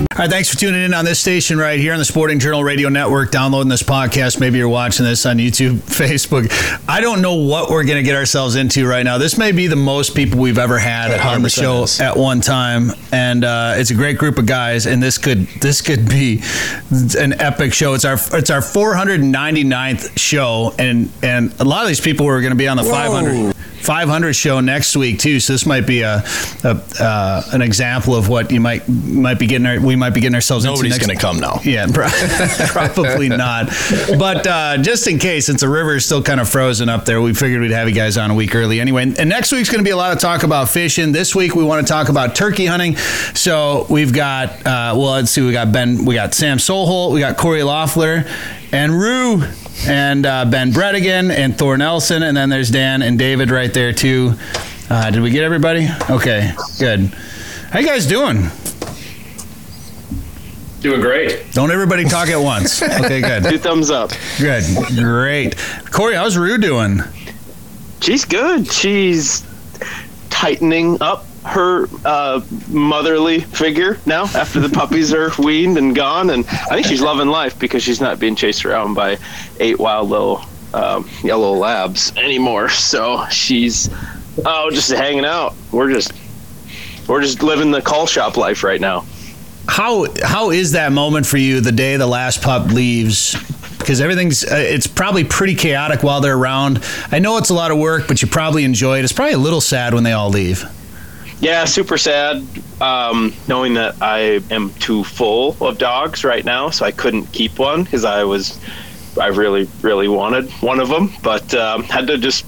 [0.00, 2.64] All right, thanks for tuning in on this station right here on the Sporting Journal
[2.64, 3.30] Radio Network.
[3.30, 4.40] Downloading this podcast.
[4.40, 6.50] Maybe you're watching this on YouTube, Facebook.
[6.88, 9.16] I don't know what we're going to get ourselves into right now.
[9.16, 12.00] This may be the most people we've ever had on the show is.
[12.00, 14.86] at one time, and uh, it's a great group of guys.
[14.86, 16.42] And this could this could be
[17.16, 17.94] an epic show.
[17.94, 22.50] It's our it's our 499th show, and and a lot of these people are going
[22.52, 23.54] to be on the 500.
[23.84, 25.40] 500 show next week too.
[25.40, 26.24] So this might be a,
[26.64, 29.66] a uh, an example of what you might might be getting.
[29.66, 30.64] Our, we might be getting ourselves.
[30.64, 30.76] Into.
[30.76, 31.60] Nobody's going to come now.
[31.64, 32.08] yeah, pro-
[32.68, 33.66] probably not.
[34.18, 37.20] But uh, just in case, since the river is still kind of frozen up there,
[37.20, 39.02] we figured we'd have you guys on a week early anyway.
[39.02, 41.12] And next week's going to be a lot of talk about fishing.
[41.12, 42.96] This week we want to talk about turkey hunting.
[43.34, 47.20] So we've got, uh, well, let's see, we got Ben, we got Sam Solholt, we
[47.20, 48.24] got Corey Loeffler,
[48.72, 49.42] and Rue.
[49.86, 53.92] And uh, Ben Bredigan and Thor Nelson, and then there's Dan and David right there
[53.92, 54.34] too.
[54.88, 55.88] Uh, did we get everybody?
[56.08, 57.00] Okay, good.
[57.70, 58.48] How you guys doing?
[60.80, 61.50] Doing great.
[61.52, 62.82] Don't everybody talk at once.
[62.82, 63.42] Okay, good.
[63.48, 64.12] Two thumbs up.
[64.38, 64.64] Good.
[64.96, 65.56] Great.
[65.90, 67.00] Corey, how's Rue doing?
[68.00, 68.70] She's good.
[68.70, 69.42] She's
[70.28, 76.46] tightening up her uh, motherly figure now after the puppies are weaned and gone, and
[76.46, 79.18] I think she's loving life because she's not being chased around by
[79.60, 82.68] eight wild little um, yellow labs anymore.
[82.68, 83.90] So she's
[84.44, 85.54] oh just hanging out.
[85.70, 86.12] We're just
[87.08, 89.04] we're just living the call shop life right now.
[89.68, 93.36] How how is that moment for you the day the last pup leaves?
[93.78, 96.82] Because everything's uh, it's probably pretty chaotic while they're around.
[97.10, 99.04] I know it's a lot of work, but you probably enjoy it.
[99.04, 100.64] It's probably a little sad when they all leave.
[101.44, 102.42] Yeah, super sad.
[102.80, 107.58] Um, knowing that I am too full of dogs right now, so I couldn't keep
[107.58, 108.58] one because I was,
[109.20, 112.46] I really, really wanted one of them, but um, had to just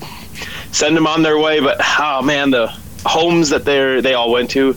[0.73, 1.61] send them on their way.
[1.61, 2.69] But oh man, the
[3.05, 4.75] homes that they they all went to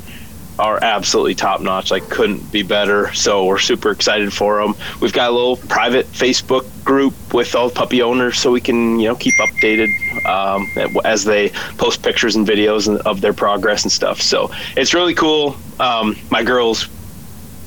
[0.59, 1.89] are absolutely top notch.
[1.89, 3.13] Like couldn't be better.
[3.13, 4.75] So we're super excited for them.
[5.01, 9.07] We've got a little private Facebook group with all puppy owners, so we can you
[9.07, 9.89] know keep updated
[10.25, 10.67] um,
[11.05, 14.21] as they post pictures and videos of their progress and stuff.
[14.21, 15.55] So it's really cool.
[15.79, 16.87] Um, my girls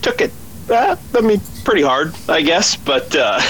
[0.02, 0.32] took it.
[0.70, 3.40] Uh, I mean, pretty hard, I guess, but uh,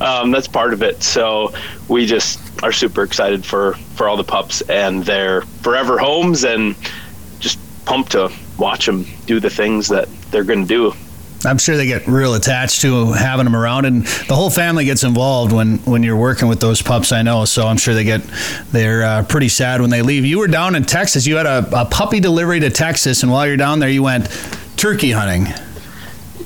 [0.00, 1.02] um, that's part of it.
[1.02, 1.54] So
[1.88, 6.74] we just are super excited for for all the pups and their forever homes, and
[7.40, 10.94] just pumped to watch them do the things that they're going to do.
[11.46, 15.04] I'm sure they get real attached to having them around, and the whole family gets
[15.04, 17.12] involved when when you're working with those pups.
[17.12, 18.22] I know, so I'm sure they get
[18.72, 20.24] they're uh, pretty sad when they leave.
[20.24, 21.26] You were down in Texas.
[21.26, 24.28] You had a, a puppy delivery to Texas, and while you're down there, you went
[24.76, 25.46] turkey hunting.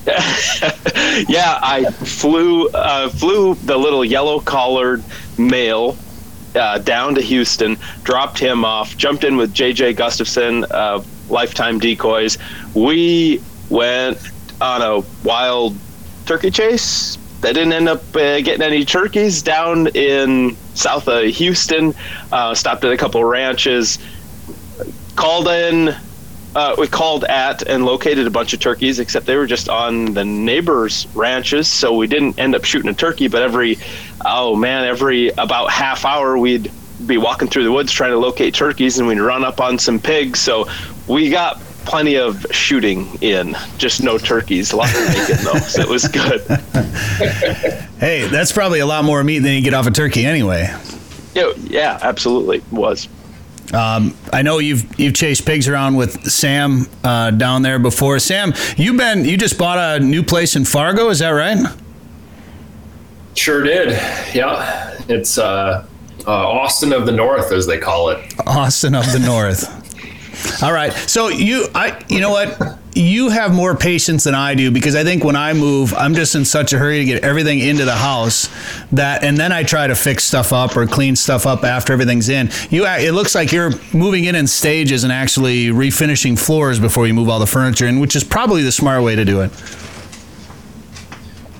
[1.28, 5.05] yeah, I flew uh, flew the little yellow collared
[5.36, 5.97] male
[6.55, 12.38] uh, down to Houston, dropped him off, jumped in with JJ Gustafson, uh, Lifetime Decoys.
[12.74, 14.18] We went
[14.60, 15.76] on a wild
[16.26, 17.18] turkey chase.
[17.40, 21.94] They didn't end up uh, getting any turkeys down in south of Houston.
[22.32, 23.98] Uh, stopped at a couple ranches,
[25.14, 25.94] called in
[26.55, 30.06] uh, we called at and located a bunch of turkeys, except they were just on
[30.06, 33.28] the neighbors' ranches, so we didn't end up shooting a turkey.
[33.28, 33.78] But every,
[34.24, 36.72] oh man, every about half hour we'd
[37.06, 39.98] be walking through the woods trying to locate turkeys, and we'd run up on some
[39.98, 40.40] pigs.
[40.40, 40.68] So
[41.06, 44.72] we got plenty of shooting in, just no turkeys.
[44.72, 46.42] A lot of bacon though, so it was good.
[47.98, 50.72] Hey, that's probably a lot more meat than you get off a turkey anyway.
[51.34, 53.08] Yeah, yeah, absolutely was.
[53.74, 58.20] Um, I know you've you've chased pigs around with Sam uh, down there before.
[58.20, 61.58] Sam, you've been you just bought a new place in Fargo, is that right?
[63.34, 63.90] Sure did.
[64.32, 64.96] Yeah.
[65.08, 65.86] It's uh,
[66.27, 68.35] uh, Austin of the North, as they call it.
[68.47, 69.78] Austin of the North.
[70.62, 70.93] All right.
[70.93, 72.78] So you I you know what?
[72.95, 76.35] You have more patience than I do because I think when I move, I'm just
[76.35, 78.49] in such a hurry to get everything into the house
[78.93, 82.28] that and then I try to fix stuff up or clean stuff up after everything's
[82.28, 82.51] in.
[82.70, 87.15] You it looks like you're moving in in stages and actually refinishing floors before you
[87.15, 89.51] move all the furniture in, which is probably the smart way to do it.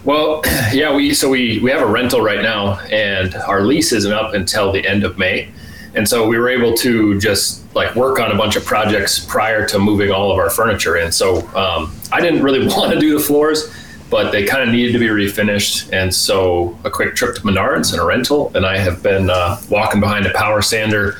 [0.09, 0.41] Well,
[0.73, 4.33] yeah, we so we we have a rental right now, and our lease isn't up
[4.33, 5.51] until the end of May,
[5.95, 9.67] and so we were able to just like work on a bunch of projects prior
[9.67, 11.13] to moving all of our furniture in.
[11.13, 13.71] So um, I didn't really want to do the floors,
[14.09, 17.93] but they kind of needed to be refinished, and so a quick trip to Menards
[17.93, 21.19] and a rental, and I have been uh, walking behind a power sander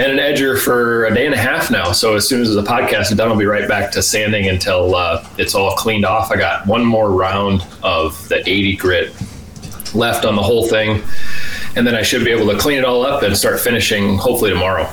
[0.00, 1.92] and an edger for a day and a half now.
[1.92, 4.94] So as soon as the podcast is done, I'll be right back to sanding until
[4.94, 6.30] uh, it's all cleaned off.
[6.30, 9.14] I got one more round of the 80 grit
[9.94, 11.02] left on the whole thing,
[11.76, 14.50] and then I should be able to clean it all up and start finishing hopefully
[14.50, 14.90] tomorrow.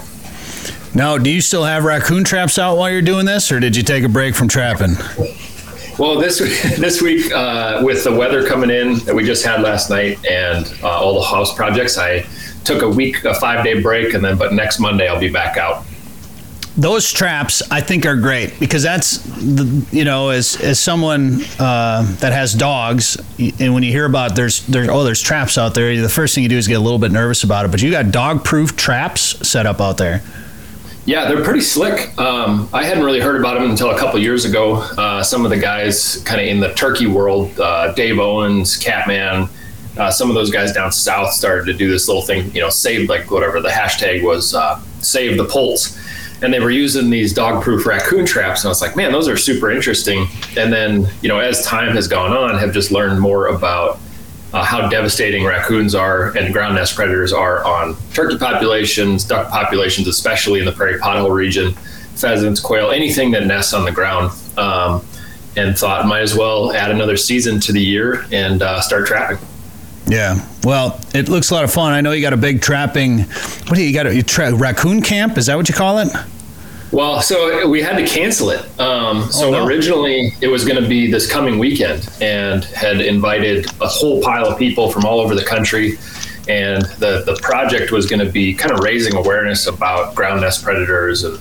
[0.93, 3.83] Now, do you still have raccoon traps out while you're doing this, or did you
[3.83, 4.95] take a break from trapping?
[5.97, 6.39] Well, this
[6.77, 10.69] this week uh, with the weather coming in that we just had last night and
[10.83, 12.25] uh, all the house projects, I
[12.67, 15.57] took a week, a five day break, and then but next Monday I'll be back
[15.57, 15.85] out.
[16.75, 22.03] Those traps, I think, are great because that's the, you know, as as someone uh,
[22.19, 23.17] that has dogs,
[23.59, 26.43] and when you hear about there's there's oh there's traps out there, the first thing
[26.43, 27.71] you do is get a little bit nervous about it.
[27.71, 30.21] But you got dog proof traps set up out there.
[31.07, 32.15] Yeah, they're pretty slick.
[32.19, 34.75] Um, I hadn't really heard about them until a couple years ago.
[34.75, 39.47] Uh, some of the guys kind of in the turkey world, uh, Dave Owens, Catman,
[39.97, 42.69] uh, some of those guys down south started to do this little thing, you know,
[42.69, 45.97] save like whatever the hashtag was, uh, save the poults.
[46.41, 48.61] And they were using these dog proof raccoon traps.
[48.61, 50.27] And I was like, man, those are super interesting.
[50.55, 53.99] And then, you know, as time has gone on, have just learned more about
[54.53, 60.07] uh, how devastating raccoons are and ground nest predators are on turkey populations, duck populations,
[60.07, 61.73] especially in the prairie pothole region,
[62.15, 64.31] pheasants, quail, anything that nests on the ground.
[64.57, 65.03] Um,
[65.57, 69.39] and thought might as well add another season to the year and uh, start trapping.
[70.07, 70.47] Yeah.
[70.63, 71.93] Well, it looks a lot of fun.
[71.93, 73.19] I know you got a big trapping.
[73.19, 74.07] What do you, you got?
[74.07, 75.37] A tra- raccoon camp?
[75.37, 76.09] Is that what you call it?
[76.91, 78.61] Well, so we had to cancel it.
[78.79, 79.65] Um, so oh, no.
[79.65, 84.45] originally it was going to be this coming weekend, and had invited a whole pile
[84.45, 85.97] of people from all over the country.
[86.47, 90.63] And the the project was going to be kind of raising awareness about ground nest
[90.63, 91.37] predators and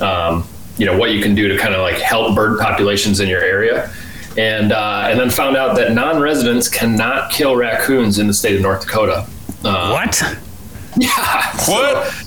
[0.00, 0.48] um,
[0.78, 3.42] you know what you can do to kind of like help bird populations in your
[3.42, 3.92] area.
[4.38, 8.62] And uh, and then found out that non-residents cannot kill raccoons in the state of
[8.62, 9.26] North Dakota.
[9.64, 10.22] Uh, what?
[10.98, 11.50] Yeah.
[11.68, 12.06] What?
[12.06, 12.26] So,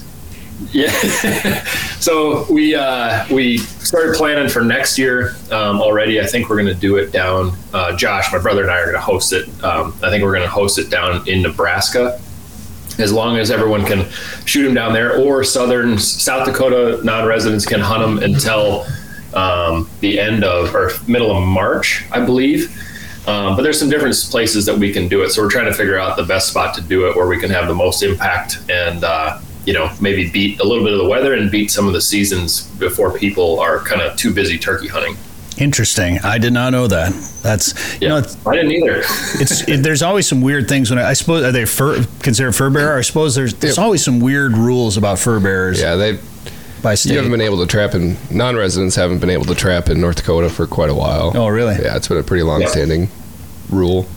[0.72, 1.64] yeah.
[2.00, 6.22] so we uh, we started planning for next year um, already.
[6.22, 7.56] I think we're going to do it down.
[7.74, 9.48] Uh, Josh, my brother, and I are going to host it.
[9.64, 12.22] Um, I think we're going to host it down in Nebraska.
[13.00, 14.10] As long as everyone can
[14.46, 18.86] shoot them down there, or southern South Dakota non-residents can hunt them until
[19.34, 22.76] um, the end of or middle of March, I believe.
[23.28, 25.30] Um, but there's some different places that we can do it.
[25.30, 27.52] So we're trying to figure out the best spot to do it where we can
[27.52, 31.08] have the most impact and uh, you know, maybe beat a little bit of the
[31.08, 34.88] weather and beat some of the seasons before people are kind of too busy turkey
[34.88, 35.16] hunting.
[35.60, 36.20] Interesting.
[36.24, 37.12] I did not know that.
[37.44, 39.00] That's you yeah, know, I didn't either.
[39.36, 42.54] it's it, there's always some weird things when I, I suppose are they fur considered
[42.54, 42.98] fur bearer?
[42.98, 43.84] I suppose there's there's yeah.
[43.84, 45.82] always some weird rules about fur bearers.
[45.82, 46.20] Yeah, they.
[46.82, 47.12] By state.
[47.12, 50.18] You haven't been able to trap in non-residents haven't been able to trap in North
[50.18, 51.32] Dakota for quite a while.
[51.36, 51.76] Oh, really?
[51.76, 53.10] Yeah, it's been a pretty long-standing yeah.
[53.70, 54.08] rule.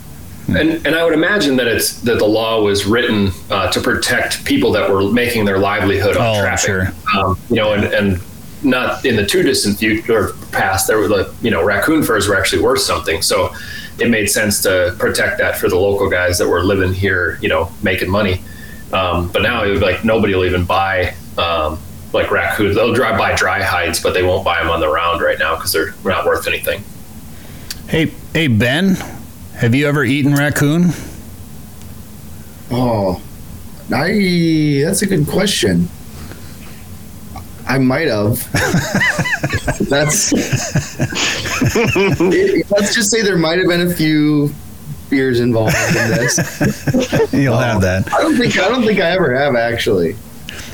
[0.49, 4.45] And, and I would imagine that it's that the law was written uh, to protect
[4.45, 6.67] people that were making their livelihood on oh, traffic.
[6.67, 6.89] Sure.
[7.17, 8.21] Um, you know, and, and
[8.65, 12.37] not in the too distant future past, there were the you know raccoon furs were
[12.37, 13.23] actually worth something.
[13.23, 13.55] So
[13.99, 17.49] it made sense to protect that for the local guys that were living here, you
[17.49, 18.41] know, making money.
[18.93, 21.79] Um, but now it would be like nobody will even buy um,
[22.13, 22.77] like raccoons.
[22.77, 25.57] They'll drive by dry hides, but they won't buy them on the round right now
[25.57, 26.85] because they're not worth anything.
[27.89, 28.97] Hey, hey Ben,
[29.55, 30.91] have you ever eaten raccoon?
[32.71, 33.23] Oh,
[33.93, 34.83] I.
[34.85, 35.89] That's a good question.
[37.69, 38.51] I might have.
[39.89, 40.33] that's.
[41.77, 44.53] it, let's just say there might have been a few
[45.11, 47.33] beers involved in this.
[47.33, 48.13] You'll um, have that.
[48.13, 48.59] I don't think.
[48.59, 50.17] I don't think I ever have actually.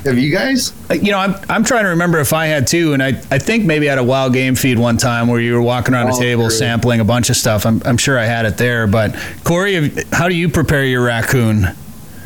[0.03, 0.73] Have you guys?
[0.89, 3.65] You know, I'm, I'm trying to remember if I had two, and I, I think
[3.65, 6.19] maybe at a wild game feed one time where you were walking around oh, a
[6.19, 7.65] table sampling a bunch of stuff.
[7.65, 8.87] I'm, I'm sure I had it there.
[8.87, 11.65] But Corey, how do you prepare your raccoon?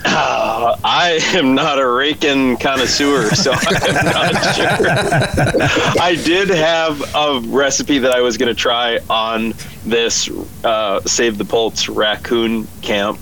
[0.05, 4.67] Uh, I am not a raking connoisseur, so I'm not sure.
[6.01, 9.53] I did have a recipe that I was going to try on
[9.85, 10.29] this
[10.63, 13.19] uh, Save the Poults raccoon camp.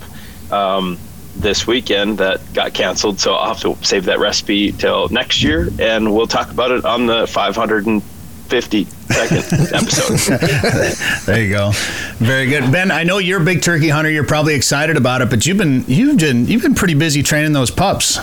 [0.52, 0.98] Um,
[1.42, 3.20] this weekend that got canceled.
[3.20, 6.86] So I'll have to save that recipe till next year, and we'll talk about it
[6.86, 9.38] on the 550 second
[9.74, 10.38] episode.
[11.26, 11.72] there you go.
[12.18, 12.92] Very good, Ben.
[12.92, 14.10] I know you're a big turkey hunter.
[14.10, 17.54] You're probably excited about it, but you've been you've been you've been pretty busy training
[17.54, 18.20] those pups.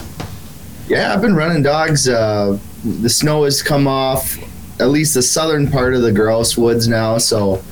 [0.88, 2.08] Yeah, I've been running dogs.
[2.08, 4.38] Uh, the snow has come off
[4.80, 7.62] at least the southern part of the grouse woods now, so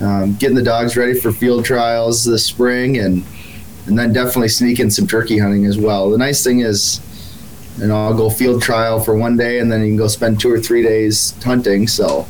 [0.00, 3.24] um, getting the dogs ready for field trials this spring and
[3.88, 6.10] and then definitely sneak in some turkey hunting as well.
[6.10, 7.00] The nice thing is,
[7.78, 10.40] you know, I'll go field trial for one day, and then you can go spend
[10.40, 11.88] two or three days hunting.
[11.88, 12.26] So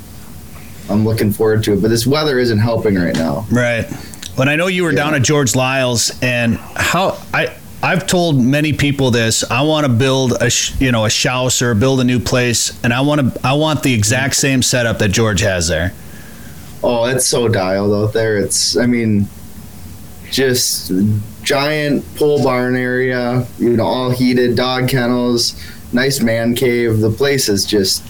[0.89, 1.83] I'm looking forward to it.
[1.83, 3.47] But this weather isn't helping right now.
[3.51, 3.85] Right.
[4.37, 5.05] When I know you were yeah.
[5.05, 7.55] down at George Lyles, and how I.
[7.81, 9.49] I've told many people this.
[9.49, 12.93] I want to build a, you know, a house or build a new place, and
[12.93, 15.95] I want to, I want the exact same setup that George has there.
[16.83, 18.37] Oh, it's so dialed out there.
[18.37, 19.29] It's, I mean,
[20.33, 20.91] just
[21.49, 25.59] giant pole barn area, you know, all heated, dog kennels,
[25.95, 27.01] nice man cave.
[27.01, 28.05] The place is just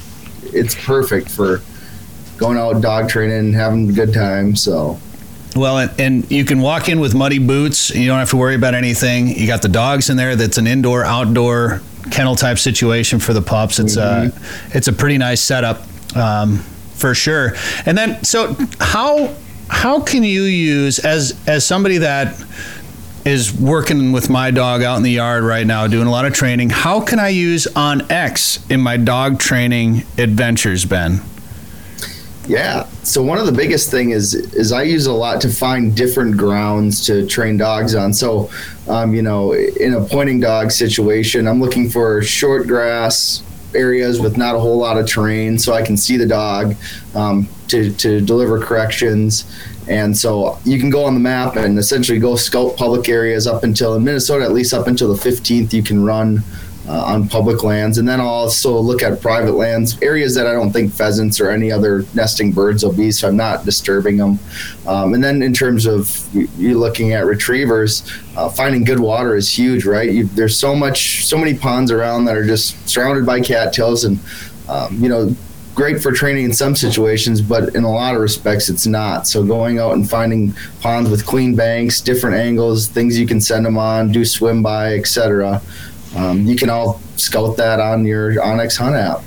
[0.52, 1.62] it's perfect for
[2.36, 4.56] going out dog training, having a good time.
[4.56, 4.98] So
[5.55, 7.90] Well, and, and you can walk in with muddy boots.
[7.90, 9.28] You don't have to worry about anything.
[9.28, 10.35] You got the dogs in there.
[10.35, 13.78] That's an indoor outdoor kennel type situation for the pups.
[13.78, 14.32] It's a
[14.74, 15.85] it's a pretty nice setup
[16.16, 16.59] um,
[16.94, 17.55] for sure.
[17.86, 19.32] And then so how
[19.69, 22.35] how can you use as as somebody that
[23.28, 26.32] is working with my dog out in the yard right now doing a lot of
[26.32, 31.20] training how can i use onX in my dog training adventures ben
[32.48, 32.86] Yeah.
[33.02, 36.38] So one of the biggest thing is is I use a lot to find different
[36.38, 38.14] grounds to train dogs on.
[38.14, 38.50] So,
[38.88, 43.42] um, you know, in a pointing dog situation, I'm looking for short grass
[43.74, 46.74] areas with not a whole lot of terrain, so I can see the dog
[47.14, 49.44] um, to to deliver corrections.
[49.89, 53.65] And so you can go on the map and essentially go scout public areas up
[53.65, 56.43] until in Minnesota, at least up until the 15th, you can run
[56.89, 60.52] uh, on public lands, and then I'll also look at private lands, areas that I
[60.52, 64.39] don't think pheasants or any other nesting birds will be, so I'm not disturbing them.
[64.86, 69.51] Um, and then in terms of you- looking at retrievers, uh, finding good water is
[69.51, 70.10] huge, right?
[70.10, 74.19] You, there's so much, so many ponds around that are just surrounded by cattails, and
[74.69, 75.35] um, you know.
[75.78, 79.28] Great for training in some situations, but in a lot of respects, it's not.
[79.28, 83.64] So, going out and finding ponds with clean banks, different angles, things you can send
[83.64, 85.62] them on, do swim by, etc
[86.16, 89.22] um, you can all scout that on your onX Hunt app.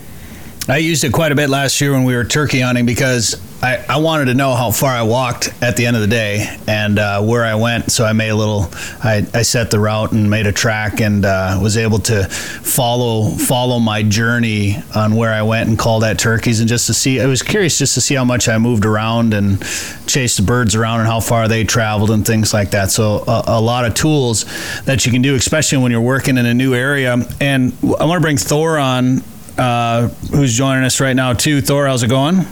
[0.67, 3.85] I used it quite a bit last year when we were turkey hunting because I,
[3.87, 6.97] I wanted to know how far I walked at the end of the day and
[6.97, 7.91] uh, where I went.
[7.91, 8.69] So I made a little,
[9.03, 13.29] I, I set the route and made a track and uh, was able to follow
[13.29, 17.21] follow my journey on where I went and called at turkeys and just to see.
[17.21, 19.61] I was curious just to see how much I moved around and
[20.07, 22.89] chased the birds around and how far they traveled and things like that.
[22.89, 24.45] So a, a lot of tools
[24.85, 27.15] that you can do, especially when you're working in a new area.
[27.39, 29.21] And I want to bring Thor on
[29.59, 31.61] uh, who's joining us right now too.
[31.61, 32.47] Thor, how's it going?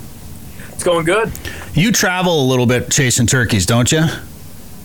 [0.79, 1.29] It's going good.
[1.73, 4.05] You travel a little bit chasing turkeys, don't you?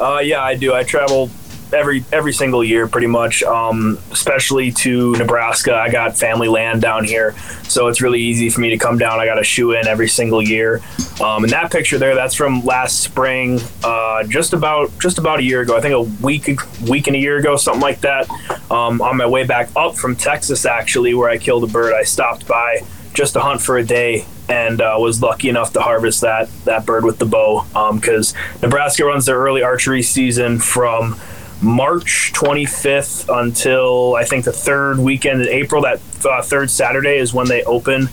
[0.01, 0.75] Uh, yeah, I do.
[0.75, 1.31] I travel
[1.73, 3.45] every every single year, pretty much.
[3.45, 5.73] Um, especially to Nebraska.
[5.73, 7.37] I got family land down here,
[7.69, 9.21] so it's really easy for me to come down.
[9.21, 10.83] I got a shoe in every single year.
[11.23, 15.45] Um, and that picture there, that's from last spring, uh, just about just about a
[15.45, 15.77] year ago.
[15.77, 16.59] I think a week
[16.89, 18.29] week and a year ago, something like that.
[18.69, 22.03] Um, on my way back up from Texas, actually, where I killed a bird, I
[22.03, 22.81] stopped by
[23.15, 26.85] just to hunt for a day and uh, was lucky enough to harvest that that
[26.85, 27.65] bird with the bow
[27.95, 31.19] because Nebraska runs their early archery season from
[31.63, 35.83] March 25th until I think the third weekend in April.
[35.83, 38.09] That uh, third Saturday is when they open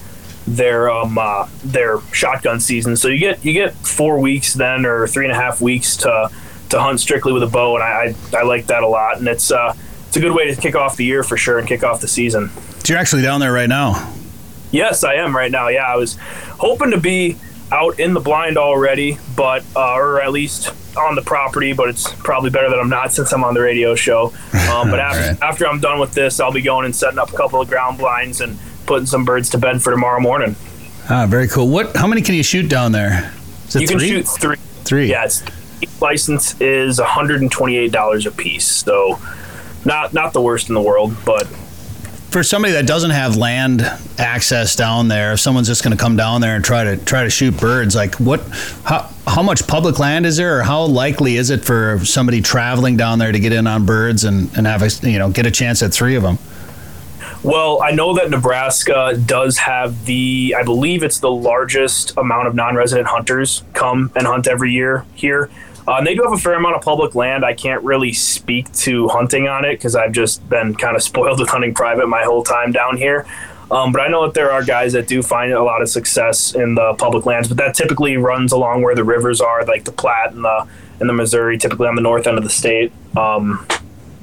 [0.47, 2.95] their um, uh, their shotgun season.
[2.95, 6.29] So you get you get four weeks then or three and a half weeks to
[6.69, 9.27] to hunt strictly with a bow, and I I, I like that a lot, and
[9.27, 9.75] it's uh,
[10.07, 12.07] it's a good way to kick off the year for sure and kick off the
[12.07, 12.49] season.
[12.83, 14.13] So you're actually down there right now.
[14.72, 15.68] Yes, I am right now.
[15.68, 16.18] Yeah, I was
[16.60, 17.38] hoping to be
[17.72, 21.73] out in the blind already, but uh, or at least on the property.
[21.73, 24.34] But it's probably better that I'm not since I'm on the radio show.
[24.72, 27.38] Um, but after, after I'm done with this, I'll be going and setting up a
[27.38, 30.56] couple of ground blinds and putting some birds to bed for tomorrow morning.
[31.10, 31.68] Ah, very cool.
[31.68, 31.95] What?
[31.95, 33.34] How many can you shoot down there?
[33.69, 33.88] You three?
[33.88, 34.57] can shoot three.
[34.84, 35.10] Three.
[35.10, 35.43] Yeah, it's
[35.81, 38.65] each license is $128 a piece.
[38.65, 39.19] So
[39.85, 41.48] not not the worst in the world, but
[42.31, 43.81] For somebody that doesn't have land
[44.17, 47.25] access down there, if someone's just going to come down there and try to try
[47.25, 48.39] to shoot birds, like what?
[48.85, 52.95] How how much public land is there, or how likely is it for somebody traveling
[52.95, 55.51] down there to get in on birds and and have a you know get a
[55.51, 56.37] chance at three of them?
[57.43, 62.53] Well, I know that Nebraska does have the, I believe it's the largest amount of
[62.53, 65.49] non resident hunters come and hunt every year here.
[65.87, 67.43] Uh, and they do have a fair amount of public land.
[67.43, 71.39] I can't really speak to hunting on it because I've just been kind of spoiled
[71.39, 73.25] with hunting private my whole time down here.
[73.71, 76.53] Um, but I know that there are guys that do find a lot of success
[76.53, 79.93] in the public lands, but that typically runs along where the rivers are, like the
[79.93, 80.67] Platte and the
[80.99, 82.91] and the Missouri, typically on the north end of the state.
[83.17, 83.65] Um,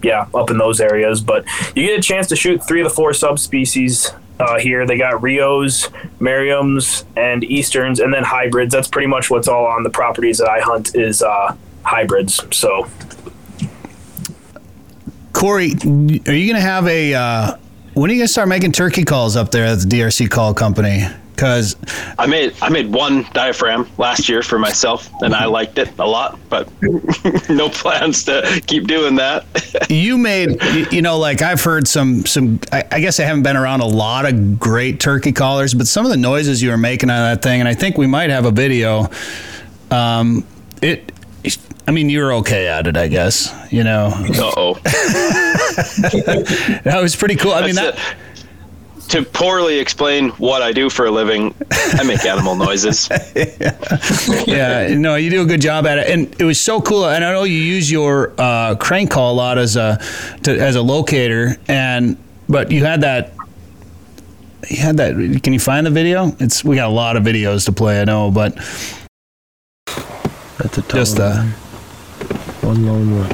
[0.03, 1.21] yeah, up in those areas.
[1.21, 1.45] But
[1.75, 4.87] you get a chance to shoot three of the four subspecies uh, here.
[4.87, 5.89] They got Rios,
[6.21, 8.73] Merriams, and Easterns, and then hybrids.
[8.73, 12.41] That's pretty much what's all on the properties that I hunt is uh, hybrids.
[12.57, 12.87] So
[15.39, 17.15] Corey, are you going to have a?
[17.15, 17.57] Uh,
[17.95, 20.53] when are you going to start making turkey calls up there at the DRC Call
[20.53, 21.05] Company?
[21.39, 21.77] Because
[22.19, 26.05] I made I made one diaphragm last year for myself, and I liked it a
[26.07, 26.37] lot.
[26.49, 26.69] But
[27.49, 29.45] no plans to keep doing that.
[29.89, 30.61] you made
[30.93, 33.87] you- know like i've heard some some I, I guess i haven't been around a
[33.87, 37.41] lot of great turkey callers but some of the noises you were making on that
[37.43, 39.09] thing and i think we might have a video
[39.93, 40.45] um
[40.83, 41.13] it
[41.87, 44.75] i mean you were okay at it i guess you know Uh-oh.
[46.85, 47.97] that was pretty cool i mean that
[49.09, 53.09] to poorly explain what I do for a living, I make animal noises.
[54.47, 57.07] yeah, no, you do a good job at it, and it was so cool.
[57.07, 59.99] And I know you use your uh, crank call a lot as a
[60.43, 62.17] to, as a locator, and
[62.49, 63.33] but you had that.
[64.69, 65.41] You had that.
[65.43, 66.33] Can you find the video?
[66.41, 68.01] It's we got a lot of videos to play.
[68.01, 68.57] I know, but
[70.59, 71.43] That's a just uh,
[72.63, 73.31] one lone one.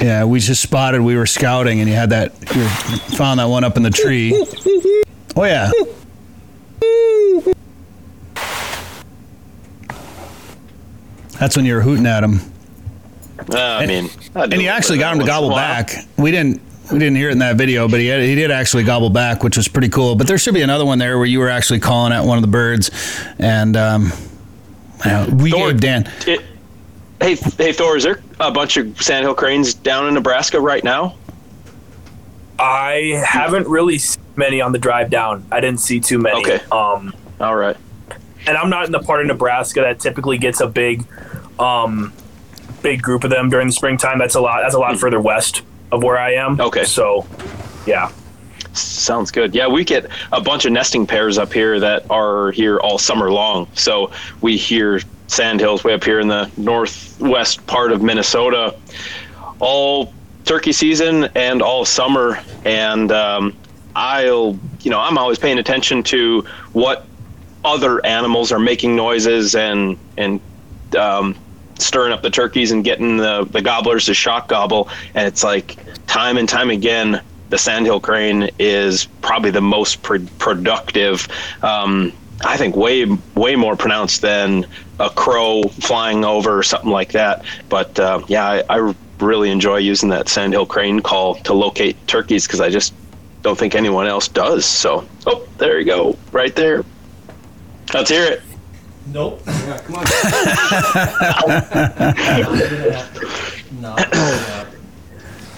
[0.00, 1.02] yeah, we just spotted.
[1.02, 2.32] We were scouting, and you had that.
[2.54, 2.66] You
[3.16, 4.32] found that one up in the tree.
[5.38, 5.70] Oh yeah.
[11.38, 12.40] That's when you were hooting at him.
[13.48, 15.84] Uh, I mean, I and he actually got him to gobble once in a while.
[15.84, 16.08] back.
[16.18, 16.60] We didn't
[16.90, 19.44] we didn't hear it in that video, but he had, he did actually gobble back,
[19.44, 20.16] which was pretty cool.
[20.16, 22.42] But there should be another one there where you were actually calling at one of
[22.42, 22.90] the birds,
[23.38, 24.10] and um,
[25.36, 26.10] we gave Dan.
[26.26, 26.40] It,
[27.20, 31.14] hey, hey, Thor, is there a bunch of sandhill cranes down in Nebraska right now?
[32.58, 35.46] I haven't really seen many on the drive down.
[35.50, 36.40] I didn't see too many.
[36.40, 36.60] Okay.
[36.70, 37.76] Um, All right.
[38.46, 41.06] and I'm not in the part of Nebraska that typically gets a big,
[41.58, 42.12] um,
[42.82, 44.18] big group of them during the springtime.
[44.18, 44.62] That's a lot.
[44.62, 45.62] That's a lot further west
[45.92, 46.60] of where I am.
[46.60, 46.84] Okay.
[46.84, 47.26] So,
[47.86, 48.10] yeah.
[48.72, 49.54] Sounds good.
[49.54, 53.30] Yeah, we get a bunch of nesting pairs up here that are here all summer
[53.32, 53.66] long.
[53.74, 58.76] So we hear sandhills way up here in the northwest part of Minnesota
[59.60, 60.12] all
[60.48, 62.40] turkey season and all summer.
[62.64, 63.54] And um,
[63.94, 66.40] I'll, you know, I'm always paying attention to
[66.72, 67.06] what
[67.64, 70.40] other animals are making noises and and
[70.96, 71.36] um,
[71.78, 74.88] stirring up the turkeys and getting the, the gobblers to shock gobble.
[75.14, 75.76] And it's like
[76.06, 77.20] time and time again,
[77.50, 81.28] the sandhill crane is probably the most pro- productive.
[81.62, 82.12] Um,
[82.44, 83.04] I think way
[83.34, 84.66] way more pronounced than
[84.98, 87.44] a crow flying over or something like that.
[87.68, 92.46] But uh, yeah, I, I really enjoy using that sandhill crane call to locate turkeys
[92.46, 92.94] because I just
[93.42, 94.64] don't think anyone else does.
[94.64, 96.84] So, oh, there you go, right there.
[97.94, 98.42] Let's hear it.
[99.06, 99.42] Nope.
[99.46, 100.04] come on.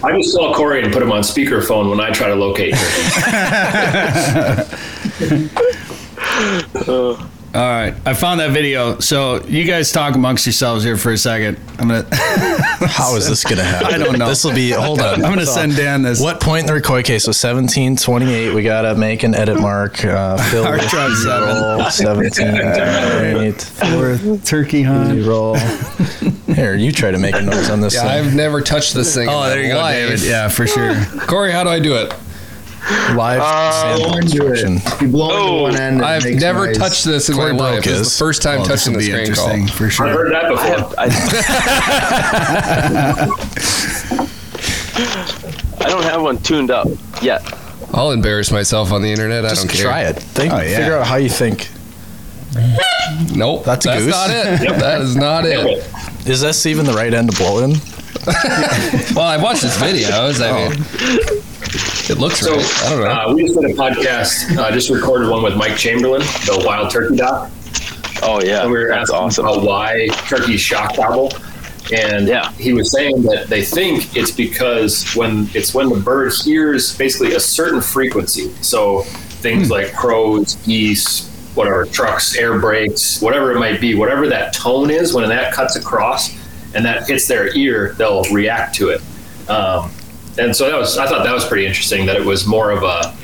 [0.03, 2.73] I just saw Corey and put him on speakerphone when I try to locate
[6.87, 8.99] uh, All right, I found that video.
[8.99, 11.59] So you guys talk amongst yourselves here for a second.
[11.79, 12.07] I'm gonna.
[12.15, 13.87] How is this gonna happen?
[13.93, 14.29] I don't know.
[14.29, 14.71] This will be.
[14.71, 15.15] Hold on.
[15.15, 16.21] I'm gonna send Dan this.
[16.21, 16.99] What point in the record?
[16.99, 18.53] Okay, so 17, 28.
[18.53, 20.01] We gotta make an edit mark.
[20.05, 22.31] Uh, fill Our with roll, seven.
[22.31, 22.51] 17,
[23.51, 23.61] 28.
[23.61, 25.25] Fourth turkey hunt.
[25.25, 25.55] Roll.
[26.47, 27.95] Here, you try to make a noise on this.
[27.95, 28.27] Yeah, thing.
[28.27, 29.27] I've never touched this thing.
[29.29, 29.95] Oh, in there you go, life.
[29.95, 30.21] David.
[30.23, 30.95] Yeah, for sure.
[31.27, 32.13] Corey, how do I do it?
[33.15, 34.77] Live uh, sample instruction.
[34.77, 36.77] If you blow into one end, it I've makes never noise.
[36.77, 37.71] touched this in Corey my life.
[37.75, 38.11] broke This is his.
[38.17, 39.49] the first time Oh, touching will the be screen call.
[39.49, 40.67] interesting for I've heard that I before.
[40.67, 41.07] have, I,
[45.79, 46.87] I don't have one tuned up
[47.21, 47.41] yet.
[47.93, 49.45] I'll embarrass myself on the internet.
[49.45, 49.85] I Just don't care.
[49.85, 50.13] try it.
[50.17, 50.77] Think, Oh, yeah.
[50.77, 51.69] Figure out how you think.
[53.33, 53.63] Nope.
[53.65, 54.09] That's a goose.
[54.11, 54.79] not it.
[54.79, 55.85] That is not it.
[56.27, 57.75] Is this even the right end to blow in?
[59.15, 60.41] Well, I watched his videos.
[60.41, 60.71] I mean,
[62.09, 62.83] it looks So right.
[62.85, 63.09] I don't know.
[63.09, 64.57] uh, we just did a podcast.
[64.57, 67.49] Uh, just recorded one with Mike Chamberlain, the Wild Turkey Doc.
[68.23, 69.45] Oh yeah, and we were that's asking awesome.
[69.47, 71.31] about why turkeys shock gobble.
[71.93, 72.51] And Yeah.
[72.53, 77.33] he was saying that they think it's because when it's when the bird hears basically
[77.33, 78.51] a certain frequency.
[78.61, 79.01] So
[79.41, 79.73] things Hmm.
[79.73, 85.13] like crows, geese, whatever, trucks, air brakes, whatever it might be, whatever that tone is,
[85.13, 86.29] when that cuts across
[86.73, 89.01] and that hits their ear, they'll react to it.
[89.49, 89.91] Um,
[90.37, 92.83] and so that was I thought that was pretty interesting that it was more of
[92.83, 93.15] a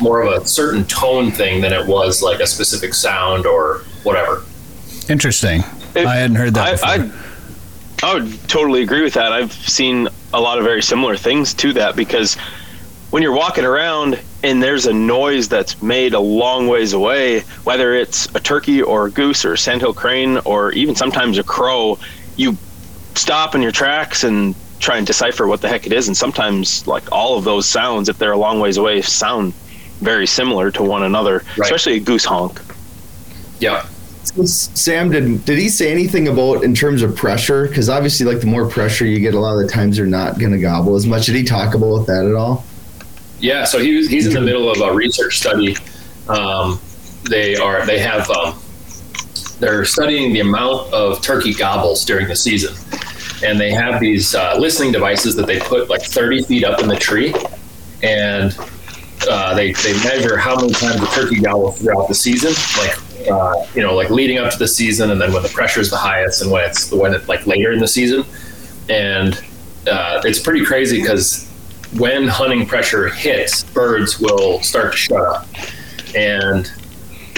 [0.00, 4.44] more of a certain tone thing than it was like a specific sound or whatever.
[5.08, 5.62] Interesting.
[5.96, 7.18] I hadn't heard that I, before.
[8.02, 9.32] I, I would totally agree with that.
[9.32, 12.36] I've seen a lot of very similar things to that because
[13.10, 17.94] when you're walking around and there's a noise that's made a long ways away, whether
[17.94, 21.98] it's a turkey or a goose or a sandhill crane or even sometimes a crow,
[22.36, 22.56] you
[23.18, 26.06] stop in your tracks and try and decipher what the heck it is.
[26.08, 29.52] And sometimes, like all of those sounds, if they're a long ways away, sound
[30.00, 31.60] very similar to one another, Right.
[31.66, 32.60] especially a goose honk.
[33.60, 33.84] Yeah.
[34.44, 37.66] Sam, did did he say anything about in terms of pressure?
[37.66, 40.38] Because obviously, like the more pressure you get, a lot of the times they're not
[40.38, 41.26] going to gobble as much.
[41.26, 42.64] Did he talk about that at all?
[43.40, 45.76] Yeah, so he was, he's in the middle of a research study.
[46.28, 46.78] Um,
[47.28, 48.60] they are they have um,
[49.60, 52.74] they're studying the amount of turkey gobbles during the season,
[53.42, 56.88] and they have these uh, listening devices that they put like 30 feet up in
[56.88, 57.34] the tree,
[58.02, 58.56] and
[59.28, 63.66] uh, they they measure how many times the turkey gobbles throughout the season, like uh,
[63.74, 65.96] you know, like leading up to the season, and then when the pressure is the
[65.96, 68.24] highest, and when it's when it like later in the season,
[68.88, 69.42] and
[69.90, 71.48] uh, it's pretty crazy because
[71.96, 75.46] when hunting pressure hits, birds will start to shut up.
[76.14, 76.70] And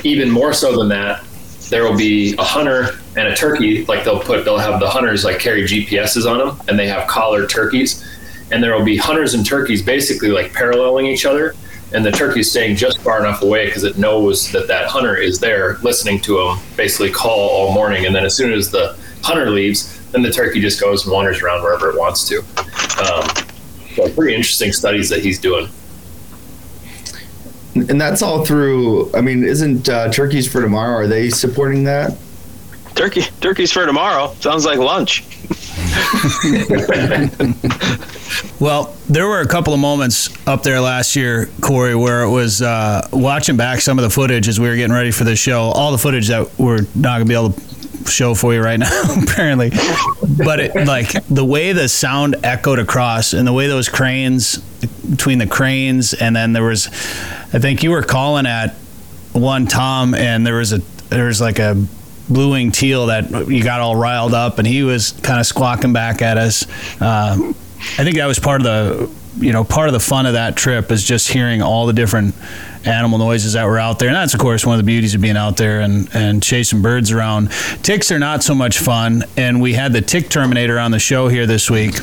[0.05, 1.25] even more so than that,
[1.71, 3.85] there will be a hunter and a turkey.
[3.87, 7.09] Like they'll put, they'll have the hunters like carry GPSs on them, and they have
[7.09, 8.07] collared turkeys.
[8.53, 11.55] And there will be hunters and turkeys basically like paralleling each other,
[11.93, 15.39] and the turkey's staying just far enough away because it knows that that hunter is
[15.39, 18.07] there, listening to him basically call all morning.
[18.07, 21.43] And then as soon as the hunter leaves, then the turkey just goes and wanders
[21.43, 22.39] around wherever it wants to.
[22.39, 23.29] Um,
[23.95, 25.69] so pretty interesting studies that he's doing.
[27.75, 29.15] And that's all through.
[29.15, 30.97] I mean, isn't uh, Turkeys for Tomorrow?
[30.97, 32.17] Are they supporting that?
[33.01, 34.35] Turkey, turkeys for tomorrow.
[34.41, 35.25] Sounds like lunch.
[38.61, 42.61] Well, there were a couple of moments up there last year, Corey, where it was
[42.61, 45.63] uh, watching back some of the footage as we were getting ready for the show.
[45.63, 48.79] All the footage that we're not going to be able to show for you right
[48.79, 49.71] now, apparently.
[50.45, 55.39] But it, like the way the sound echoed across and the way those cranes, between
[55.39, 58.75] the cranes, and then there was, I think you were calling at
[59.33, 60.79] one Tom, and there was a
[61.09, 61.83] there was like a
[62.31, 65.93] blue wing teal that you got all riled up, and he was kind of squawking
[65.93, 66.67] back at us.
[67.01, 67.53] Uh,
[67.99, 70.57] I think that was part of the you know part of the fun of that
[70.57, 72.35] trip is just hearing all the different
[72.85, 75.21] animal noises that were out there and that's of course one of the beauties of
[75.21, 77.51] being out there and and chasing birds around
[77.83, 81.29] ticks are not so much fun and we had the tick terminator on the show
[81.29, 81.95] here this week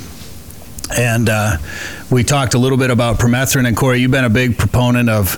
[0.96, 1.58] and uh,
[2.10, 3.68] we talked a little bit about permethrin.
[3.68, 5.38] And Corey, you've been a big proponent of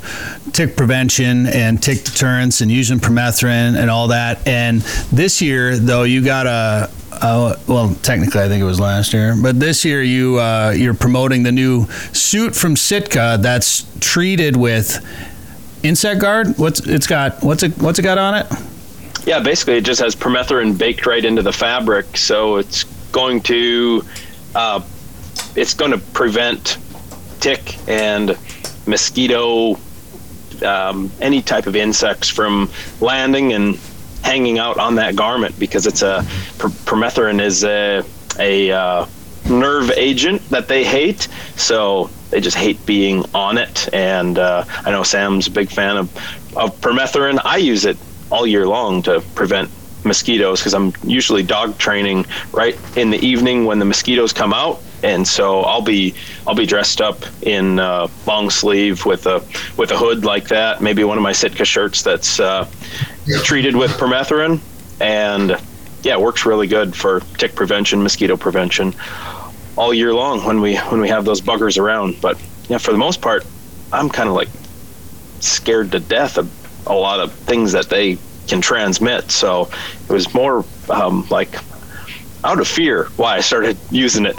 [0.53, 4.47] tick prevention and tick deterrence and using permethrin and all that.
[4.47, 4.81] And
[5.11, 6.89] this year, though, you got a,
[7.67, 11.43] well, technically, I think it was last year, but this year you uh, you're promoting
[11.43, 15.05] the new suit from Sitka that's treated with
[15.83, 16.57] insect guard.
[16.57, 17.43] What's it's got?
[17.43, 17.77] What's it?
[17.77, 18.47] What's it got on it?
[19.25, 24.03] Yeah, basically, it just has permethrin baked right into the fabric, so it's going to
[24.55, 24.81] uh,
[25.55, 26.77] it's going to prevent
[27.39, 28.37] tick and
[28.85, 29.75] mosquito,
[30.63, 32.69] um, any type of insects from
[33.01, 33.79] landing and
[34.23, 36.21] hanging out on that garment because it's a
[36.57, 38.03] permethrin is a
[38.37, 39.05] a uh,
[39.49, 43.91] nerve agent that they hate, so they just hate being on it.
[43.93, 46.15] And uh, I know Sam's a big fan of
[46.55, 47.39] of permethrin.
[47.43, 47.97] I use it
[48.31, 49.69] all year long to prevent
[50.03, 54.81] mosquitoes because I'm usually dog training right in the evening when the mosquitoes come out
[55.03, 56.13] and so I'll be
[56.47, 59.43] I'll be dressed up in uh, long sleeve with a
[59.77, 62.69] with a hood like that maybe one of my Sitka shirts that's uh,
[63.43, 64.59] treated with permethrin.
[64.99, 65.57] And
[66.03, 68.93] yeah it works really good for tick prevention mosquito prevention
[69.77, 72.19] all year long when we when we have those buggers around.
[72.21, 73.45] But yeah for the most part
[73.91, 74.49] I'm kind of like
[75.39, 76.51] scared to death of
[76.87, 78.17] a lot of things that they
[78.47, 79.31] can transmit.
[79.31, 79.69] So
[80.07, 81.55] it was more um, like
[82.43, 84.37] out of fear why I started using it.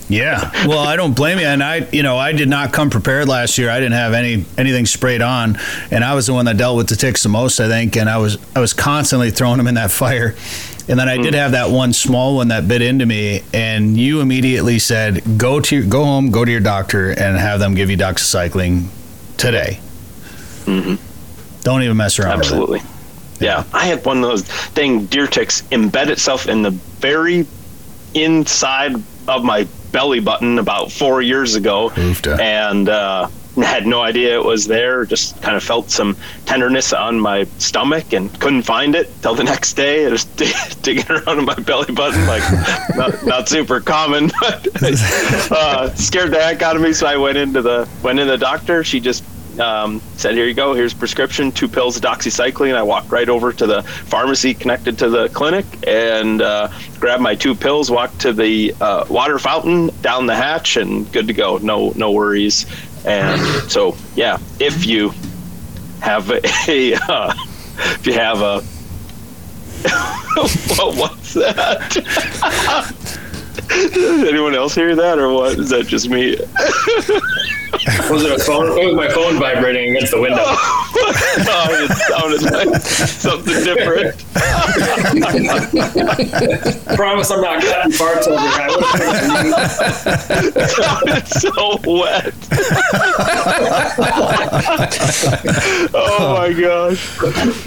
[0.08, 0.50] yeah.
[0.66, 1.46] Well, I don't blame you.
[1.46, 3.70] And I, you know, I did not come prepared last year.
[3.70, 5.58] I didn't have any anything sprayed on,
[5.90, 7.96] and I was the one that dealt with the ticks the most, I think.
[7.96, 10.34] And I was I was constantly throwing them in that fire.
[10.86, 14.20] And then I did have that one small one that bit into me, and you
[14.20, 17.88] immediately said, "Go to your, go home, go to your doctor, and have them give
[17.88, 18.88] you doxycycline
[19.38, 19.80] today.
[20.66, 20.96] Mm-hmm.
[21.62, 22.93] Don't even mess around." with it.
[23.40, 27.46] Yeah, I had one of those thing deer ticks embed itself in the very
[28.14, 28.94] inside
[29.26, 31.90] of my belly button about four years ago,
[32.40, 35.04] and uh, had no idea it was there.
[35.04, 36.16] Just kind of felt some
[36.46, 40.06] tenderness on my stomach and couldn't find it till the next day.
[40.06, 40.24] I was
[40.82, 42.42] digging around in my belly button, like
[42.96, 44.68] not, not super common, but
[45.52, 46.92] uh, scared the heck out of me.
[46.92, 48.84] So I went into the went in the doctor.
[48.84, 49.24] She just
[49.60, 50.74] um, said, "Here you go.
[50.74, 51.52] Here's prescription.
[51.52, 55.64] Two pills of doxycycline." I walked right over to the pharmacy connected to the clinic
[55.86, 56.68] and uh,
[56.98, 57.90] grabbed my two pills.
[57.90, 61.58] Walked to the uh, water fountain down the hatch, and good to go.
[61.58, 62.66] No, no worries.
[63.04, 63.40] And
[63.70, 65.12] so, yeah, if you
[66.00, 67.34] have a, a uh,
[67.76, 68.62] if you have a
[70.34, 73.18] what, what's that?
[73.54, 75.58] Did anyone else hear that, or what?
[75.58, 76.36] Is that just me?
[78.08, 78.78] Was it a phone?
[78.78, 80.44] It was my phone vibrating against the window.
[80.46, 84.14] oh, it sounded like something different.
[86.96, 88.50] Promise I'm not cutting farts over here.
[88.54, 88.66] I
[90.46, 92.32] It sounded so wet.
[95.94, 97.18] oh my gosh!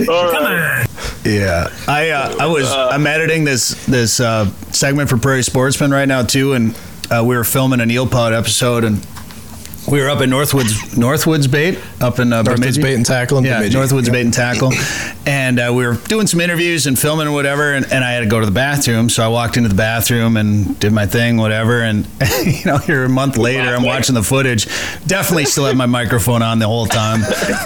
[0.08, 0.86] All right.
[1.26, 5.44] Yeah, I uh, I was I'm editing this this uh, segment for Prairie
[5.80, 6.76] Right now too, and
[7.12, 9.06] uh, we were filming an eelpout episode, and
[9.90, 12.82] We were up at Northwoods Northwoods Bait up in uh, Northwoods.
[12.82, 13.78] Bait and Tackle in yeah, Bemidji.
[13.78, 14.12] Northwoods Yep.
[14.12, 14.74] Bait and Tackle,
[15.26, 18.20] and uh, we were doing some interviews and filming and whatever, and, and I had
[18.20, 21.38] to go to the bathroom, so I walked into the bathroom and did my thing,
[21.38, 22.06] whatever, and
[22.46, 24.66] you know, here a month later, I'm watching the footage,
[25.08, 27.22] definitely still have my microphone on the whole time.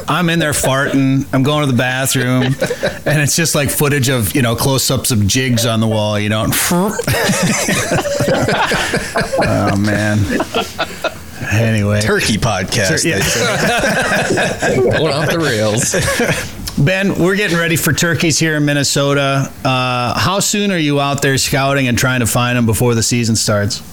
[0.08, 4.36] I'm in there farting, I'm going to the bathroom, and it's just like footage of
[4.36, 6.46] you know close-ups of jigs on the wall, you know.
[9.44, 11.18] oh man.
[11.52, 13.04] Anyway, Turkey podcast.
[13.04, 13.20] Yeah.
[14.60, 14.78] they.
[14.90, 15.96] Going off the rails.
[16.78, 19.52] Ben, we're getting ready for turkeys here in Minnesota.
[19.64, 23.04] Uh, how soon are you out there scouting and trying to find them before the
[23.04, 23.84] season starts?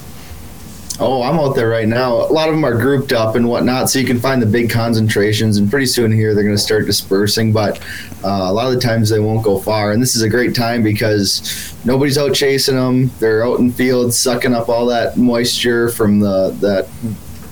[1.01, 2.13] Oh, I'm out there right now.
[2.13, 4.69] A lot of them are grouped up and whatnot, so you can find the big
[4.69, 5.57] concentrations.
[5.57, 7.53] And pretty soon here, they're going to start dispersing.
[7.53, 7.79] But
[8.23, 9.91] uh, a lot of the times they won't go far.
[9.91, 13.11] And this is a great time because nobody's out chasing them.
[13.19, 16.89] They're out in fields sucking up all that moisture from the that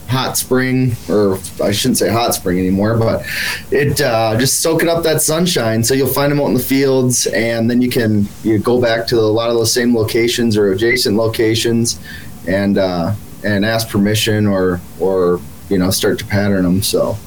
[0.08, 3.26] hot spring, or I shouldn't say hot spring anymore, but
[3.72, 5.84] it uh, just soaking up that sunshine.
[5.84, 9.08] So you'll find them out in the fields, and then you can you go back
[9.08, 12.00] to a lot of those same locations or adjacent locations,
[12.48, 13.14] and uh,
[13.44, 15.40] and ask permission or or
[15.70, 16.82] you know start to pattern them.
[16.82, 17.18] So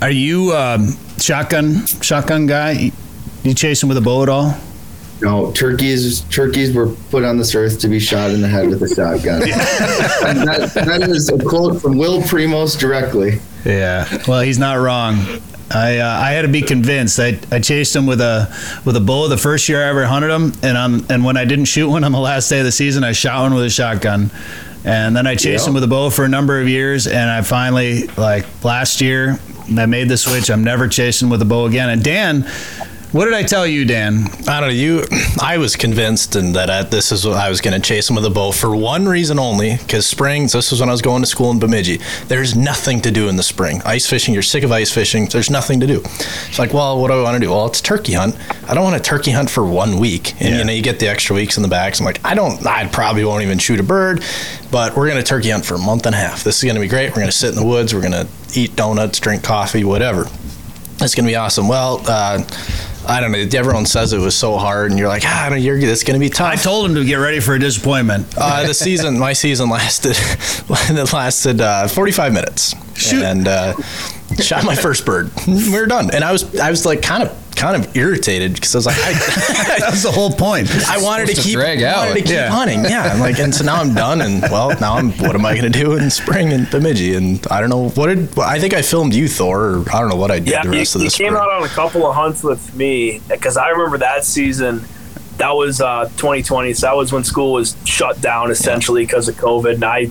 [0.00, 2.92] Are you um, shotgun shotgun guy?
[3.42, 4.54] You chase them with a bow at all?
[5.22, 8.82] No turkeys turkeys were put on this earth to be shot in the head with
[8.82, 9.42] a shotgun.
[9.42, 13.40] and that, that is a quote from Will Primos directly.
[13.64, 14.08] Yeah.
[14.26, 15.16] Well, he's not wrong.
[15.72, 17.20] I uh, I had to be convinced.
[17.20, 18.48] I, I chased him with a
[18.84, 21.44] with a bow the first year I ever hunted him, and on and when I
[21.44, 23.70] didn't shoot one on the last day of the season, I shot one with a
[23.70, 24.30] shotgun,
[24.84, 25.68] and then I chased Yeah.
[25.68, 29.38] him with a bow for a number of years, and I finally like last year
[29.76, 30.50] I made the switch.
[30.50, 31.88] I'm never chasing with a bow again.
[31.90, 32.50] And Dan,
[33.12, 34.24] what did I tell you, Dan?
[34.46, 34.68] I don't know.
[34.68, 35.04] You,
[35.40, 38.16] I was convinced and that uh, this is what I was going to chase him
[38.16, 39.76] with a bow for one reason only.
[39.76, 41.98] Because springs, this was when I was going to school in Bemidji.
[42.28, 43.82] There's nothing to do in the spring.
[43.84, 45.26] Ice fishing, you're sick of ice fishing.
[45.26, 46.00] There's nothing to do.
[46.04, 47.50] It's like, well, what do I want to do?
[47.50, 48.36] Well, it's turkey hunt.
[48.68, 50.40] I don't want to turkey hunt for one week.
[50.40, 51.96] And you know, you get the extra weeks in the back.
[51.96, 52.64] So I'm like, I don't.
[52.64, 54.22] I probably won't even shoot a bird.
[54.70, 56.44] But we're going to turkey hunt for a month and a half.
[56.44, 57.08] This is going to be great.
[57.08, 57.92] We're going to sit in the woods.
[57.92, 60.28] We're going to eat donuts, drink coffee, whatever.
[61.02, 61.66] It's going to be awesome.
[61.66, 62.44] Well, uh,
[63.06, 63.38] I don't know.
[63.58, 66.30] Everyone says it was so hard, and you're like, ah, you're, it's going to be
[66.30, 66.52] tough.
[66.52, 68.26] I told him to get ready for a disappointment.
[68.36, 72.74] Uh, the season, my season lasted, it lasted uh, 45 minutes,
[73.12, 73.74] and uh,
[74.40, 75.30] shot my first bird.
[75.46, 78.74] We were done, and I was, I was like, kind of, kind of irritated because
[78.74, 79.12] I was like, I,
[79.80, 80.70] That's the whole point.
[80.88, 82.14] I wanted to Supposed to keep, drag wanted out.
[82.16, 82.48] to keep Yeah.
[82.48, 82.84] hunting.
[82.84, 85.52] Yeah, I'm like, and so now I'm done, and well, now I'm, what am I
[85.58, 87.14] going to do in spring in Bemidji?
[87.14, 89.60] And I don't know what did, I think I filmed you, Thor.
[89.76, 91.28] Or I don't know what I did Yeah, the you, rest of you the came
[91.32, 91.34] spring.
[91.42, 94.84] out on a couple of hunts with me because I remember that season.
[95.38, 96.74] That was uh, 2020.
[96.74, 99.74] So that was when school was shut down essentially because of COVID.
[99.76, 100.10] And I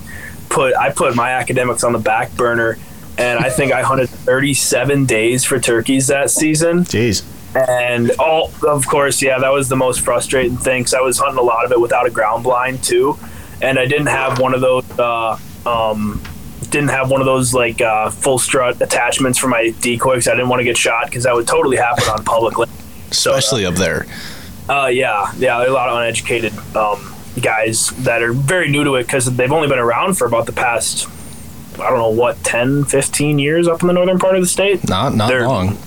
[0.49, 2.79] put I put my academics on the back burner,
[3.19, 6.85] and I think I hunted 37 days for turkeys that season.
[6.85, 7.23] Jeez.
[7.55, 11.39] And all, of course, yeah, that was the most frustrating thing because I was hunting
[11.39, 13.17] a lot of it without a ground blind too,
[13.61, 14.99] and I didn't have one of those.
[14.99, 16.21] Uh, um,
[16.69, 20.27] didn't have one of those like uh, full strut attachments for my decoys.
[20.27, 22.71] I didn't want to get shot because that would totally happen on public land.
[23.09, 24.05] especially up there.
[24.69, 29.03] Uh, yeah, yeah, a lot of uneducated um, guys that are very new to it
[29.03, 31.07] because they've only been around for about the past,
[31.81, 34.87] I don't know what, 10, 15 years up in the northern part of the state.
[34.87, 35.77] Not not They're- long.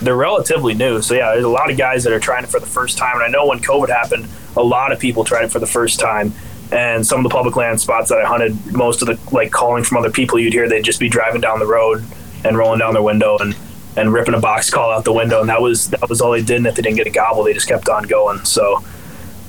[0.00, 1.00] they're relatively new.
[1.02, 3.14] So yeah, there's a lot of guys that are trying it for the first time.
[3.16, 4.26] And I know when COVID happened,
[4.56, 6.32] a lot of people tried it for the first time.
[6.72, 9.84] And some of the public land spots that I hunted, most of the like calling
[9.84, 12.04] from other people you'd hear, they'd just be driving down the road
[12.44, 13.54] and rolling down their window and,
[13.96, 15.40] and ripping a box call out the window.
[15.40, 16.56] And that was that was all they did.
[16.58, 18.44] And if they didn't get a gobble, they just kept on going.
[18.44, 18.82] So,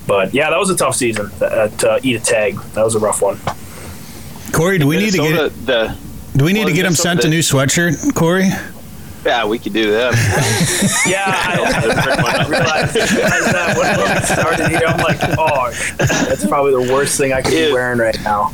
[0.06, 2.58] but yeah, that was a tough season uh, to eat a tag.
[2.74, 3.38] That was a rough one.
[4.56, 5.96] Corey, do we need to get the
[6.36, 8.48] do we need well, to get him sent a new sweatshirt, Corey?
[9.24, 10.12] yeah, we could do that.
[11.06, 14.86] Yeah, I, I realized, realized that when we started here.
[14.86, 17.66] I'm like, oh, that's probably the worst thing I could Yeah.
[17.68, 18.52] be wearing right now.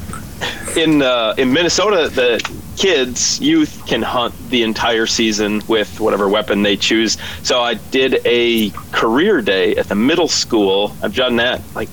[0.76, 2.40] in uh, in Minnesota, the
[2.76, 7.16] kids, youth can hunt the entire season with whatever weapon they choose.
[7.42, 10.94] So I did a career day at the middle school.
[11.02, 11.88] I've done that like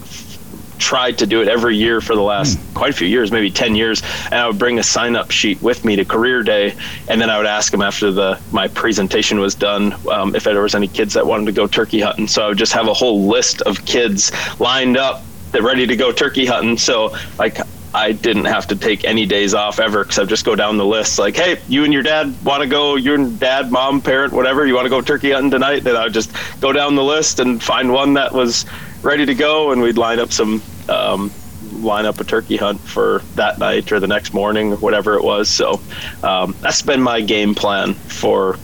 [0.80, 3.76] tried to do it every year for the last quite a few years, maybe 10
[3.76, 4.01] years.
[4.26, 6.76] And I would bring a sign up sheet with me to career day.
[7.07, 10.61] And then I would ask them after the my presentation was done um, if there
[10.61, 12.27] was any kids that wanted to go turkey hunting.
[12.27, 15.95] So I would just have a whole list of kids lined up that ready to
[15.95, 16.77] go turkey hunting.
[16.77, 17.57] So like
[17.93, 20.77] I didn't have to take any days off ever because I would just go down
[20.77, 24.31] the list like, hey, you and your dad want to go, your dad, mom, parent,
[24.31, 25.88] whatever, you want to go turkey hunting tonight?
[25.88, 26.31] And I would just
[26.61, 28.65] go down the list and find one that was
[29.01, 31.31] ready to go, and we'd line up some um,
[31.73, 35.23] line up a turkey hunt for that night or the next morning or whatever it
[35.23, 35.49] was.
[35.49, 35.81] So
[36.23, 38.57] um, that's been my game plan for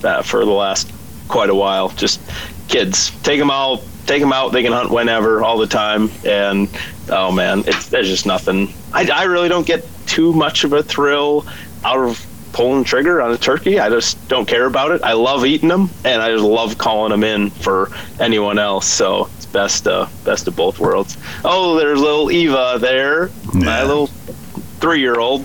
[0.00, 0.90] that for the last
[1.28, 1.90] quite a while.
[1.90, 2.20] Just
[2.68, 4.52] kids, take them out, take them out.
[4.52, 6.68] They can hunt whenever, all the time, and
[7.08, 8.72] oh man, it's there's just nothing.
[8.92, 11.46] I, I really don't get too much of a thrill
[11.84, 13.78] out of pulling trigger on a turkey.
[13.78, 15.02] I just don't care about it.
[15.02, 18.86] I love eating them, and I just love calling them in for anyone else.
[18.86, 21.16] So it's best, uh, best of both worlds.
[21.44, 23.64] Oh, there's little Eva there, yeah.
[23.64, 24.08] my little
[24.80, 25.44] three-year-old,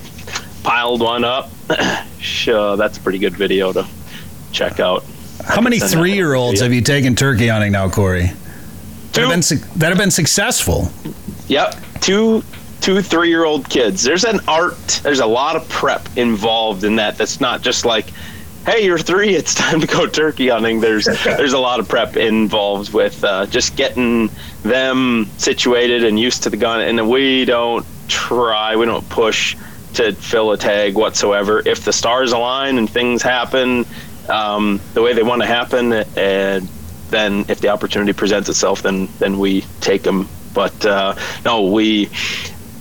[0.62, 1.50] piled one up.
[2.18, 3.86] sure, that's a pretty good video to
[4.52, 5.04] check out.
[5.44, 8.32] How many three-year-olds have you taken turkey hunting now, Corey?
[9.12, 10.90] That have, been, that have been successful.
[11.48, 12.42] Yep, two
[12.86, 14.04] two three year old kids.
[14.04, 18.12] There's an art there's a lot of prep involved in that that's not just like
[18.64, 20.78] hey you're three it's time to go turkey hunting.
[20.78, 24.30] There's there's a lot of prep involved with uh, just getting
[24.62, 29.56] them situated and used to the gun and we don't try we don't push
[29.94, 31.60] to fill a tag whatsoever.
[31.66, 33.84] If the stars align and things happen
[34.28, 36.68] um, the way they want to happen and
[37.10, 42.08] then if the opportunity presents itself then then we take them but uh, no we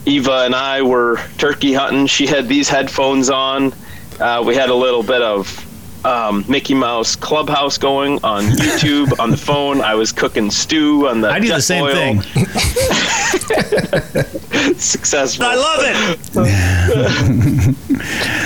[0.06, 2.08] Eva and I were turkey hunting.
[2.08, 3.74] She had these headphones on.
[4.20, 5.62] Uh, we had a little bit of
[6.06, 9.82] um, Mickey Mouse Clubhouse going on YouTube on the phone.
[9.82, 11.30] I was cooking stew on the.
[11.30, 11.94] I do the same oil.
[11.94, 12.22] thing.
[14.78, 15.46] Successful.
[15.48, 17.76] I love it.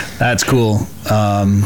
[0.19, 0.79] That's cool.
[1.09, 1.63] Um,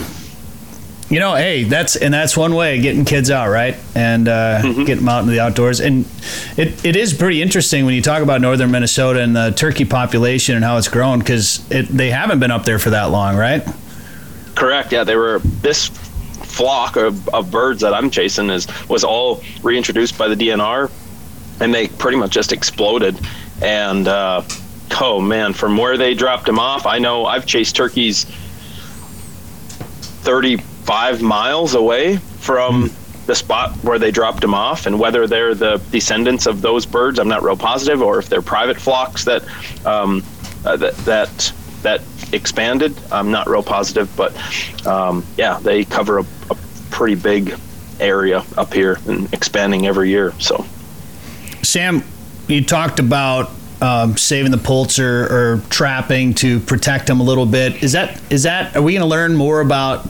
[1.14, 3.76] you know, hey, that's and that's one way of getting kids out, right?
[3.94, 4.84] And uh, mm-hmm.
[4.86, 5.80] getting them out into the outdoors.
[5.80, 6.08] And
[6.58, 10.56] it, it is pretty interesting when you talk about northern Minnesota and the turkey population
[10.56, 13.64] and how it's grown because it, they haven't been up there for that long, right?
[14.56, 14.92] Correct.
[14.92, 20.18] Yeah, they were this flock of, of birds that I'm chasing is was all reintroduced
[20.18, 20.90] by the DNR,
[21.60, 23.20] and they pretty much just exploded.
[23.62, 24.42] And uh,
[25.00, 28.26] oh man, from where they dropped them off, I know I've chased turkeys
[30.24, 32.92] thirty five miles away from
[33.26, 37.20] the spot where they dropped them off, and whether they're the descendants of those birds,
[37.20, 39.44] I'm not real positive, or if they're private flocks that
[39.86, 40.24] um,
[40.66, 41.54] uh, that that
[41.84, 42.02] that
[42.34, 44.14] expanded, I'm not real positive.
[44.16, 44.36] But
[44.86, 46.58] um, yeah, they cover a, a
[46.92, 47.58] pretty big
[48.00, 50.34] area up here and expanding every year.
[50.40, 50.66] So,
[51.62, 52.04] Sam,
[52.48, 53.52] you talked about
[53.82, 57.84] um, saving the poults or, or, trapping to protect them a little bit.
[57.84, 60.08] Is that is that are we going to learn more about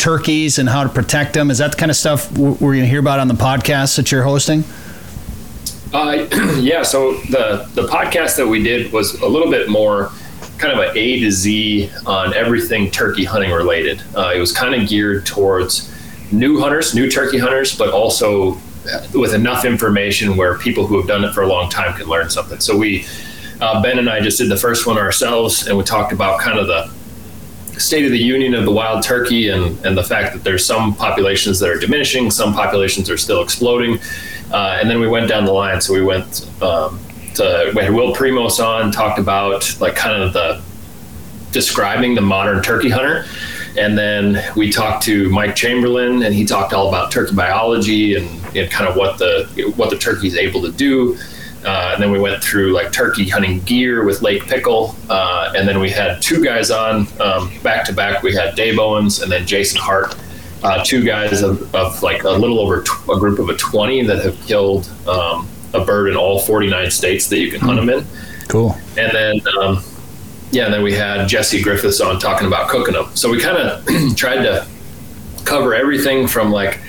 [0.00, 1.50] turkeys and how to protect them?
[1.50, 4.10] Is that the kind of stuff we're going to hear about on the podcast that
[4.10, 4.64] you're hosting?
[5.92, 6.26] Uh,
[6.60, 6.82] yeah.
[6.82, 10.10] So the the podcast that we did was a little bit more
[10.58, 14.02] kind of an A to Z on everything turkey hunting related.
[14.16, 15.92] Uh, it was kind of geared towards
[16.32, 18.58] new hunters, new turkey hunters, but also
[19.14, 22.30] with enough information where people who have done it for a long time can learn
[22.30, 22.60] something.
[22.60, 23.04] So we,
[23.60, 26.58] uh, Ben and I just did the first one ourselves, and we talked about kind
[26.58, 26.90] of the
[27.80, 30.94] state of the union of the wild turkey and, and the fact that there's some
[30.94, 33.98] populations that are diminishing, some populations are still exploding.
[34.52, 35.80] Uh, and then we went down the line.
[35.80, 37.00] So we went um,
[37.34, 40.62] to, we had Will Primos on, talked about like kind of the
[41.52, 43.24] describing the modern turkey hunter.
[43.78, 48.28] And then we talked to Mike Chamberlain, and he talked all about turkey biology and,
[48.56, 51.16] and kind of what the what the turkey is able to do.
[51.64, 54.94] Uh, and then we went through like turkey hunting gear with Lake Pickle.
[55.08, 58.22] Uh, and then we had two guys on um, back to back.
[58.22, 60.14] We had Dave Owens and then Jason Hart,
[60.62, 64.04] uh, two guys of, of, like a little over tw- a group of a 20
[64.04, 67.86] that have killed um, a bird in all 49 states that you can hunt mm.
[67.86, 68.06] them in.
[68.48, 68.76] Cool.
[68.96, 69.84] And then, um,
[70.50, 73.14] yeah, and then we had Jesse Griffiths on talking about cooking them.
[73.14, 74.66] So we kind of tried to
[75.44, 76.80] cover everything from like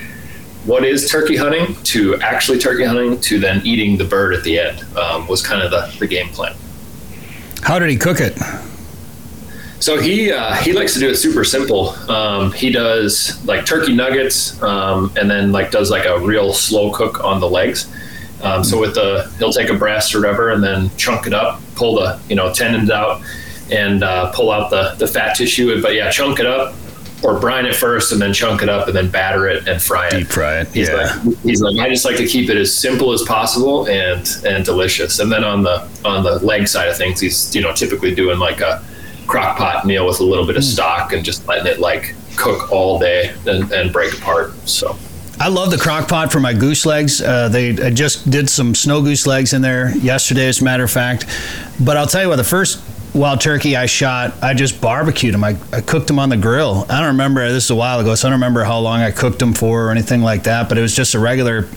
[0.65, 4.59] what is turkey hunting to actually turkey hunting to then eating the bird at the
[4.59, 6.55] end um, was kind of the, the game plan.
[7.63, 8.37] How did he cook it?
[9.79, 11.89] So he uh, he likes to do it super simple.
[12.09, 16.91] Um, he does like turkey nuggets, um, and then like does like a real slow
[16.91, 17.91] cook on the legs.
[18.43, 21.61] Um, so with the he'll take a breast or whatever, and then chunk it up,
[21.75, 23.23] pull the you know tendons out,
[23.71, 25.81] and uh, pull out the the fat tissue.
[25.81, 26.75] But yeah, chunk it up,
[27.23, 30.07] or brine it first and then chunk it up and then batter it and fry
[30.07, 30.11] it.
[30.11, 30.67] Deep fry it.
[30.69, 31.19] He's yeah.
[31.23, 34.65] Like, he's like, I just like to keep it as simple as possible and and
[34.65, 35.19] delicious.
[35.19, 38.39] And then on the on the leg side of things, he's you know typically doing
[38.39, 38.83] like a
[39.27, 40.73] crock pot meal with a little bit of mm.
[40.73, 44.53] stock and just letting it like cook all day and, and break apart.
[44.67, 44.97] So.
[45.39, 47.19] I love the crock pot for my goose legs.
[47.19, 50.83] Uh, they I just did some snow goose legs in there yesterday, as a matter
[50.83, 51.25] of fact.
[51.79, 52.79] But I'll tell you what, the first
[53.13, 55.43] wild turkey I shot, I just barbecued them.
[55.43, 56.85] I, I cooked them on the grill.
[56.89, 59.11] I don't remember, this is a while ago, so I don't remember how long I
[59.11, 61.67] cooked them for or anything like that, but it was just a regular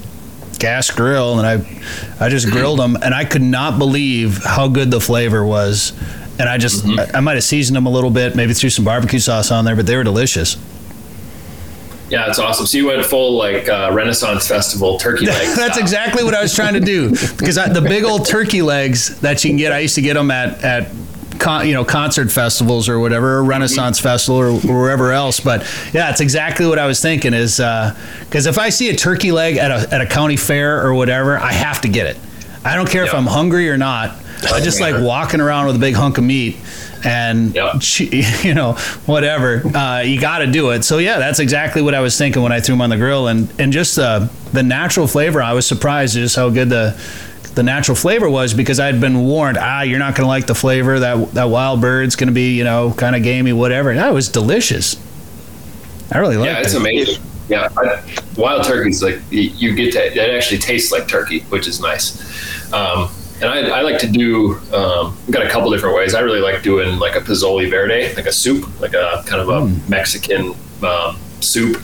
[0.59, 4.91] gas grill, and I I just grilled them, and I could not believe how good
[4.91, 5.93] the flavor was.
[6.39, 8.85] And I just I, I might have seasoned them a little bit, maybe threw some
[8.85, 10.57] barbecue sauce on there, but they were delicious.
[12.11, 12.67] Yeah, it's awesome.
[12.67, 15.57] So you went full like uh, Renaissance Festival turkey legs.
[15.57, 19.19] That's exactly what I was trying to do because I, the big old turkey legs
[19.21, 20.89] that you can get, I used to get them at at
[21.39, 25.41] con, you know concert festivals or whatever, or Renaissance Festival or, or wherever else.
[25.41, 25.63] But
[25.93, 27.35] yeah, it's exactly what I was thinking.
[27.35, 30.95] Is because if I see a turkey leg at a at a county fair or
[30.95, 32.19] whatever, I have to get it.
[32.65, 34.17] I don't care if I'm hungry or not.
[34.51, 36.57] I just like walking around with a big hunk of meat
[37.05, 37.55] and
[38.01, 38.73] you know
[39.07, 42.43] whatever uh, you got to do it so yeah that's exactly what i was thinking
[42.43, 45.53] when i threw them on the grill and and just uh, the natural flavor i
[45.53, 46.99] was surprised just how good the
[47.55, 50.55] the natural flavor was because i'd been warned ah you're not going to like the
[50.55, 53.99] flavor that that wild bird's going to be you know kind of gamey whatever And
[53.99, 54.97] that was delicious
[56.13, 57.23] i really liked yeah, it's it amazing.
[57.49, 58.03] Yeah, I,
[58.39, 62.73] wild turkey's like you get to it actually tastes like turkey, which is nice.
[62.73, 63.11] Um,
[63.41, 64.55] and I, I like to do.
[64.73, 66.15] Um, I've got a couple different ways.
[66.15, 69.49] I really like doing like a pozole verde, like a soup, like a kind of
[69.51, 71.83] a Mexican um, soup.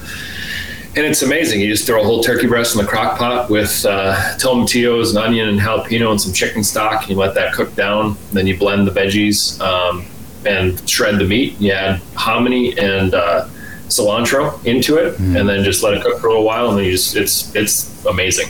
[0.96, 1.60] And it's amazing.
[1.60, 5.18] You just throw a whole turkey breast in the crock pot with uh, tomatillos and
[5.18, 7.02] onion and jalapeno and some chicken stock.
[7.02, 8.16] And you let that cook down.
[8.32, 10.04] Then you blend the veggies um,
[10.44, 11.60] and shred the meat.
[11.60, 13.46] You add hominy and uh,
[13.86, 16.70] cilantro into it, and then just let it cook for a little while.
[16.70, 18.48] And then you just it's it's amazing.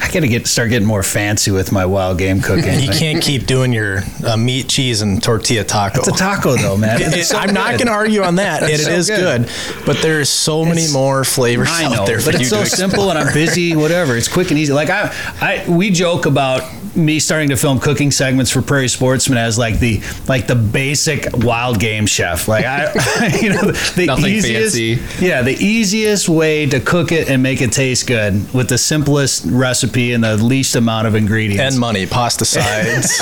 [0.00, 3.46] I gotta get start getting more fancy with my wild game cooking You can't keep
[3.46, 5.98] doing your uh, meat, cheese, and tortilla taco.
[6.00, 7.00] It's a taco though, man.
[7.14, 8.62] It- so I'm not going to argue on that.
[8.62, 9.48] It, It's so is good.
[9.86, 13.10] but there's so many more flavors I know, out there for but it's so simple,
[13.10, 13.74] and I'm busy.
[13.74, 14.72] Whatever, it's quick and easy.
[14.72, 16.62] Like I, I, we joke about
[16.96, 21.26] me starting to film cooking segments for Prairie Sportsman as like the like the basic
[21.38, 22.48] wild game chef.
[22.48, 22.92] Like I,
[23.42, 25.24] you know, the Nothing easiest, fancy.
[25.24, 29.44] yeah, the easiest way to cook it and make it taste good with the simplest
[29.46, 33.20] recipe and the least amount of ingredients and money, pasta sides,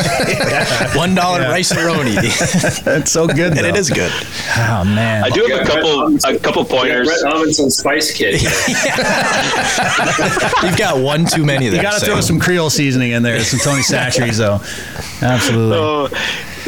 [0.97, 1.51] one dollar Yeah.
[1.51, 2.15] rice roni.
[2.85, 4.13] That's so good, and it is good.
[4.57, 7.09] Oh man, I do have a couple a couple pointers.
[7.09, 8.41] Brett Robinson Spice Kit.
[10.63, 11.77] You've got one too many there.
[11.77, 13.83] You got to throw some Creole seasoning in there, some Tony
[14.39, 14.61] though.
[15.23, 15.77] Absolutely.
[15.77, 16.09] So,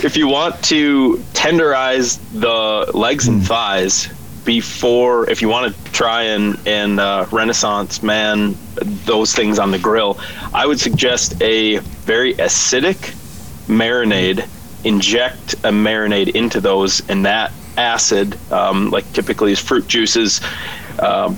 [0.06, 4.08] if you want to tenderize the legs and thighs
[4.44, 8.56] before, if you want to try and and uh, Renaissance man
[9.04, 10.18] those things on the grill,
[10.54, 13.14] I would suggest a very acidic
[13.66, 14.48] marinade.
[14.84, 20.40] Inject a marinade into those, and that acid, um, like typically is fruit juices,
[21.00, 21.36] um,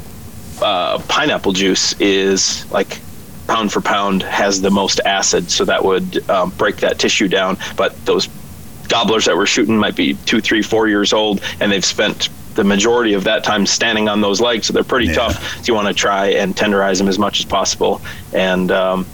[0.60, 3.01] uh, pineapple juice is like
[3.49, 7.57] pound for pound has the most acid, so that would um, break that tissue down.
[7.77, 8.29] But those
[8.89, 12.65] gobblers that we're shooting might be two, three, four years old, and they've spent the
[12.65, 15.57] majority of that time standing on those legs, so they're pretty tough.
[15.59, 18.01] So you want to try and tenderize them as much as possible,
[18.33, 19.07] and um,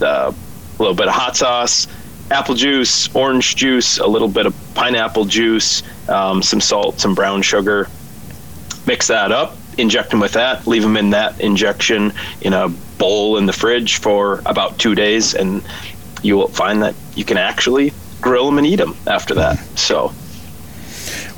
[0.00, 1.86] uh, a little bit of hot sauce.
[2.30, 7.42] Apple juice, orange juice, a little bit of pineapple juice, um, some salt, some brown
[7.42, 7.88] sugar,
[8.86, 12.68] mix that up, inject them with that, leave them in that injection in a
[12.98, 15.62] bowl in the fridge for about two days, and
[16.22, 19.58] you will find that you can actually grill them and eat them after that.
[19.78, 20.12] So,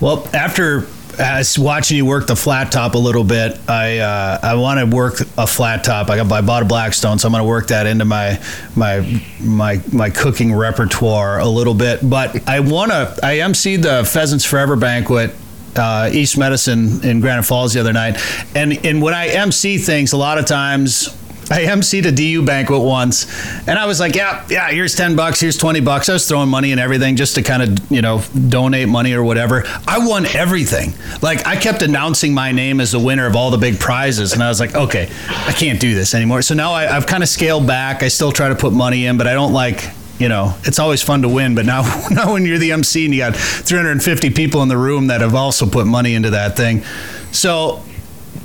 [0.00, 0.86] Well, after
[1.18, 4.96] uh, watching you work the flat top a little bit, I uh, I want to
[4.96, 6.10] work a flat top.
[6.10, 8.40] I, got, I bought a Blackstone, so I'm going to work that into my
[8.74, 12.00] my my my cooking repertoire a little bit.
[12.02, 13.14] But I want to.
[13.22, 15.34] I emceed the Pheasants Forever banquet.
[15.74, 18.18] Uh, East Medicine in Granite Falls the other night,
[18.54, 21.08] and and when I MC things, a lot of times
[21.50, 23.26] I emceed a DU banquet once,
[23.66, 26.48] and I was like, "Yeah, yeah, here's ten bucks, here's twenty bucks." I was throwing
[26.48, 29.64] money and everything just to kind of, you know, donate money or whatever.
[29.86, 30.94] I won everything.
[31.20, 34.42] Like I kept announcing my name as the winner of all the big prizes, and
[34.42, 37.28] I was like, "Okay, I can't do this anymore." So now I, I've kind of
[37.28, 38.02] scaled back.
[38.02, 39.90] I still try to put money in, but I don't like.
[40.22, 41.82] You know, it's always fun to win, but now,
[42.12, 45.34] now when you're the MC and you got 350 people in the room that have
[45.34, 46.84] also put money into that thing,
[47.32, 47.82] so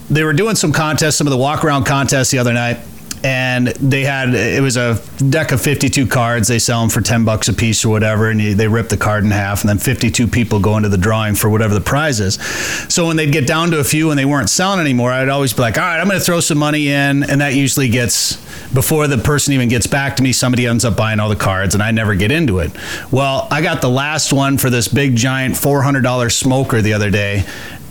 [0.10, 2.80] they were doing some contests, some of the walk around contests the other night,
[3.24, 6.48] and they had it was a deck of 52 cards.
[6.48, 8.98] They sell them for 10 bucks a piece or whatever, and you, they rip the
[8.98, 12.20] card in half, and then 52 people go into the drawing for whatever the prize
[12.20, 12.36] is.
[12.90, 15.54] So when they'd get down to a few and they weren't selling anymore, I'd always
[15.54, 18.38] be like, all right, I'm going to throw some money in, and that usually gets
[18.74, 21.74] before the person even gets back to me, somebody ends up buying all the cards,
[21.74, 22.72] and I never get into it.
[23.12, 27.46] Well, I got the last one for this big giant $400 smoker the other day.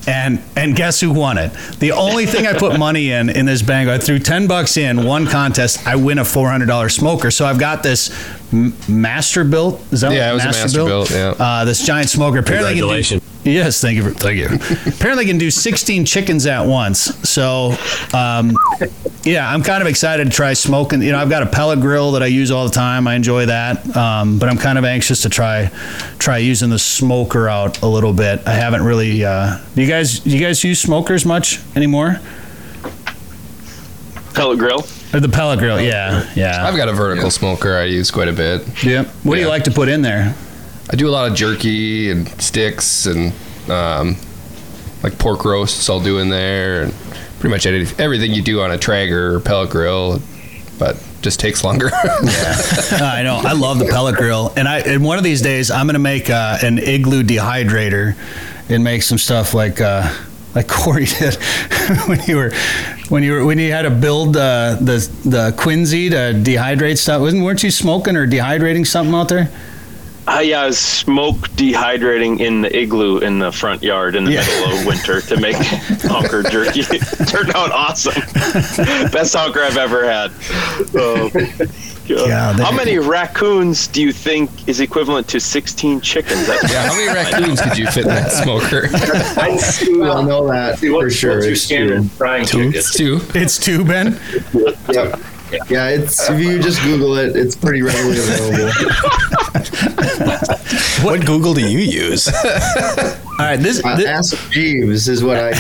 [0.09, 1.53] And and guess who won it?
[1.81, 5.05] The only thing I put money in in this bank, I threw ten bucks in
[5.05, 5.85] one contest.
[5.87, 7.33] I win a four hundred dollar smoker.
[7.33, 8.11] So I've got this
[8.53, 9.93] m- Masterbuilt.
[9.93, 11.09] Is that Yeah, what it was a Masterbuilt?
[11.09, 11.45] Masterbuilt, yeah.
[11.45, 12.39] Uh, this giant smoker.
[12.39, 13.23] Apparently, you can Congratulations.
[13.47, 14.03] Yes, thank you.
[14.03, 14.47] For, thank you.
[14.93, 17.01] Apparently, I can do 16 chickens at once.
[17.29, 17.77] So,
[18.13, 18.57] um,
[19.23, 21.01] yeah, I'm kind of excited to try smoking.
[21.01, 23.07] You know, I've got a pellet grill that I use all the time.
[23.07, 25.71] I enjoy that, um, but I'm kind of anxious to try
[26.19, 28.41] try using the smoker out a little bit.
[28.47, 29.25] I haven't really.
[29.25, 32.21] Uh, do you guys do you guys use smokers much anymore?
[34.35, 34.85] Pellet grill.
[35.15, 35.81] Or the pellet grill?
[35.81, 36.67] Yeah, yeah.
[36.67, 38.85] I've got a vertical smoker I use quite a bit.
[38.85, 39.05] Yeah.
[39.23, 40.35] What do you like to put in there?
[40.89, 43.33] I do a lot of jerky and sticks and
[43.69, 44.17] um,
[45.03, 45.91] like pork roasts.
[45.91, 46.95] I'll do in there and
[47.41, 47.67] pretty much
[47.99, 50.21] everything you do on a Traeger or pellet grill,
[50.79, 51.91] but just takes longer.
[52.05, 52.57] yeah.
[53.03, 53.41] I know.
[53.45, 56.31] I love the pellet grill, and I and one of these days I'm gonna make
[56.31, 58.17] uh, an igloo dehydrator
[58.69, 60.09] and make some stuff like uh,
[60.55, 61.35] like Corey did
[62.07, 62.53] when you were
[63.09, 67.21] when you were when you had to build uh, the the quinzhee to dehydrate stuff.
[67.21, 69.51] Wasn't weren't you smoking or dehydrating something out there?
[70.29, 74.33] Uh, yeah, I was smoke dehydrating in the igloo in the front yard in the
[74.33, 74.45] Yeah.
[74.45, 75.55] middle of winter to make
[76.03, 76.83] honker jerky.
[77.29, 78.15] Turned out awesome.
[79.13, 80.33] Best honker I've ever had.
[80.93, 81.71] God.
[82.29, 86.47] Yeah, how many raccoons do you think is equivalent to 16 chickens?
[86.49, 88.89] Yeah, how many raccoons could you fit in that smoker?
[90.05, 91.35] I'll know that for what's, sure.
[91.35, 92.09] what's your It's standard true.
[92.11, 92.73] frying chicken?
[92.93, 93.21] Two.
[93.35, 94.21] It's two, Ben.
[94.89, 95.19] Yep.
[95.69, 98.73] Yeah, it's if you just Google it, it's pretty readily available.
[101.03, 102.27] What Google do you use?
[102.35, 102.43] All
[103.39, 105.57] right, this, Uh, thi- Ask Jeeves is what I use.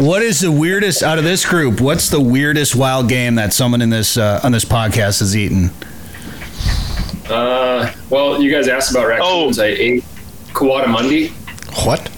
[0.06, 1.80] what is the weirdest out of this group?
[1.80, 5.70] What's the weirdest wild game that someone in this uh, on this podcast has eaten?
[7.28, 9.58] Uh, well, you guys asked about raccoons.
[9.58, 10.04] I ate
[10.52, 11.30] coatimundi.
[11.84, 12.08] What?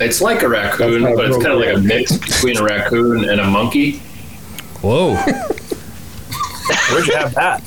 [0.00, 3.40] It's like a raccoon, but it's kind of like a mix between a raccoon and
[3.40, 4.02] a monkey.
[4.84, 5.14] Whoa!
[6.92, 7.62] Where'd you have that?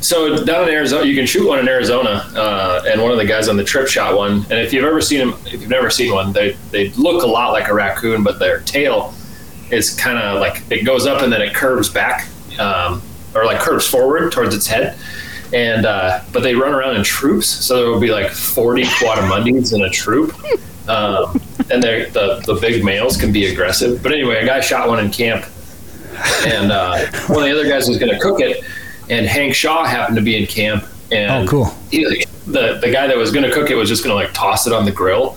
[0.00, 3.24] So down in Arizona, you can shoot one in Arizona, uh, and one of the
[3.24, 4.44] guys on the trip shot one.
[4.50, 7.26] And if you've ever seen them, if you've never seen one, they they look a
[7.28, 9.14] lot like a raccoon, but their tail
[9.70, 12.26] is kind of like it goes up and then it curves back,
[12.58, 13.00] um,
[13.36, 14.98] or like curves forward towards its head.
[15.52, 19.74] And uh, but they run around in troops, so there will be like forty coatimundis
[19.74, 20.34] in a troop.
[20.88, 21.40] Um,
[21.70, 24.02] and they're, the the big males can be aggressive.
[24.02, 25.44] But anyway, a guy shot one in camp,
[26.46, 28.64] and uh, one of the other guys was going to cook it,
[29.10, 31.64] and Hank Shaw happened to be in camp, and Oh, cool.
[31.90, 34.32] he, the the guy that was going to cook it was just going to like
[34.34, 35.36] toss it on the grill,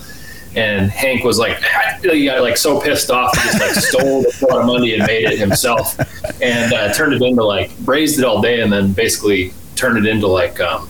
[0.54, 1.58] and Hank was like,
[2.02, 5.06] he got like so pissed off, he just like stole the pot of money and
[5.06, 5.96] made it himself,
[6.42, 10.06] and uh, turned it into like braised it all day, and then basically turned it
[10.10, 10.88] into like um,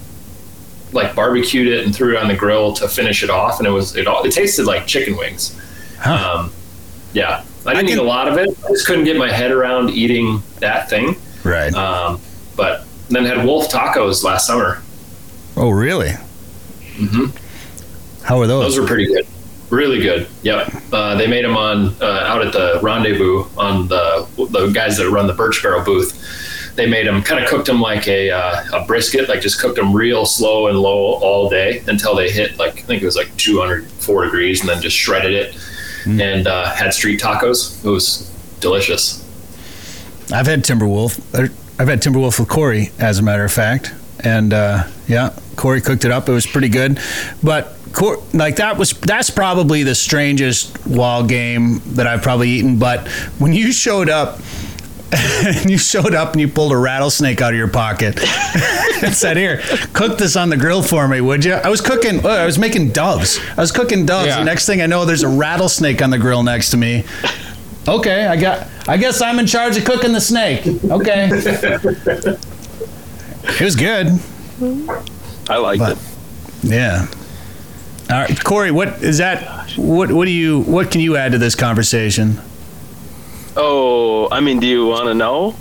[0.92, 3.70] like barbecued it and threw it on the grill to finish it off, and it
[3.72, 5.58] was it all it tasted like chicken wings.
[6.04, 6.52] Um,
[7.12, 8.50] yeah, I didn't eat a lot of it.
[8.64, 11.16] I just couldn't get my head around eating that thing.
[11.44, 11.72] Right.
[11.74, 12.20] Um,
[12.56, 14.82] but then had wolf tacos last summer.
[15.56, 16.12] Oh, really?
[16.96, 17.26] hmm
[18.22, 18.64] How were those?
[18.74, 19.26] Those were pretty good.
[19.70, 20.28] Really good.
[20.42, 20.72] Yep.
[20.92, 25.10] Uh, they made them on uh, out at the rendezvous on the the guys that
[25.10, 26.22] run the Birch Barrel booth.
[26.76, 29.76] They made them kind of cooked them like a uh, a brisket, like just cooked
[29.76, 33.16] them real slow and low all day until they hit like I think it was
[33.16, 35.56] like 204 degrees, and then just shredded it
[36.06, 37.84] and uh, had street tacos.
[37.84, 38.30] It was
[38.60, 39.22] delicious.
[40.32, 41.18] I've had Timberwolf.
[41.38, 45.80] er, I've had Timberwolf with Corey, as a matter of fact, and uh, yeah, Corey
[45.80, 46.28] cooked it up.
[46.28, 46.98] It was pretty good,
[47.42, 47.72] but.
[47.92, 52.78] Cor- Like that was that's probably the strangest wild game that I've probably eaten.
[52.78, 53.08] But
[53.38, 54.38] when you showed up,
[55.12, 58.18] and you showed up and you pulled a rattlesnake out of your pocket
[59.04, 59.58] and said, "Here,
[59.92, 62.24] cook this on the grill for me, would you?" I was cooking.
[62.24, 63.38] uh, I was making doves.
[63.56, 64.26] I was cooking doves.
[64.28, 64.38] Yeah.
[64.38, 67.04] The next thing I know, there's a rattlesnake on the grill next to me.
[67.86, 68.66] Okay, I got.
[68.88, 70.66] I guess I'm in charge of cooking the snake.
[70.66, 71.28] Okay.
[71.32, 72.40] it
[73.60, 74.08] was good.
[75.48, 75.98] I liked But- it.
[76.64, 77.06] Yeah.
[78.10, 78.72] All right, Corey.
[78.72, 79.70] What is that?
[79.76, 80.62] What What do you?
[80.62, 82.40] What can you add to this conversation?
[83.58, 85.54] Oh, I mean, do you want to know?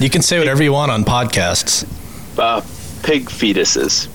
[0.00, 1.84] You can say whatever you want on podcasts.
[2.38, 2.60] Uh,
[3.02, 4.08] pig fetuses.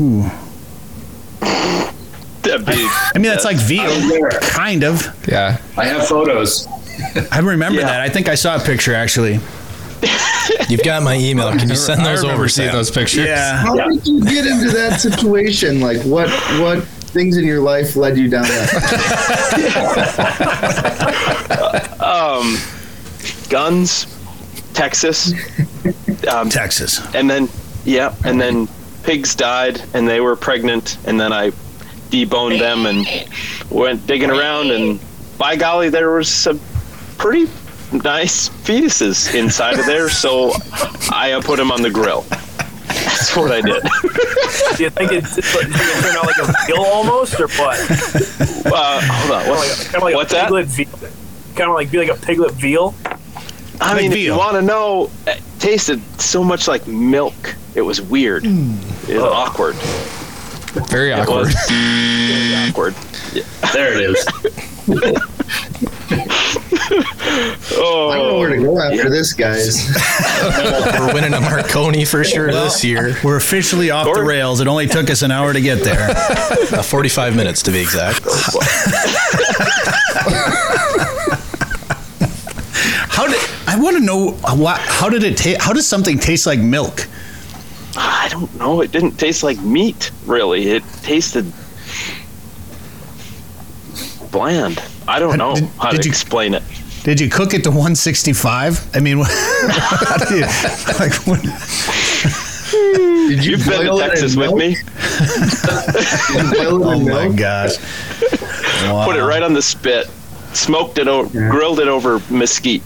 [0.00, 0.22] Ooh.
[2.42, 3.90] That'd be, I mean, that's like veal,
[4.40, 5.04] kind of.
[5.28, 5.58] Yeah.
[5.76, 6.66] I have photos.
[7.30, 7.86] I remember Yeah.
[7.88, 8.00] that.
[8.00, 9.40] I think I saw a picture actually.
[10.68, 11.50] You've got my email.
[11.52, 12.48] Can you send those remember over?
[12.48, 13.26] See those pictures.
[13.26, 13.56] Yeah.
[13.58, 15.80] How did you get into that situation?
[15.80, 16.30] Like, what
[16.60, 18.68] what things in your life led you down that?
[22.00, 22.56] um,
[23.48, 24.06] guns,
[24.74, 25.32] Texas,
[26.28, 27.00] um, Texas.
[27.14, 27.48] and then
[27.84, 28.68] yeah, and then
[29.02, 31.50] pigs died, and they were pregnant, and then I
[32.10, 33.06] deboned them and
[33.70, 35.00] went digging around, and
[35.38, 36.60] by golly, there was some
[37.16, 37.50] pretty
[37.92, 40.52] nice fetuses inside of there, so
[41.10, 42.26] I uh, put them on the grill.
[43.18, 43.82] That's what I did.
[44.76, 47.78] Do you think it, did it turn out like a veal almost, or what?
[48.66, 49.48] Uh, hold on.
[49.48, 50.44] What's, kind of like what's a that?
[50.44, 50.88] piglet veal.
[51.56, 52.94] Kind of like be like a piglet veal.
[53.80, 57.56] I Like mean, if you want to know, it tasted so much like milk.
[57.74, 58.44] It was weird.
[58.44, 58.50] It
[59.08, 59.74] was awkward.
[60.88, 61.48] Very awkward.
[61.68, 62.94] very awkward.
[63.32, 63.42] Yeah.
[63.72, 64.26] There it is.
[67.72, 69.88] oh, I don't know where to go after this, guys.
[70.98, 73.16] We're winning a Marconi for sure this year.
[73.24, 74.60] We're officially off the rails.
[74.60, 76.14] It only took us an hour to get there.
[76.68, 78.22] Uh, 45 minutes to be exact.
[83.08, 84.78] How did I want to know what?
[84.80, 85.62] How did it taste?
[85.62, 87.06] How does something taste like milk?
[87.96, 88.82] I don't know.
[88.82, 90.68] It didn't taste like meat, really.
[90.68, 91.50] It tasted
[94.30, 94.82] bland.
[95.08, 96.62] I don't know how did to you- explain it.
[97.04, 98.90] Did you cook it to 165?
[98.94, 100.42] I mean, how you,
[100.98, 101.40] like, what,
[103.28, 104.58] Did You've been to boil it Texas in with milk?
[104.58, 104.74] me.
[104.74, 107.36] Did you oh my milk?
[107.36, 107.76] gosh!
[109.06, 110.08] Put it right on the spit.
[110.52, 112.82] Smoked it over, grilled it over mesquite.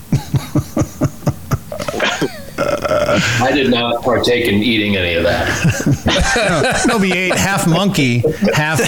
[2.59, 6.85] I did not partake in eating any of that.
[6.89, 8.23] no, we ate half monkey,
[8.55, 8.79] half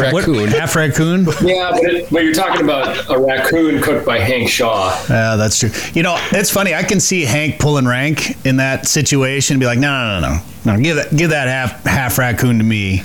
[0.00, 0.48] Raccoon.
[0.48, 1.26] half raccoon.
[1.42, 4.90] Yeah, but, it, but you're talking about a raccoon cooked by Hank Shaw.
[5.08, 5.70] Yeah, that's true.
[5.94, 6.74] You know, it's funny.
[6.74, 9.54] I can see Hank pulling rank in that situation.
[9.54, 10.82] and Be like, no, no, no, no, no.
[10.82, 13.02] Give that, give that half half raccoon to me.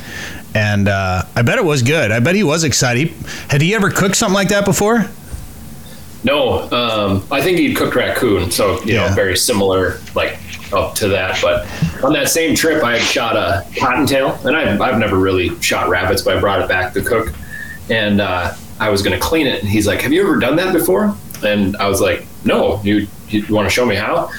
[0.53, 2.11] And uh, I bet it was good.
[2.11, 3.09] I bet he was excited.
[3.09, 5.05] He, had he ever cooked something like that before?
[6.26, 9.07] No, um, I think he'd cooked raccoon, so you Yeah.
[9.10, 10.39] know, very similar, like
[10.73, 11.39] up to that.
[11.41, 11.68] But
[12.03, 15.88] on that same trip, I had shot a cottontail, and I've, I've never really shot
[15.88, 17.31] rabbits, but I brought it back to cook,
[17.89, 20.56] and uh, I was going to clean it, and he's like, "Have you ever done
[20.57, 24.31] that before?" And I was like, "No, you you want to show me how?"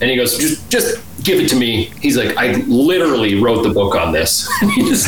[0.00, 3.70] And he goes, "Just just give it to me." He's like, "I literally wrote the
[3.70, 5.06] book on this." he just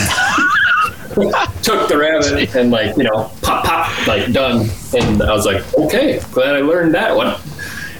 [1.63, 5.63] took the rabbit and like you know pop pop like done and i was like
[5.75, 7.39] okay glad i learned that one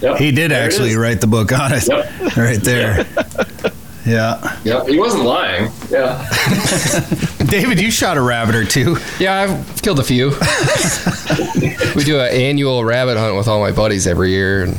[0.03, 1.89] yep, He did actually write the book on it.
[1.89, 2.13] Yep.
[2.37, 3.07] Right there.
[4.05, 4.59] Yeah.
[4.65, 6.29] yep he wasn't lying yeah
[7.47, 8.97] David, you shot a rabbit or two.
[9.21, 10.31] Yeah, I've killed a few.
[11.95, 14.65] we do an annual rabbit hunt with all my buddies every year.
[14.65, 14.77] And,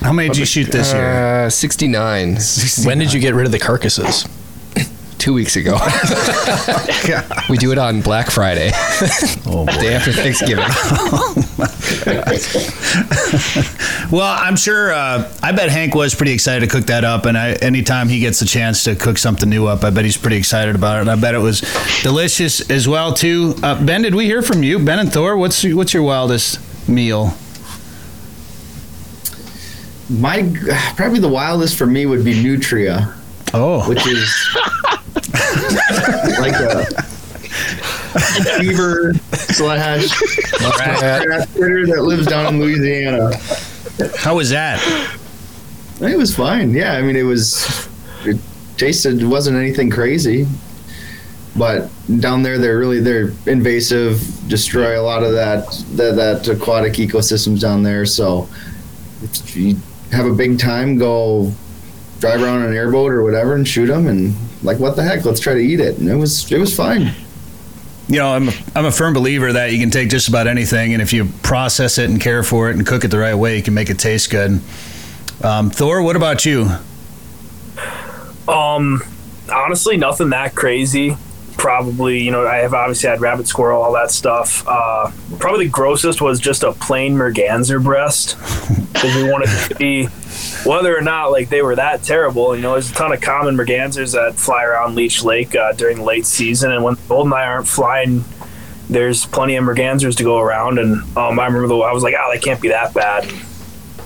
[0.00, 1.46] How many did you shoot this year?
[1.46, 2.38] Uh, 69.
[2.84, 4.26] When did you get rid of the carcasses?
[5.24, 5.72] Two weeks ago.
[7.48, 8.72] we do it on Black Friday.
[9.46, 9.72] Oh, boy.
[9.72, 10.64] Day after Thanksgiving.
[14.12, 14.92] Well, I'm sure.
[14.92, 18.20] Uh, I bet Hank was pretty excited to cook that up, and I, anytime he
[18.20, 21.00] gets the chance to cook something new up, I bet he's pretty excited about it.
[21.02, 21.62] And I bet it was
[22.02, 23.54] delicious as well too.
[23.62, 25.38] Uh, ben, did we hear from you, Ben and Thor?
[25.38, 27.34] What's what's your wildest meal?
[30.10, 30.52] My
[30.96, 33.14] probably the wildest for me would be nutria,
[33.56, 34.34] Oh, which is
[36.40, 36.84] like a
[38.58, 40.10] fever slash
[40.80, 43.30] rat critter that lives down in Louisiana.
[44.16, 44.80] how was that?
[46.00, 46.72] It was fine.
[46.72, 47.88] Yeah, I mean, it was.
[48.24, 48.40] It
[48.76, 50.46] tasted it wasn't anything crazy,
[51.56, 56.94] but down there they're really they're invasive, destroy a lot of that that, that aquatic
[56.94, 58.04] ecosystems down there.
[58.04, 58.48] So
[59.22, 59.76] if you
[60.10, 61.52] have a big time, go
[62.20, 65.24] drive around on an airboat or whatever and shoot them, and like what the heck,
[65.24, 65.98] let's try to eat it.
[65.98, 67.12] And it was it was fine.
[68.06, 70.92] You know, I'm a, I'm a firm believer that you can take just about anything,
[70.92, 73.56] and if you process it and care for it and cook it the right way,
[73.56, 74.60] you can make it taste good.
[75.42, 76.68] Um, Thor, what about you?
[78.46, 79.02] Um,
[79.50, 81.16] honestly, nothing that crazy.
[81.56, 84.64] Probably, you know, I have obviously had rabbit, squirrel, all that stuff.
[84.66, 88.36] Uh, probably the grossest was just a plain merganser breast.
[88.94, 90.06] Because we wanted to be
[90.64, 92.54] whether or not like they were that terrible.
[92.56, 95.98] You know, there's a ton of common mergansers that fly around Leech Lake uh, during
[95.98, 98.24] the late season, and when goldeneye aren't flying,
[98.88, 100.78] there's plenty of mergansers to go around.
[100.78, 103.30] And um, I remember the I was like, oh, they can't be that bad.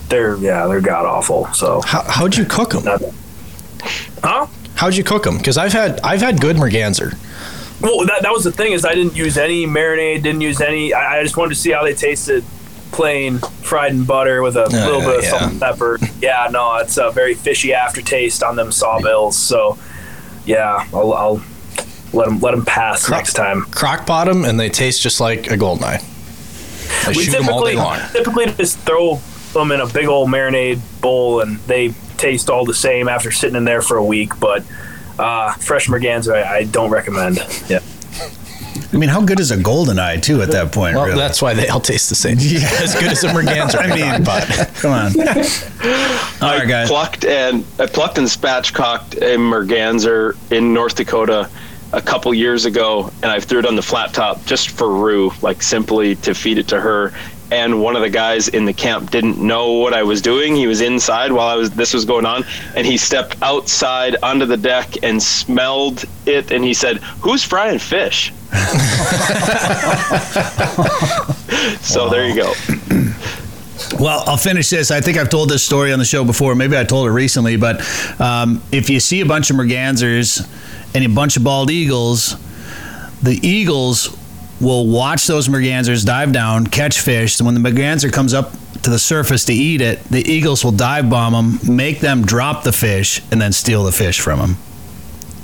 [0.09, 1.47] They're yeah, they're god awful.
[1.53, 3.13] So How, how'd you cook them?
[4.25, 4.47] Huh?
[4.75, 5.37] How'd you cook them?
[5.37, 7.17] Because I've had I've had good merganser.
[7.81, 10.93] Well, that, that was the thing is I didn't use any marinade, didn't use any.
[10.93, 12.45] I, I just wanted to see how they tasted,
[12.91, 15.31] plain fried in butter with a little bit of yeah.
[15.31, 15.99] salt and pepper.
[16.21, 19.35] Yeah, no, it's a very fishy aftertaste on them sawbills.
[19.35, 19.79] So,
[20.45, 21.43] yeah, I'll, I'll
[22.13, 23.63] let them let them pass next time.
[23.65, 26.03] Crock bottom, and they taste just like a goldeneye.
[27.07, 29.21] I we shoot them all day typically typically just throw
[29.53, 33.57] them in a big old marinade bowl, and they taste all the same after sitting
[33.57, 34.39] in there for a week.
[34.41, 34.65] But
[35.19, 37.39] uh, fresh merganser, I, I don't recommend.
[37.69, 37.81] Yeah.
[38.91, 40.97] I mean, how good is a golden eye too at that point?
[40.97, 41.19] Well, really?
[41.19, 42.39] that's why they all taste the same.
[42.41, 42.61] Yeah.
[42.81, 43.79] as good as a merganser.
[43.81, 44.47] I mean, but
[44.77, 45.07] come on.
[46.41, 46.89] All I right, guys.
[46.89, 51.51] plucked and I plucked and spatchcocked a merganser in North Dakota
[51.93, 55.33] a couple years ago, and I threw it on the flat top just for Rue,
[55.43, 57.13] like simply to feed it to her.
[57.51, 60.55] And one of the guys in the camp didn't know what I was doing.
[60.55, 62.45] He was inside while I was this was going on,
[62.77, 67.79] and he stepped outside onto the deck and smelled it, and he said, "Who's frying
[67.79, 68.33] fish?"
[71.81, 72.53] so there you go.
[73.99, 74.91] Well, I'll finish this.
[74.91, 76.55] I think I've told this story on the show before.
[76.55, 77.81] Maybe I told it recently, but
[78.21, 80.47] um, if you see a bunch of mergansers
[80.95, 82.37] and a bunch of bald eagles,
[83.23, 84.17] the eagles
[84.61, 88.53] will watch those mergansers dive down, catch fish, and when the merganser comes up
[88.83, 92.65] to the surface to eat it, the eagles will dive bomb them, make them drop
[92.65, 94.57] the fish, and then steal the fish from them.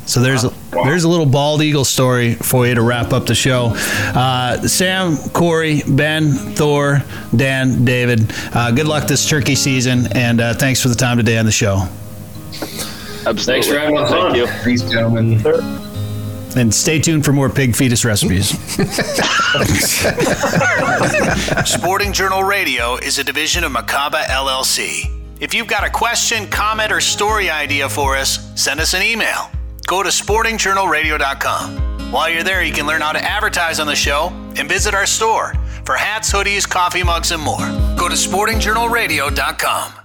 [0.06, 3.34] So there's a, there's a little bald eagle story for you to wrap up the
[3.34, 3.72] show.
[4.14, 7.02] Uh, Sam, Corey, Ben, Thor,
[7.34, 8.30] Dan, David.
[8.52, 11.52] Uh, good luck this turkey season, and uh, thanks for the time today on the
[11.52, 11.88] show.
[13.26, 13.44] Absolutely.
[13.44, 14.34] Thanks for having us Thank on.
[14.34, 14.46] you.
[14.46, 15.83] Thanks, gentlemen.
[16.56, 18.50] And stay tuned for more pig fetus recipes.
[21.68, 25.10] Sporting Journal Radio is a division of Macaba LLC.
[25.40, 29.50] If you've got a question, comment, or story idea for us, send us an email.
[29.86, 32.12] Go to sportingjournalradio.com.
[32.12, 35.06] While you're there, you can learn how to advertise on the show and visit our
[35.06, 35.54] store
[35.84, 37.58] for hats, hoodies, coffee mugs, and more.
[37.96, 40.03] Go to sportingjournalradio.com.